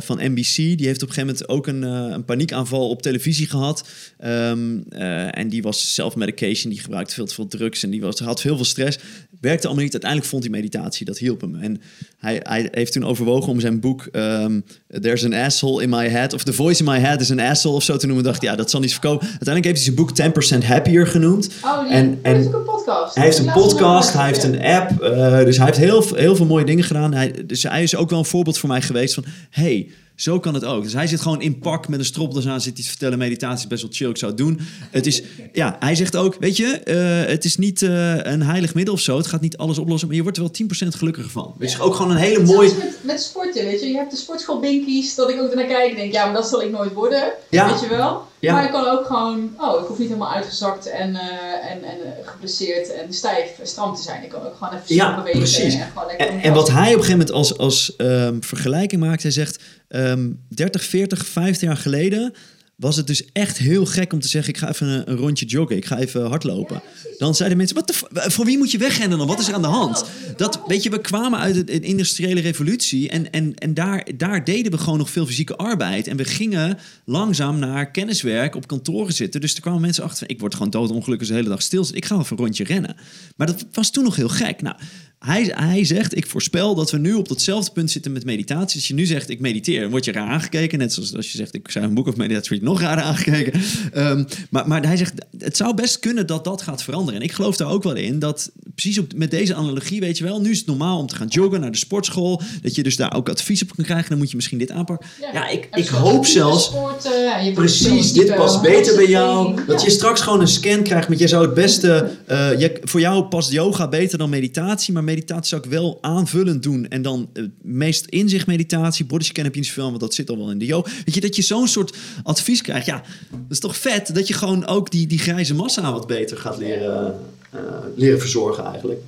[0.00, 0.54] van NBC.
[0.56, 3.88] Die heeft op een gegeven moment ook een, een paniekaanval op televisie gehad.
[4.18, 6.72] Ehm, eh, en die was self-medication.
[6.72, 8.98] Die gebruikte veel te veel drugs en die was, had heel veel stress.
[9.40, 9.92] Werkte allemaal niet.
[9.92, 11.06] Uiteindelijk vond hij meditatie.
[11.06, 11.54] Dat hielp hem.
[11.54, 11.80] En
[12.18, 14.60] hij, hij heeft toen overwogen om zijn boek ehm,
[15.00, 17.74] There's an asshole in my head of The voice in my head is an asshole
[17.74, 18.24] of zo te noemen.
[18.24, 19.26] Dacht ja, dat zal niet verkopen.
[19.26, 21.48] Uiteindelijk heeft hij zijn boek 10% Happier genoemd.
[21.64, 23.14] Oh, die, En- oh, en- dat is ook een podcast.
[23.14, 25.00] Hij heeft een podcast, hij heeft een app.
[25.02, 27.14] eh, dus hij heeft heel, veel- heel veel mooie dingen gedaan.
[27.14, 29.24] Hij, dus hij is ook wel een voorbeeld voor mij geweest van...
[29.50, 29.88] hey,
[30.20, 30.82] zo kan het ook.
[30.82, 33.18] Dus hij zit gewoon in pak met een stropdas aan, zit iets te vertellen.
[33.18, 34.60] Meditatie is best wel chill, ik zou het doen.
[34.90, 35.22] Het is,
[35.52, 39.00] ja, hij zegt ook, weet je, eh, het is niet eh, een heilig middel of
[39.00, 39.16] zo.
[39.16, 41.54] Het gaat niet alles oplossen, maar je wordt er wel 10% gelukkiger van.
[41.58, 42.72] Het is ook gewoon een hele mooie...
[42.78, 43.86] Met, met sporten, weet je.
[43.86, 46.62] Je hebt de sportschoolbinkies, dat ik ook ernaar kijk en denk, ja, maar dat zal
[46.62, 47.32] ik nooit worden.
[47.50, 47.70] Ja.
[47.70, 48.22] Weet je wel?
[48.40, 48.52] Ja.
[48.52, 51.96] Maar ik kan ook gewoon, oh, ik hoef niet helemaal uitgezakt en, eh, en, en
[52.24, 54.22] geblesseerd en stijf en stram te zijn.
[54.22, 55.38] Ik kan ook gewoon even Ja, snel bewegen.
[55.38, 55.74] precies.
[55.74, 59.00] En, gewoon lekker En, en wat hij op een gegeven moment als, als ehm, vergelijking
[59.00, 62.34] maakt, hij zegt ehm 30, 40, 50 jaar geleden
[62.78, 65.76] was het dus echt heel gek om te zeggen: ik ga even een, rondje joggen,
[65.76, 66.82] ik ga even hardlopen.
[67.18, 69.26] Dan zeiden mensen: wat voor wie moet je wegrennen dan?
[69.26, 70.04] Wat is er aan de hand?
[70.36, 74.72] Dat, weet je, we kwamen uit de, industriële revolutie en, en, en daar, daar deden
[74.72, 76.06] we gewoon nog veel fysieke arbeid.
[76.06, 79.40] En we gingen langzaam naar kenniswerk op kantoren zitten.
[79.40, 81.86] Dus er kwamen mensen achter: ik word gewoon doodongelukkig de hele dag stil.
[81.92, 82.96] Ik ga even een rondje rennen.
[83.36, 84.62] Maar dat was toen nog heel gek.
[84.62, 84.76] Nou,
[85.18, 88.76] hij, hij zegt, ik voorspel dat we nu op datzelfde punt zitten met meditatie.
[88.76, 90.78] Als je nu zegt, ik mediteer, dan word je raar aangekeken.
[90.78, 93.60] Net zoals als je zegt, ik schrijf een boek of meditatie, nog raar aangekeken.
[93.92, 97.20] Ehm, maar, maar hij zegt, het zou best kunnen dat dat gaat veranderen.
[97.20, 100.24] En ik geloof daar ook wel in dat precies op, met deze analogie, weet je
[100.24, 100.40] wel.
[100.40, 102.42] Nu is het normaal om te gaan joggen naar de sportschool.
[102.62, 104.08] Dat je dus daar ook advies op kan krijgen.
[104.08, 105.08] Dan moet je misschien dit aanpakken.
[105.32, 106.64] Ja, ik, ik hoop zelfs...
[106.64, 109.60] sporten, Precies, dit past beter bij jou.
[109.66, 112.10] Dat je straks gewoon een scan krijgt met je zou het beste.
[112.26, 116.62] eh, je, voor jou past yoga beter dan meditatie, maar meditatie zou ik wel aanvullend
[116.62, 116.88] doen.
[116.88, 120.38] En dan het meest inzicht meditatie, bodyscan heb je niet zoveel, want dat zit al
[120.38, 120.90] wel in de yoga.
[121.04, 122.86] Weet je, dat je zo'n soort advies krijgt.
[122.86, 126.36] Ja, dat is toch vet dat je gewoon ook die, die grijze massa wat beter
[126.36, 127.20] gaat leren,
[127.50, 127.60] eh,
[127.94, 129.00] leren verzorgen eigenlijk.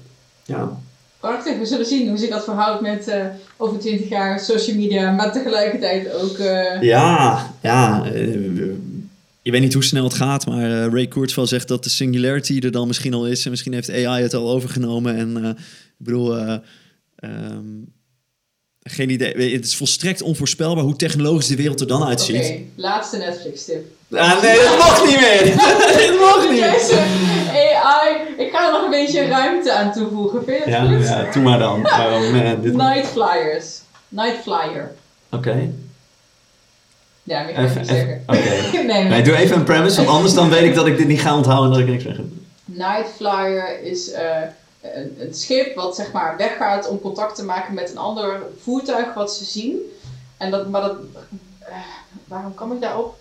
[0.45, 0.81] Ja.
[1.21, 3.25] Prachtig, we zullen zien hoe zich dat verhoudt met eh,
[3.57, 6.37] over 20 jaar social media, maar tegelijkertijd ook.
[6.81, 8.05] Ja, ja.
[9.43, 12.59] je weet niet hoe snel het gaat, maar eh, Ray Kurzweil zegt dat de singularity
[12.63, 13.45] er dan misschien al is.
[13.45, 15.17] En misschien heeft AI het al overgenomen.
[15.17, 15.57] En
[16.01, 16.57] ik bedoel, eh,
[17.17, 17.65] ehm,
[18.83, 19.53] geen idee.
[19.53, 22.53] Het is volstrekt onvoorspelbaar hoe technologisch de wereld er dan Oké, uitziet.
[22.77, 23.85] laatste Netflix tip.
[24.13, 25.45] Ah, nee, dat mag niet meer.
[25.57, 26.99] dat mag Deze
[27.49, 30.45] AI, ik ga er nog een beetje ruimte aan toevoegen.
[30.45, 31.05] Vind je Ja, goed?
[31.07, 31.87] ja, doe maar dan.
[31.87, 32.73] Oh man, dit...
[32.77, 33.81] Night Flyers.
[34.09, 34.95] Night Flyer.
[35.31, 35.71] Oké.
[37.23, 38.23] Ja, ik Even, niet even- zeggen.
[38.27, 38.39] Oké.
[38.73, 39.05] nee, nee.
[39.05, 41.37] Nee, doe even een premise, want anders dan weet ik dat ik dit niet ga
[41.37, 42.27] onthouden en dat ik niks zeg.
[42.65, 44.23] Night Flyer is eh,
[44.81, 49.35] een, schip wat zeg maar weggaat om contact te maken met een ander voertuig wat
[49.35, 49.81] ze zien.
[50.37, 50.99] En dat, maar dat,
[51.59, 51.77] eh,
[52.25, 53.19] waarom kwam ik daarop?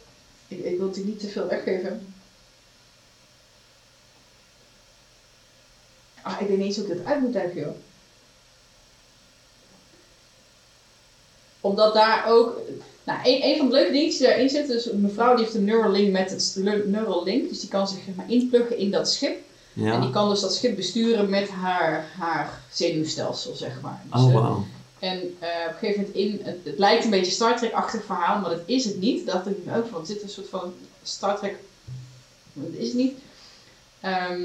[0.47, 2.13] Ik, ik wil het niet te veel weggeven.
[6.21, 7.75] Ah, ik weet niet eens hoe ik dit uit moet leggen, joh.
[11.61, 12.61] Omdat daar ook...
[13.03, 15.55] Nou, een, een van de leuke dingetjes die daarin zitten, is een mevrouw die heeft
[15.55, 16.55] een Neuralink met het
[16.85, 17.49] Neuralink.
[17.49, 19.37] Dus die kan zich inpluggen in dat schip.
[19.75, 20.09] En die Ja.
[20.11, 24.01] kan dus dat schip besturen met haar, haar zenuwstelsel, zeg maar.
[24.13, 24.65] Dus, Oh, eh, wauw.
[24.99, 28.39] En eh, op een gegeven moment in, het, het lijkt een beetje Star Trek-achtig verhaal,
[28.39, 29.25] maar dat is het niet.
[29.25, 30.73] Dat dacht ik nu ook van, het zit een soort van
[31.03, 31.55] Star Trek,
[32.53, 33.13] dat is het niet.
[34.01, 34.41] Ehm,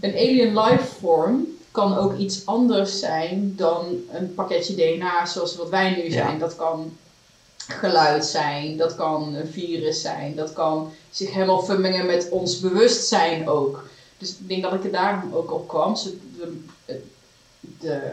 [0.00, 5.68] een alien life form kan ook iets anders zijn dan een pakketje DNA zoals wat
[5.68, 6.32] wij nu zijn.
[6.32, 6.38] Ja.
[6.38, 6.96] Dat kan
[7.56, 13.48] geluid zijn, dat kan een virus zijn, dat kan zich helemaal vermengen met ons bewustzijn
[13.48, 13.88] ook.
[14.18, 15.96] Dus ik denk dat ik er daarom ook op kwam.
[15.96, 17.00] Zo de,
[17.80, 18.10] de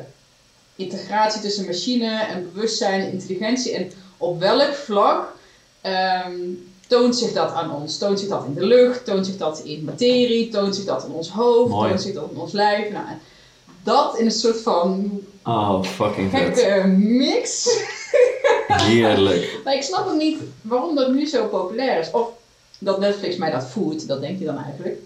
[0.76, 5.36] integratie tussen machine en bewustzijn en intelligentie en op welk vlak
[5.82, 6.40] ehm,
[6.88, 7.98] toont zich dat aan ons?
[7.98, 9.06] Toont zich dat in de lucht?
[9.06, 10.50] Toont zich dat in materie?
[10.50, 11.70] Toont zich dat in ons hoofd?
[11.70, 11.90] Mooi.
[11.90, 12.92] Toont zich dat in ons lijf?
[12.92, 13.06] Nou,
[13.84, 17.70] dat in een soort van Oh, fucking gekke mix.
[18.68, 19.60] Heerlijk.
[19.64, 22.12] Maar ik snap ook niet waarom dat nu zo populair is.
[22.12, 22.28] Of
[22.80, 25.00] dat Netflix mij dat voert, dat denk je dan eigenlijk.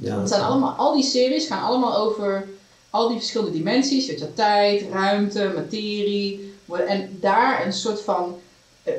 [0.00, 0.18] Ja.
[0.20, 2.48] Het zijn allemaal, al die series gaan allemaal over
[2.90, 4.06] al die verschillende dimensies.
[4.06, 6.52] Weet je, tijd, ruimte, materie.
[6.86, 8.36] En daar een soort van
[8.82, 8.92] eh,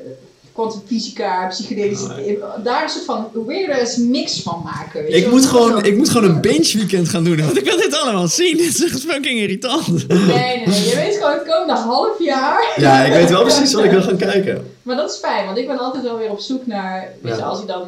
[0.53, 2.39] kwantumfysica, psychedelische...
[2.63, 5.01] Daar een soort van weird mix van maken.
[5.03, 7.57] Weet je Ik moet, Zo- gewoon, ik moet gewoon een binge weekend gaan doen, want
[7.57, 8.57] ik wil dit allemaal zien.
[8.57, 10.07] Dit is echt fucking irritant.
[10.07, 10.89] Nee, nee, nee.
[10.89, 12.73] Je weet gewoon het komende half jaar.
[12.77, 14.71] Ja, ik weet wel precies wat ik wil gaan kijken.
[14.81, 17.07] Maar dat is fijn, want ik ben altijd wel weer op zoek naar...
[17.21, 17.45] Weet je, Ja.
[17.45, 17.81] als ik dan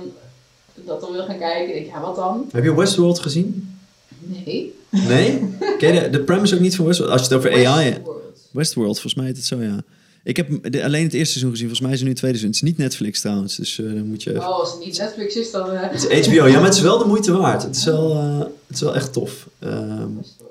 [0.86, 2.50] dat dan wil gaan kijken, denk ik, ja, wat dan?
[2.52, 3.76] Heb je Westworld gezien?
[4.20, 4.74] Nee.
[4.90, 5.40] Nee?
[5.78, 7.14] Ken je de, de premise ook niet van Westworld?
[7.14, 7.90] Als je het over AI...
[7.90, 8.22] Westworld.
[8.52, 9.84] Westworld, volgens mij is het zo, ja.
[10.24, 11.68] Ik heb de- alleen het eerste seizoen gezien.
[11.68, 12.60] Volgens mij is er nu het tweede seizoen.
[12.62, 14.32] Het is niet Netflix trouwens, dus eh, dan moet je...
[14.40, 15.70] Oh, als het niet Netflix is, dan...
[15.72, 17.64] eh, Het is HBO, ja, maar het is wel de moeite waard.
[17.64, 19.48] Het is wel, eh, het is wel echt tof.
[19.60, 20.10] Ehm,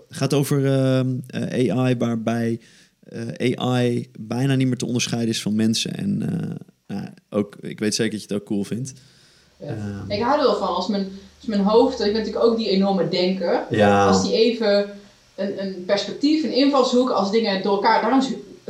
[0.08, 2.60] het gaat over ehm, eh, AI waarbij
[3.54, 5.94] AI bijna niet meer te onderscheiden is van mensen.
[5.94, 6.18] En
[6.86, 8.92] nou, ook, ik weet zeker dat je het ook cool vindt.
[9.66, 12.56] Ehm, Ik hou er wel van als mijn, als mijn hoofd, ik ben natuurlijk ook
[12.56, 13.66] die enorme denker,
[14.06, 14.90] als die even
[15.34, 18.28] een, een perspectief, een invalshoek, als dingen door elkaar, daarom is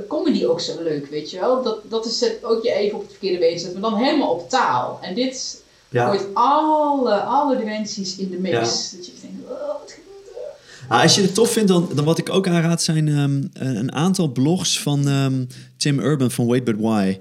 [0.09, 1.63] comedy ook zo leuk, weet je wel.
[1.63, 4.31] Dat, dat is het ook je even op het verkeerde been zetten, maar dan helemaal
[4.31, 4.99] op taal.
[5.03, 6.07] En dit ja.
[6.07, 8.55] gooit alle, alle dimensies in de mix.
[8.91, 8.97] Ja.
[8.97, 10.89] Dat je denkt, oh, wat gebeurt er?
[10.89, 13.77] Ah, als je het tof vindt, dan, dan wat ik ook aanraad zijn ehm, een
[13.77, 15.45] een aantal blogs van ehm,
[15.77, 17.19] Tim Urban van Wait But Why.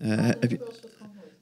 [0.00, 0.10] Eh,
[0.40, 0.58] heb je,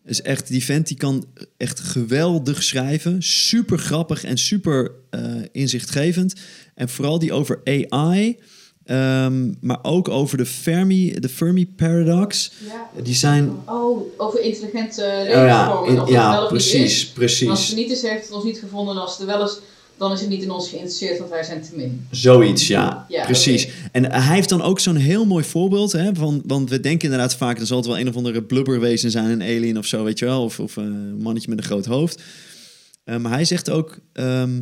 [0.05, 1.25] is echt, die vent die kan
[1.57, 3.23] echt geweldig schrijven.
[3.23, 5.21] Super grappig en super eh,
[5.53, 6.35] inzichtgevend.
[6.75, 8.39] En vooral die over AI.
[8.85, 12.53] ehm, maar ook over de Fermi, de Fermi Paradox.
[12.67, 13.03] Ja.
[13.03, 13.51] Die zijn...
[13.67, 15.47] Oh, over intelligente Oh levensvormen.
[15.47, 16.49] ja, in- wel ja is.
[16.49, 17.69] precies, En als precies.
[17.69, 18.95] het niet is, heeft het ons niet gevonden.
[18.95, 19.59] En als het er wel is,
[19.97, 22.07] dan is het niet in ons geïnteresseerd, want wij zijn te min.
[22.11, 22.98] Zoiets, ja.
[23.09, 23.69] Ja, precies.
[23.93, 25.93] En hij heeft dan ook zo'n heel mooi voorbeeld.
[25.93, 27.59] Hè, van, want we denken inderdaad vaak...
[27.59, 30.25] er zal het wel een of andere blubberwezen zijn, een alien of zo, weet je
[30.25, 30.45] wel.
[30.45, 32.23] Of, of een mannetje met een groot hoofd.
[33.05, 33.99] Eh, maar hij zegt ook...
[34.13, 34.61] ehm,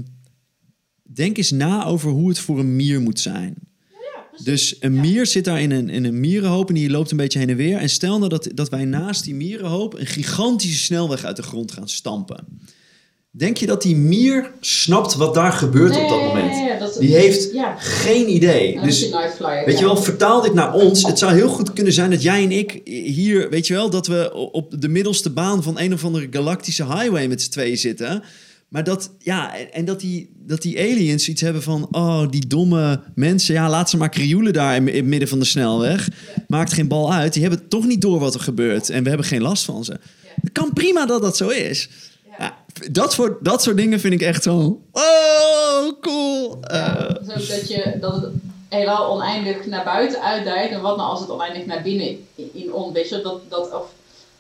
[1.03, 3.57] denk eens na over hoe het voor een mier moet zijn.
[4.45, 7.39] Dus een mier zit daar in een, in een mierenhoop en die loopt een beetje
[7.39, 7.79] heen en weer.
[7.79, 11.73] En stel nou dat, dat wij naast die mierenhoop een gigantische snelweg uit de grond
[11.73, 12.47] gaan stampen.
[13.39, 16.57] Denk je dat die mier snapt wat daar gebeurt op dat moment?
[16.57, 18.81] Ja, dat, Die heeft Ja, geen idee.
[18.83, 19.05] Dus
[19.37, 19.65] flyer.
[19.67, 21.03] Weet je wel, vertaal dit naar ons.
[21.07, 24.07] Het zou heel goed kunnen zijn dat jij en ik hier, weet je wel, dat
[24.07, 28.23] we op de middelste baan van een of andere galactische highway met z'n tweeën zitten.
[28.69, 32.47] Maar dat, ja, en- en dat die, dat die aliens iets hebben van, oh, die
[32.47, 36.09] domme mensen, ja, laat ze maar krioelen daar in, in het midden van de snelweg.
[36.49, 37.33] Maakt geen bal uit.
[37.33, 39.93] Die hebben toch niet door wat er gebeurt en we hebben geen last van ze.
[40.41, 41.89] Het kan prima dat dat zo is.
[42.91, 46.59] Dat, soort, dat soort dingen vind ik echt zo, oh, cool.
[46.61, 48.33] Ja, Eh, dus ook dat, je, dat het
[48.69, 50.71] heelal oneindig naar buiten uitdijt.
[50.71, 53.87] En wat nou als het oneindig naar binnen in, on, weet je, dat, dat, of,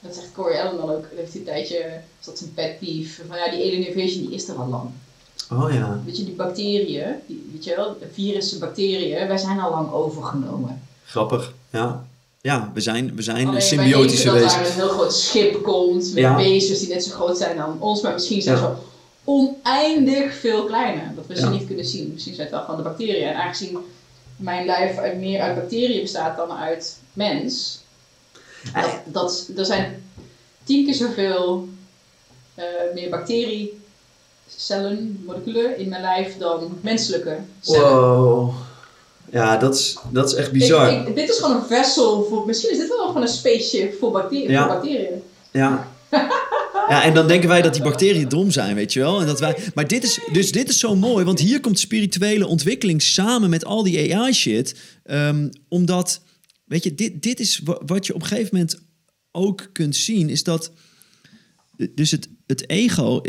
[0.01, 1.77] dat zegt Corey Allen dan ook, dat heeft hij een tijdje,
[2.21, 4.91] is dat zijn pet peeve, van ja, die alien invasion die is er al lang.
[5.63, 6.01] oh ja.
[6.05, 9.93] Weet je, die bacteriën, die, weet je wel, de virussen, bacteriën, wij zijn al lang
[9.93, 10.83] overgenomen.
[11.05, 12.07] Grappig, ja.
[12.41, 14.75] Ja, we zijn, we zijn Alleen symbiotische denken dat wezens.
[14.77, 16.37] daar een heel groot schip komt met Ja.
[16.37, 18.63] wezens die net zo groot zijn dan ons, maar misschien zijn Ja.
[18.63, 18.69] ze
[19.25, 21.13] oneindig veel kleiner.
[21.17, 21.49] Dat we ze Ja.
[21.51, 22.11] niet kunnen zien.
[22.13, 23.29] Misschien zijn het wel gewoon de bacteriën.
[23.29, 23.79] En aangezien
[24.37, 27.81] mijn lijf meer uit bacteriën bestaat dan uit mens,
[28.73, 30.03] dat, dat, er zijn
[30.65, 31.69] tien keer zoveel
[32.55, 32.65] eh,
[32.95, 37.99] meer bacteriecellen, moleculen in mijn lijf dan menselijke cellen.
[37.99, 38.55] Wow.
[39.33, 40.93] Ja, dat is, dat is echt bizar.
[40.93, 43.99] Ik, ik, dit is gewoon een vessel voor, misschien is dit wel gewoon een spaceship
[43.99, 44.51] voor, bacteriën.
[44.51, 44.67] Ja.
[44.67, 45.23] voor bacteriën.
[45.53, 45.95] Ja.
[46.89, 49.21] Ja, en dan denken wij dat die bacteriën dom zijn, weet je wel.
[49.21, 52.47] En dat wij, maar dit is, dus dit is zo mooi, want hier komt spirituele
[52.47, 54.75] ontwikkeling samen met al die AI-shit.
[55.05, 56.21] Ehm, omdat,
[56.65, 58.79] weet je, dit, dit is wa- wat je op een gegeven moment
[59.33, 60.71] ook kunt zien, is dat,
[61.91, 63.21] dus het, het ego,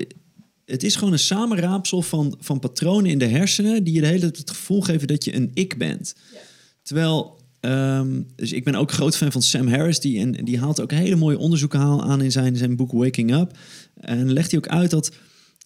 [0.68, 4.20] het is gewoon een samenraapsel van, van patronen in de hersenen die je de hele
[4.20, 6.16] tijd het gevoel geven dat je een ik bent.
[6.34, 6.40] Ja.
[6.82, 10.82] Terwijl, ehm, dus ik ben ook groot fan van Sam Harris, die, en, die haalt
[10.82, 13.58] ook hele mooie onderzoeken aan in zijn, zijn boek Waking Up.
[13.96, 15.12] En legt hij ook uit dat,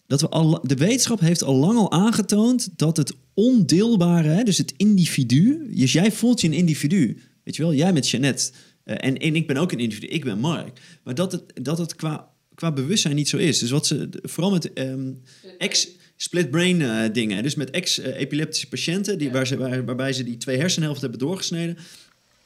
[0.07, 4.57] dat we al, de wetenschap heeft al lang al aangetoond dat het ondeelbare, hè, dus
[4.57, 8.51] het individu, dus jij voelt je een individu, weet je wel, jij met Jeannette.
[8.83, 10.81] eh, en, en ik ben ook een individu, ik ben Mark.
[11.03, 13.59] Maar dat het, dat het qua, qua bewustzijn niet zo is.
[13.59, 15.11] Dus wat ze, vooral met ehm,
[15.57, 17.43] ex split brain eh, dingen.
[17.43, 21.77] Dus met ex-epileptische patiënten, die, waar ze, waar, waarbij ze die twee hersenhelften hebben doorgesneden.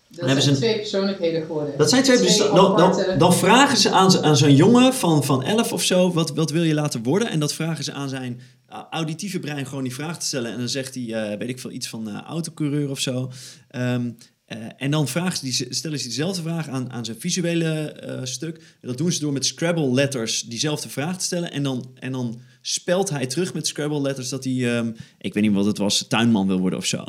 [0.09, 1.77] Dat hebben zijn ze twee persoonlijkheden geworden.
[1.77, 5.73] Dat zijn twee, dan, dan, dan vragen ze aan, aan zo'n jongen van, van 11
[5.73, 7.29] of zo, wat, wat wil je laten worden?
[7.29, 10.51] En dat vragen ze aan zijn uh, auditieve brein gewoon die vraag te stellen.
[10.51, 13.31] En dan zegt hij, eh, weet ik veel, iets van eh autocoureur of zo.
[13.69, 14.09] Ehm,
[14.45, 18.19] eh, en dan vragen ze die, stellen ze diezelfde vraag aan, aan zijn visuele eh,
[18.23, 18.55] stuk.
[18.57, 21.51] En dat doen ze door met Scrabble letters diezelfde vraag te stellen.
[21.51, 25.43] En dan, en dan spelt hij terug met Scrabble letters dat hij, ehm, ik weet
[25.43, 27.03] niet wat het was, tuinman wil worden of zo.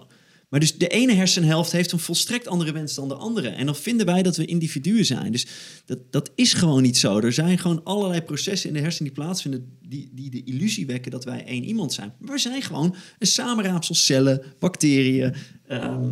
[0.48, 3.48] Maar dus de ene hersenhelft heeft een volstrekt andere wens dan de andere.
[3.48, 5.32] En dan vinden wij dat we individuen zijn.
[5.32, 5.46] Dus
[5.84, 7.18] dat, dat is gewoon niet zo.
[7.18, 9.78] Er zijn gewoon allerlei processen in de hersenen die plaatsvinden...
[9.82, 12.12] die, die de illusie wekken dat wij één iemand zijn.
[12.18, 15.34] Maar we zijn gewoon een samenraapsel cellen, bacteriën.
[15.66, 16.10] ehm,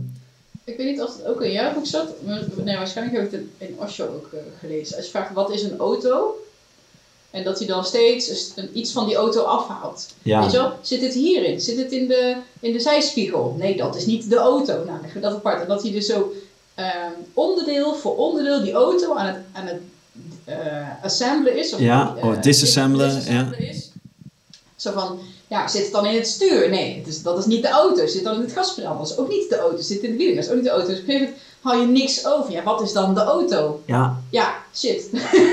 [0.64, 2.08] Ik weet niet of het ook in jouw boek zat.
[2.64, 4.96] Nee, waarschijnlijk heb ik het in Osho ook eh, gelezen.
[4.96, 6.34] Als je vraagt wat is een auto,
[7.30, 10.06] en dat hij dan steeds een- iets van die auto afhaalt.
[10.22, 10.40] Ja.
[10.42, 10.72] Weet je wel?
[10.82, 11.60] Zit het hierin?
[11.60, 13.54] Zit het in de, in de zijspiegel?
[13.58, 14.72] Nee, dat is niet de auto.
[14.72, 15.62] Nou, dan leggen we dat apart.
[15.62, 16.32] En dat hij dus zo
[16.74, 19.80] ehm, onderdeel voor onderdeel die auto aan het, aan het
[20.44, 21.72] eh, assemblen is.
[21.74, 23.90] Of, Ja, eh, of disassemblen, disassemblen is.
[24.76, 25.18] Zo van,
[25.48, 26.70] ja, zit het dan in het stuur?
[26.70, 28.06] Nee, het is, dat is niet de auto.
[28.06, 28.98] Zit dan in het gaspedaal?
[28.98, 29.82] Dat is ook niet de auto.
[29.82, 30.34] Zit in de wielen?
[30.34, 30.86] Dat is ook niet de auto.
[30.86, 32.52] Dus op een gegeven moment haal je niks over.
[32.52, 33.82] Ja, wat is dan de auto?
[33.86, 35.08] ja, Ja, shit.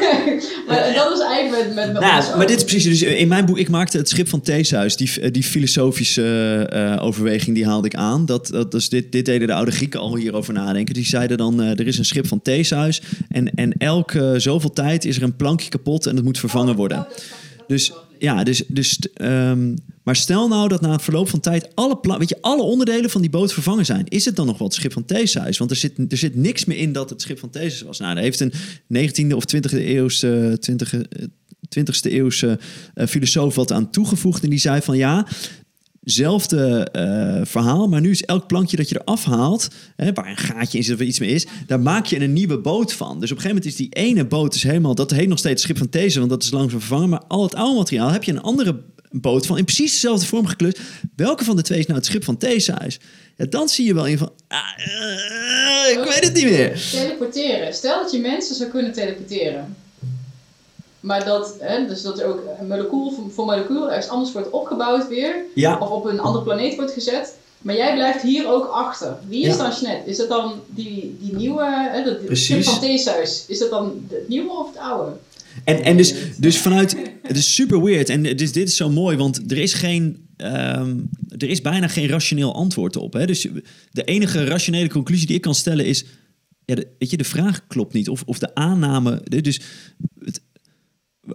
[0.67, 2.35] maar en dat is eigenlijk met, met, met Nou, ook.
[2.35, 2.99] maar dit is precies.
[2.99, 4.95] Dus in mijn boek, ik maakte het schip van Theeshuis.
[4.95, 8.25] Die, die filosofische eh, overweging, die haalde ik aan.
[8.25, 10.93] Dat, dat, dus dit, dit deden de oude Grieken al hierover nadenken.
[10.93, 13.01] Die zeiden dan: eh, er is een schip van Theeshuis.
[13.29, 16.97] En, en elke zoveel tijd is er een plankje kapot en dat moet vervangen worden.
[16.97, 17.23] Oh, ik, dat
[17.71, 22.17] Dus ja, dus, dus, ehm, maar stel nou dat na een verloop van tijd alle,
[22.17, 24.07] weet je, alle onderdelen van die boot vervangen zijn.
[24.07, 25.57] Is het dan nog wel het schip van Theseus?
[25.57, 27.99] Want er zit, er zit niks meer in dat het schip van Theseus was.
[27.99, 28.53] Nou, daar heeft een
[28.87, 31.25] 19e of 20e eeuwse, 20e, eh,
[31.69, 32.59] 20e eeuwse
[32.93, 34.43] eh, filosoof wat aan toegevoegd.
[34.43, 35.27] En die zei van ja,
[36.01, 40.37] zelfde eh, verhaal, maar nu is elk plankje dat je eraf haalt, hè, waar een
[40.37, 43.19] gaatje in zit of iets mee is, daar maak je een nieuwe boot van.
[43.19, 45.63] Dus op een gegeven moment is die ene boot is helemaal, dat heet nog steeds
[45.63, 48.31] schip van Theseus, want dat is langzaam vervangen, maar al het oude materiaal heb je
[48.31, 50.79] een andere boot van in precies dezelfde vorm gekleurd.
[51.15, 52.99] Welke van de twee is nou het schip van Theseus?
[53.37, 56.81] Ja, dan zie je wel in van, ah, eh, ik weet het niet meer.
[56.91, 57.73] Teleporteren.
[57.73, 59.75] Stel dat je mensen zou kunnen teleporteren.
[61.01, 64.49] Maar dat, hè, dus dat er ook een molecuul voor, voor molecuul ergens anders wordt
[64.49, 65.35] opgebouwd weer.
[65.55, 67.37] Ja, Of op een andere planeet wordt gezet.
[67.61, 69.17] Maar jij blijft hier ook achter.
[69.27, 69.57] Wie is Ja.
[69.57, 70.09] dan Jeanette?
[70.09, 72.65] Is dat dan die, die nieuwe, hè, dat, Precies.
[72.65, 73.45] van Theseus?
[73.47, 75.11] Is dat dan het nieuwe of het oude?
[75.63, 78.09] En, en dus, dus vanuit, het is super weird.
[78.09, 80.95] En dus dit is zo mooi, want er is geen, ehm,
[81.37, 83.13] er is bijna geen rationeel antwoord op.
[83.13, 83.25] Hè?
[83.25, 83.47] Dus
[83.91, 86.05] de enige rationele conclusie die ik kan stellen is,
[86.65, 88.09] ja, de, weet je, de vraag klopt niet.
[88.09, 89.61] Of, of de aanname, dus
[90.19, 90.41] het,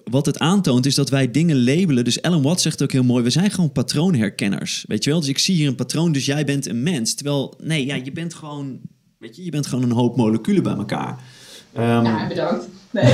[0.04, 2.04] wat het aantoont is dat wij dingen labelen.
[2.04, 4.84] Dus Ellen Watts zegt ook heel mooi, we zijn gewoon patroonherkenners.
[4.88, 5.20] Weet je wel?
[5.20, 7.14] Dus ik zie hier een patroon, dus jij bent een mens.
[7.14, 8.78] Terwijl, nee, ja, je bent gewoon,
[9.18, 11.18] weet je, je bent gewoon een hoop moleculen bij elkaar.
[11.76, 12.68] Um, ja, bedankt.
[12.90, 13.04] Nee.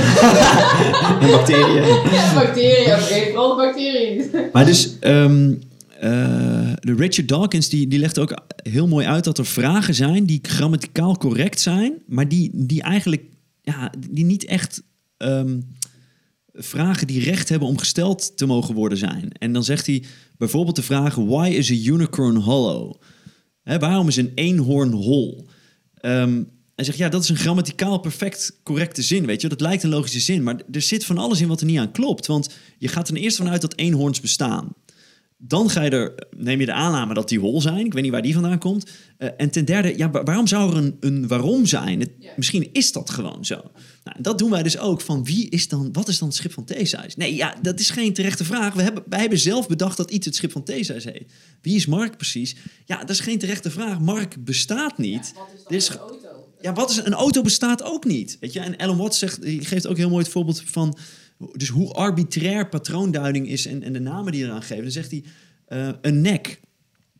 [1.21, 1.83] en bacteriën.
[2.11, 4.49] Ja, bacteriën, oké, vooral de bacteriën.
[4.51, 5.61] Maar dus, um,
[5.99, 10.39] de Richard Dawkins die, die legt ook heel mooi uit dat er vragen zijn die
[10.41, 13.23] grammaticaal correct zijn, maar die, die eigenlijk
[13.61, 14.83] ja, die niet echt
[15.17, 15.75] um,
[16.53, 19.31] vragen die recht hebben om gesteld te mogen worden zijn.
[19.31, 20.03] En dan zegt hij
[20.37, 22.93] bijvoorbeeld de vraag: Why is a unicorn hollow?
[23.63, 25.47] Hè, waarom is een eenhoorn hol?
[26.01, 29.49] Um, hij zegt, ja, dat is een grammaticaal perfect correcte zin, weet je.
[29.49, 31.91] Dat lijkt een logische zin, maar er zit van alles in wat er niet aan
[31.91, 32.25] klopt.
[32.25, 34.73] Want je gaat er eerst vanuit dat eenhoorns bestaan.
[35.47, 37.85] Dan ga je er, neem je de aanname dat die hol zijn.
[37.85, 38.89] Ik weet niet waar die vandaan komt.
[39.17, 41.99] Uh, en ten derde, ja, waarom zou er een, een waarom zijn?
[41.99, 43.61] Het, Misschien is dat gewoon zo.
[44.03, 45.01] Nou, dat doen wij dus ook.
[45.01, 47.15] Van wie is dan, wat is dan het schip van Theseus?
[47.15, 48.73] Nee, ja, dat is geen terechte vraag.
[48.73, 51.31] We hebben, wij hebben zelf bedacht dat iets het schip van Theseus heet.
[51.61, 52.55] Wie is Mark precies?
[52.85, 53.99] Ja, dat is geen terechte vraag.
[53.99, 55.33] Mark bestaat niet.
[55.35, 56.47] Ja, wat is dan is, een auto?
[56.61, 58.37] Ja, wat is een auto bestaat ook niet.
[58.39, 58.59] Weet je?
[58.59, 60.97] En Alan Watts zegt, die geeft ook heel mooi het voorbeeld van
[61.37, 64.83] dus hoe arbitrair patroonduiding is en, en de namen die eraan geven.
[64.83, 65.23] Dan zegt hij
[65.69, 66.59] uh, een nek.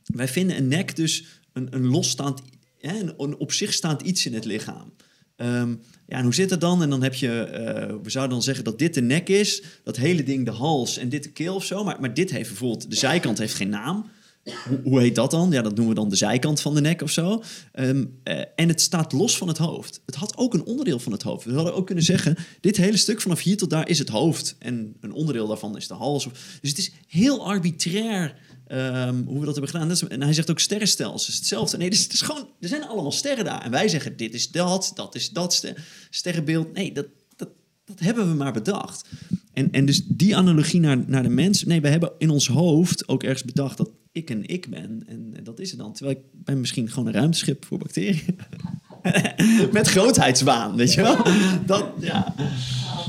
[0.04, 2.42] Wij vinden een nek dus een, een losstaand,
[2.80, 4.94] hè, een, op zich staand iets in het lichaam.
[5.38, 6.82] Um, ja, en hoe zit het dan?
[6.82, 9.98] En dan heb je, uh, we zouden dan zeggen dat dit de nek is, dat
[9.98, 11.84] hele ding de hals en dit de keel of zo.
[11.84, 14.10] Maar, maar dit heeft bijvoorbeeld, de zijkant heeft geen naam.
[14.84, 15.52] Hoe, heet dat dan?
[15.52, 17.44] Ja, dat noemen we dan de zijkant van de nek of zo.
[17.74, 20.02] Um, uh, en het staat los van het hoofd.
[20.06, 21.46] Het had ook een onderdeel van het hoofd.
[21.46, 24.56] We hadden ook kunnen zeggen, dit hele stuk vanaf hier tot daar is het hoofd.
[24.60, 26.24] En een onderdeel daarvan is de hals.
[26.62, 28.36] Dus het is heel arbitrair
[28.68, 30.10] um, hoe we dat hebben gedaan.
[30.10, 31.78] En hij zegt ook sterrenstelsels, hetzelfde.
[31.78, 33.62] Nee, het is gewoon, er zijn allemaal sterren daar.
[33.62, 36.74] En wij zeggen, dit is dat, dat is dat ster sterrenbeeld.
[36.74, 37.06] Nee, dat,
[37.36, 37.50] dat,
[37.86, 39.10] dat hebben we maar bedacht.
[39.54, 41.64] En, en dus die analogie naar, naar de mens.
[41.64, 45.04] Nee, we hebben in ons hoofd ook ergens bedacht dat ik een ik ben.
[45.08, 45.94] En, dat is het dan.
[45.94, 48.40] Terwijl ik ben misschien gewoon een ruimteschip voor bacteriën.
[49.72, 51.18] Met grootheidswaan, weet je wel?
[51.66, 52.34] Dat, ja.
[52.38, 53.08] Oh.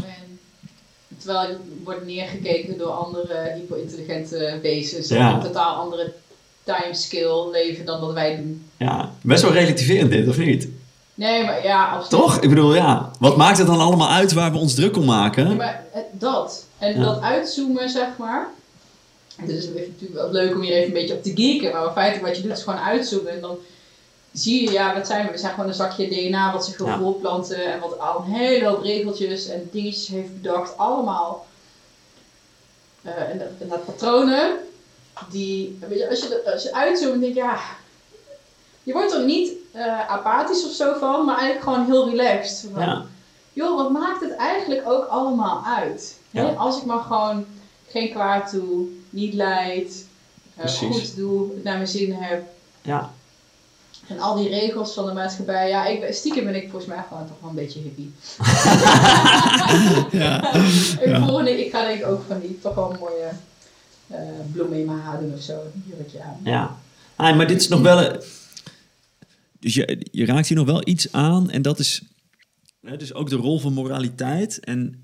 [1.18, 5.08] Terwijl je wordt neergekeken door andere hyperintelligente wezens.
[5.08, 6.12] Die een totaal andere
[6.62, 8.64] timescale leven dan dat wij doen.
[8.76, 10.68] Ja, best wel relativerend dit, of niet?
[11.14, 12.22] Nee, maar ja, absoluut.
[12.22, 12.40] Toch?
[12.40, 13.10] Ik bedoel, ja.
[13.18, 15.48] Wat maakt het dan allemaal uit waar we ons druk om maken?
[15.48, 16.66] Ja, maar dat.
[16.78, 18.48] En dat uitzoomen, zeg maar.
[19.36, 21.72] Het is natuurlijk wel leuk om hier even een beetje op te geeken.
[21.72, 23.32] Maar feitelijk wat je doet is gewoon uitzoomen.
[23.32, 23.58] En dan
[24.32, 25.32] zie je, ja, wat zijn we?
[25.32, 26.98] We zijn gewoon een zakje DNA wat zich wil ja.
[26.98, 27.72] voorplanten.
[27.72, 30.76] En wat al een hele hoop regeltjes en dingetjes heeft bedacht.
[30.76, 31.46] Allemaal.
[33.02, 34.58] Uh, en, dat, en dat patronen.
[35.30, 37.58] Die, weet je, als je, als je uitzoomt, denk je, ja...
[38.82, 42.70] Je wordt er niet uh, apathisch of zo van, maar eigenlijk gewoon heel relaxed.
[42.72, 43.04] Van, ja.
[43.52, 46.18] Joh, wat maakt het eigenlijk ook allemaal uit?
[46.30, 46.48] Ja.
[46.48, 47.46] Als ik maar gewoon
[47.88, 50.06] geen kwaad doe, niet leid,
[50.58, 52.42] uh, goed doe, het naar mijn zin heb.
[52.82, 53.12] Ja.
[54.08, 57.26] En al die regels van de maatschappij, ja, ik, stiekem ben ik volgens mij gewoon
[57.26, 58.12] toch wel een beetje hippie.
[60.20, 60.54] ja.
[60.54, 61.26] ik, ja.
[61.26, 63.30] Voel, ik ga denk ik ook van die toch wel een mooie
[64.10, 64.18] uh,
[64.52, 66.40] bloemen in mijn haar doen of zo, een jurkje aan.
[66.44, 66.76] Ja,
[67.16, 68.16] ah, maar dit is nog wel...
[69.60, 72.02] Dus je, je raakt hier nog wel iets aan en dat is
[72.84, 74.60] hè, dus ook de rol van moraliteit.
[74.60, 75.03] En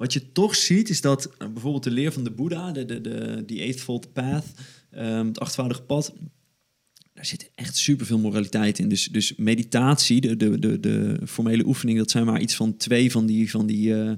[0.00, 3.00] wat je toch ziet is dat uh, bijvoorbeeld de leer van de Boeddha, de, de,
[3.00, 4.44] de, die Eightfold Path,
[4.96, 6.12] um, het achtvoudige pad,
[7.14, 8.88] daar zit echt superveel moraliteit in.
[8.88, 13.12] Dus, dus meditatie, de, de, de, de formele oefening, dat zijn maar iets van twee
[13.12, 14.10] van die, van die, uh,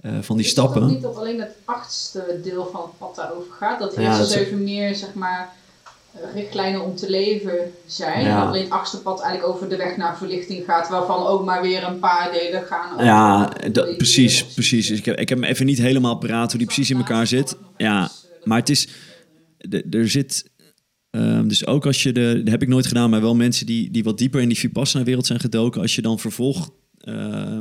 [0.00, 0.86] uh, van die is stappen.
[0.86, 3.78] Is niet dat alleen het achtste deel van het pad daarover gaat?
[3.78, 5.52] Dat eerst ja, zeven meer, zeg maar
[6.34, 8.24] richtlijnen om te leven zijn.
[8.24, 8.42] Ja.
[8.42, 11.84] Alleen het achtste pad eigenlijk over de weg naar verlichting gaat, waarvan ook maar weer
[11.84, 12.92] een paar delen gaan.
[12.92, 14.90] Over ja, dat, precies, precies.
[14.90, 17.56] Ik heb, ik heb hem even niet helemaal paraat hoe die precies in elkaar zit.
[17.76, 18.10] Ja,
[18.44, 18.88] maar het is,
[19.90, 20.50] er zit,
[21.10, 23.90] um, dus ook als je de, dat heb ik nooit gedaan, maar wel mensen die,
[23.90, 26.70] die wat dieper in die Vipassana-wereld zijn gedoken, als je dan vervolg
[27.08, 27.58] Uh,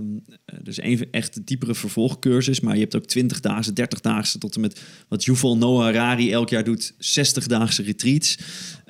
[0.61, 4.61] dus een echt diepere vervolgcursus, maar je hebt ook 20 dagen, 30 dagen tot en
[4.61, 8.38] met wat Yuval Noah Harari elk jaar doet, 60-daagse retreats.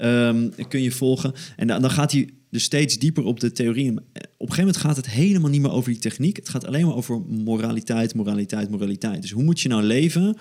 [0.02, 1.34] Um, kun je volgen.
[1.56, 3.92] En dan, dan gaat hij dus steeds dieper op de theorie.
[3.92, 4.04] Op een
[4.38, 6.36] gegeven moment gaat het helemaal niet meer over die techniek.
[6.36, 9.22] Het gaat alleen maar over moraliteit, moraliteit, moraliteit.
[9.22, 10.38] Dus hoe moet je nou leven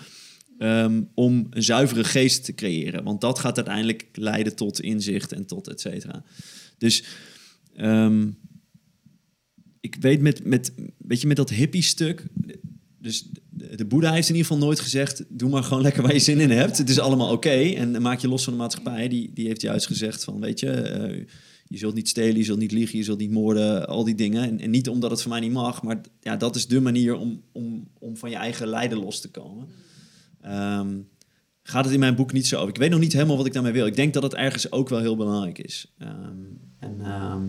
[0.59, 3.05] um, om een zuivere geest te creëren?
[3.05, 6.25] Want dat gaat uiteindelijk leiden tot inzicht en tot et cetera.
[6.79, 7.05] Dus
[9.83, 12.27] ik weet met, met, weet je, met dat hippie-stuk,
[12.99, 15.25] dus de, Boeddha heeft in ieder geval nooit gezegd...
[15.29, 16.79] doe maar gewoon lekker waar je zin in hebt.
[16.79, 17.51] Het is allemaal oké.
[17.51, 19.09] En maak je los van de maatschappij.
[19.09, 20.71] Die, die heeft juist gezegd van, weet je...
[20.71, 21.27] eh,
[21.73, 24.61] je zult niet stelen, je zult niet liegen, je zult niet moorden, al die dingen.
[24.61, 27.43] En, niet omdat het voor mij niet mag, maar ja, dat is de manier om,
[27.53, 29.69] om, om van je eigen lijden los te komen.
[30.41, 30.99] Ehm,
[31.63, 32.69] gaat het in mijn boek niet zo over.
[32.69, 33.87] Ik weet nog niet helemaal wat ik daarmee wil.
[33.87, 35.93] Ik denk dat het ergens ook wel heel belangrijk is.
[35.99, 36.13] Ehm,
[36.79, 37.45] en, ehm,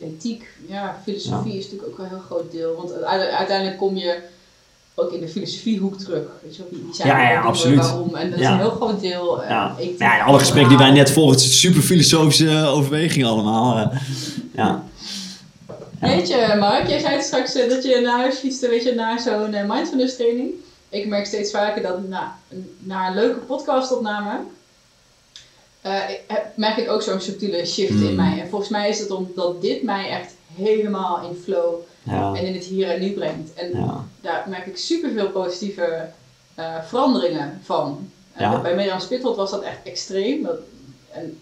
[0.00, 2.74] ethiek, ja, filosofie is natuurlijk ook wel een heel groot deel.
[2.76, 4.18] Want uite- uiteindelijk kom je
[4.94, 6.22] ook in de filosofiehoek terug.
[6.42, 7.78] Weet je die, zijn Ja, ja, absoluut.
[7.78, 8.14] waarom.
[8.14, 9.42] En dat is een heel groot deel.
[9.42, 9.74] eh, ja.
[9.78, 9.98] ethiek.
[9.98, 13.76] ja, en alle gesprekken die wij net volgen, het super filosofische overwegingen allemaal.
[13.78, 13.98] eh.
[14.54, 14.84] ja.
[16.00, 19.18] Weet je, Mark, jij zei straks eh, dat je naar huis fietste, weet je, na
[19.18, 20.50] zo'n mindfulness training.
[20.88, 22.38] Ik merk steeds vaker dat na,
[22.78, 24.30] na een leuke podcastopname,
[25.80, 28.08] eh, ik- heb- merk ik ook zo'n subtiele shift Hmm.
[28.08, 28.40] in mij.
[28.40, 32.34] En volgens mij is het omdat dit mij echt helemaal in flow Ja.
[32.34, 33.54] en in het hier en nu brengt.
[33.54, 34.04] En Ja.
[34.20, 36.08] daar merk ik superveel positieve
[36.54, 38.10] eh, veranderingen van.
[38.38, 38.60] Ja.
[38.60, 40.42] Bij Mirjam Spitholt was dat echt extreem.
[40.42, 40.56] Dat,
[41.12, 41.40] en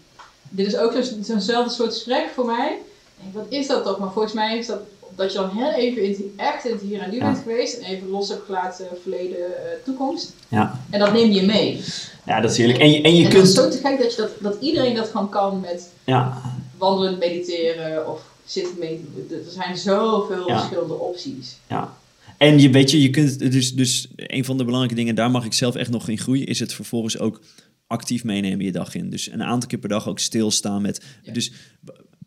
[0.49, 2.77] dit is ook zo'n- zo'nzelfde soort gesprek voor mij.
[3.21, 3.97] Denk, wat is dat toch?
[3.97, 4.79] Maar volgens mij is dat
[5.17, 7.23] dat je dan heel even in het, echt in het hier en nu Ja.
[7.31, 7.77] bent geweest.
[7.77, 10.33] En even los hebt gelaten verleden, eh, toekomst.
[10.47, 10.79] Ja.
[10.89, 11.81] En dat neem je mee.
[12.25, 12.79] ja, dat is heerlijk.
[12.79, 13.71] En je, en je en dat is kunt...
[13.73, 16.41] zo te gek dat, je dat, dat iedereen dat gewoon kan met Ja,
[16.77, 19.45] wandelend mediteren of zitten mediteren.
[19.45, 20.57] Er zijn zoveel Ja.
[20.57, 21.57] verschillende opties.
[21.69, 21.97] Ja.
[22.37, 25.45] En je weet je, je kunt dus, dus een van de belangrijke dingen, daar mag
[25.45, 27.41] ik zelf echt nog in groeien, is het vervolgens ook
[27.87, 29.09] actief meenemen je dag in.
[29.09, 31.01] Dus een aantal keer per dag ook stilstaan met.
[31.23, 31.33] Ja.
[31.33, 31.51] Dus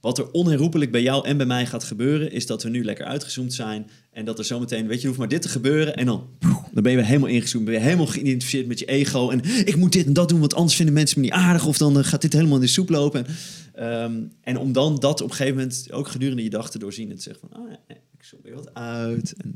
[0.01, 3.05] wat er onherroepelijk bij jou en bij mij gaat gebeuren, is dat we nu lekker
[3.05, 3.91] uitgezoomd zijn.
[4.13, 5.97] En dat er zometeen, weet je, hoeft maar dit te gebeuren.
[5.97, 6.29] En dan,
[6.73, 7.65] dan ben je weer helemaal ingezoomd.
[7.65, 9.31] Ben je helemaal geïdentificeerd met je ego.
[9.31, 11.67] En ik moet dit en dat doen, want anders vinden mensen me niet aardig.
[11.67, 13.27] Of dan eh, gaat dit helemaal in de soep lopen.
[13.27, 13.35] En,
[13.75, 17.11] ehm, en om dan dat op een gegeven moment ook gedurende je dag te doorzien.
[17.11, 19.35] En te zeggen van, nee, ik zoom weer wat uit.
[19.37, 19.55] En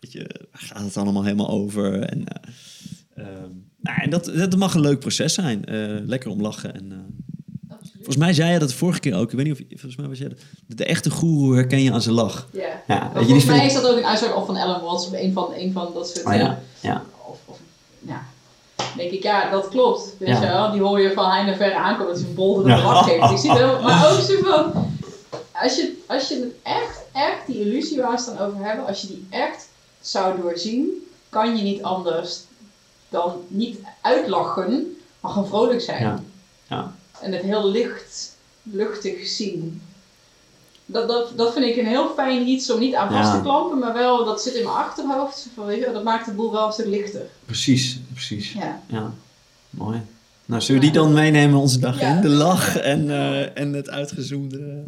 [0.00, 2.00] weet je, gaat het allemaal helemaal over?
[2.00, 2.50] En, eh,
[3.14, 3.50] ehm,
[3.80, 5.64] nou, en dat, dat mag een leuk proces zijn.
[5.64, 6.74] Eh, lekker om lachen.
[6.74, 6.92] En,
[8.04, 9.30] volgens mij zei je dat de vorige keer ook.
[9.30, 10.38] Ik weet niet of je, volgens mij was jij dat.
[10.66, 12.48] De, echte goeroe herken je aan zijn lach.
[12.52, 12.60] Ja.
[12.60, 15.06] Ja, Maar weet je, volgens mij is dat ook een uitspraak of van Ellen Watts
[15.06, 17.02] of een van, een van dat soort Oh ja, ja.
[17.26, 17.58] Of, of,
[17.98, 18.22] ja.
[18.96, 20.14] Denk ik, ja, dat klopt.
[20.18, 20.40] Weet Ja.
[20.40, 20.70] je wel?
[20.72, 22.76] Die hoor je van heinde verre aankomen dat hij een bolder Ja.
[22.76, 23.30] de lach geeft.
[23.30, 24.90] Ik zie het wel, maar ook zo van,
[25.62, 29.00] als je, als je het echt, echt, die illusie waar het dan over hebben, als
[29.00, 29.68] je die echt
[30.00, 30.88] zou doorzien,
[31.28, 32.40] kan je niet anders
[33.08, 36.02] dan niet uitlachen, maar gewoon vrolijk zijn.
[36.02, 36.22] Ja.
[36.68, 36.94] Ja.
[37.22, 39.82] En het heel licht, luchtig zien.
[40.86, 43.36] Dat, dat, dat vind ik een heel fijn iets om niet aan vast Ja.
[43.36, 45.48] te klampen, maar wel, dat zit in mijn achterhoofd.
[45.54, 47.22] Van, weet je, dat maakt de boel wel een stuk lichter.
[47.44, 48.52] Precies, precies.
[48.52, 48.82] Ja.
[48.86, 49.12] Ja,
[49.70, 50.00] mooi.
[50.44, 52.14] Nou, zullen we die dan meenemen onze dag Ja.
[52.14, 52.20] in?
[52.20, 54.82] De lach en, eh, en het uitgezoomde.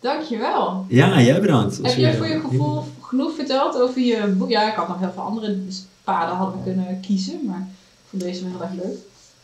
[0.00, 0.84] Dankjewel.
[0.88, 1.76] Ja, jij bedankt.
[1.82, 4.48] Heb jij voor je gevoel genoeg verteld over je boek?
[4.50, 5.58] Ja, ik had nog heel veel andere
[6.04, 8.98] paden hadden kunnen kiezen, maar ik vond deze wel heel erg leuk.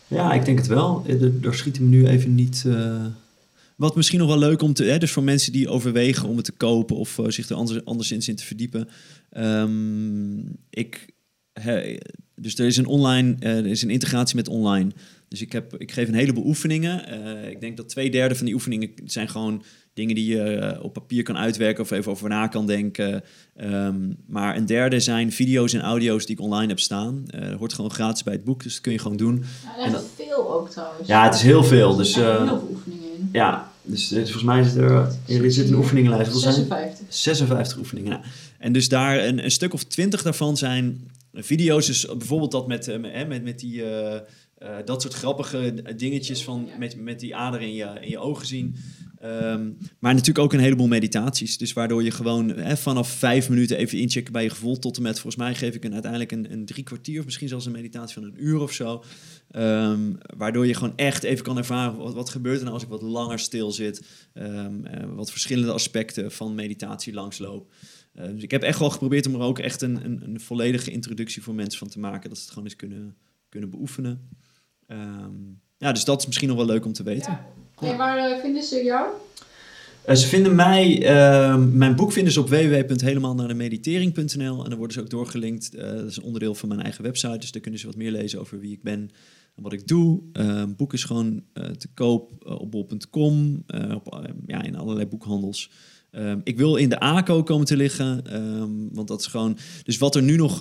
[0.09, 1.05] Ja, ik denk het wel.
[1.07, 2.65] Eh, er schiet hem nu even niet.
[2.67, 3.07] eh,
[3.77, 4.85] Wat misschien nog wel leuk om te.
[4.85, 7.85] Hè, dus voor mensen die overwegen om het te kopen of eh, zich er anders,
[7.85, 8.89] anderszins in te verdiepen.
[9.31, 10.39] Ehm,
[10.71, 11.15] ik.
[12.35, 13.37] dus er is een online.
[13.39, 14.91] er is een integratie met online.
[15.29, 17.03] Dus ik, heb, ik geef een heleboel oefeningen.
[17.51, 19.63] Ik denk dat twee derde van die oefeningen zijn gewoon
[19.97, 23.23] dingen die je eh, op papier kan uitwerken of even over na kan denken.
[23.57, 23.97] Ehm,
[24.27, 27.25] maar een derde zijn video's en audio's die ik online heb staan.
[27.31, 29.45] Eh dat hoort gewoon gratis bij het boek, dus dat kun je gewoon doen.
[29.65, 31.09] Ja, en echt veel ook trouwens.
[31.09, 31.97] Ja, het is heel veel.
[31.97, 33.29] Dus, Er zijn eh, heel veel oefeningen in.
[33.33, 34.93] ja, dus, dus volgens mij zit er,
[35.27, 36.33] er zit een oefeningenlijst.
[36.33, 36.69] Hoeveel zijn het?
[36.69, 37.15] 56.
[37.15, 38.13] 56 oefeningen.
[38.13, 38.21] ja.
[38.59, 41.11] En dus daar een, een stuk of 20 daarvan zijn
[41.43, 41.87] video's.
[41.87, 44.15] Dus bijvoorbeeld dat met, eh, met, met, met die, eh,
[44.59, 48.47] eh, dat soort grappige dingetjes van met, met die ader in je, in je ogen
[48.47, 48.77] zien.
[49.21, 51.59] Ehm, maar natuurlijk ook een heleboel meditaties.
[51.59, 54.79] Dus waardoor je gewoon hè, vanaf vijf minuten even inchecken bij je gevoel.
[54.79, 57.49] Tot en met, volgens mij geef ik een, uiteindelijk een, een drie kwartier of misschien
[57.49, 59.05] zelfs een meditatie van een uur of zo.
[59.51, 62.89] Ehm, waardoor je gewoon echt even kan ervaren wat, wat gebeurt er nou als ik
[62.89, 64.07] wat langer stil zit.
[64.33, 67.73] Ehm, eh, wat verschillende aspecten van meditatie langsloop.
[68.13, 71.43] Dus ik heb echt wel geprobeerd om er ook echt een, een, een volledige introductie
[71.43, 72.29] voor mensen van te maken.
[72.29, 73.17] Dat ze het gewoon eens kunnen,
[73.49, 74.29] kunnen beoefenen.
[75.79, 77.39] Ja, dus dat is misschien nog wel leuk om te weten.
[77.81, 79.07] En waar eh, vinden ze jou?
[80.05, 85.01] Eh, ze vinden mij, ehm, mijn boek vinden ze op www.helemaal-naar-de-meditering.nl en dan worden ze
[85.01, 85.75] ook doorgelinkt.
[85.75, 88.11] Eh, dat is een onderdeel van mijn eigen website, dus daar kunnen ze wat meer
[88.11, 89.11] lezen over wie ik ben
[89.57, 90.21] en wat ik doe.
[90.77, 93.65] Boek is gewoon te koop op bol.com,
[94.47, 95.71] ja, in allerlei boekhandels.
[96.11, 99.59] Ehm, ik wil in de ACO komen te liggen, ehm, want dat is gewoon...
[99.83, 100.61] Dus wat er nu nog,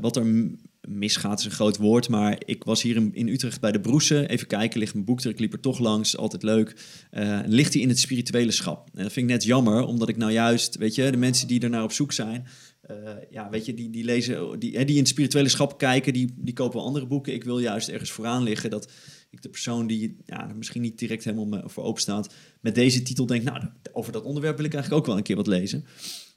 [0.00, 0.56] wat er
[0.86, 4.28] misgaat is een groot woord, maar ik was hier in, in Utrecht bij de Broesen.
[4.28, 6.76] Even kijken, ligt mijn boek er, ik liep er toch langs, altijd leuk.
[7.12, 8.88] Uh, ligt hij in het spirituele schap.
[8.94, 11.60] En dat vind ik net jammer, omdat ik nou juist, weet je, de mensen die
[11.60, 12.46] er naar op zoek zijn...
[12.90, 12.96] Uh,
[13.30, 16.54] ja, weet je, die, die lezen, die, die in het spirituele schap kijken, die, die
[16.54, 17.34] kopen andere boeken.
[17.34, 18.92] Ik wil juist ergens vooraan liggen dat
[19.30, 23.26] ik de persoon die ja, misschien niet direct helemaal voor open staat, met deze titel
[23.26, 25.84] denkt, nou, over dat onderwerp wil ik eigenlijk ook wel een keer wat lezen.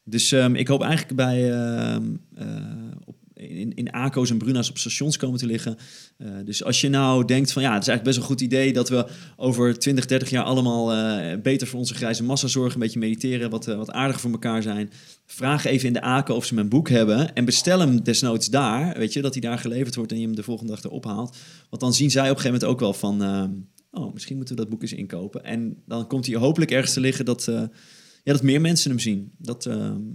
[0.03, 1.97] Dus um, ik hoop eigenlijk bij, uh,
[2.39, 5.78] uh, op, in, in ACO's en Bruna's op stations komen te liggen.
[6.18, 8.74] Uh, dus als je nou denkt van ja, het is eigenlijk best een goed idee
[8.74, 9.06] dat we
[9.36, 13.49] over 20, 30 jaar allemaal uh, beter voor onze grijze massa zorgen, een beetje mediteren,
[13.49, 14.91] wat, uh, wat aardiger voor elkaar zijn.
[15.26, 18.98] Vraag even in de ACO of ze mijn boek hebben en bestel hem desnoods daar,
[18.98, 21.38] weet je, dat hij daar geleverd wordt en je hem de volgende dag erop haalt.
[21.70, 23.22] Want dan zien zij op een gegeven moment ook wel van,
[23.91, 25.44] oh, misschien moeten we dat boek eens inkopen.
[25.44, 27.44] En dan komt hij hopelijk ergens te liggen dat,
[28.24, 29.32] ja, dat meer mensen hem zien.
[29.38, 29.64] Dat,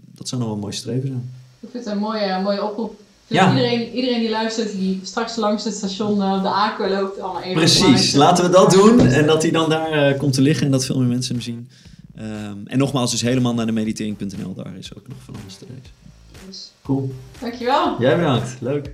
[0.05, 1.31] dat zou nog wel een mooi streven zijn.
[1.61, 3.51] Ik vind het een mooie, mooie oproep ja.
[3.51, 7.55] Iedereen, iedereen die luistert, die straks langs het station uh, de Aken loopt, allemaal even.
[7.55, 9.01] Precies, laten we dat doen.
[9.01, 11.43] En dat hij dan daar uh, komt te liggen en dat veel meer mensen hem
[11.43, 11.69] zien.
[12.19, 15.65] Um, en nogmaals, dus helemaal naar de meditering.nl, daar is ook nog van alles te
[15.69, 15.93] lezen.
[16.47, 16.73] Dus.
[16.83, 17.15] Cool.
[17.41, 17.97] Dankjewel.
[17.99, 18.91] Jij bedankt, leuk.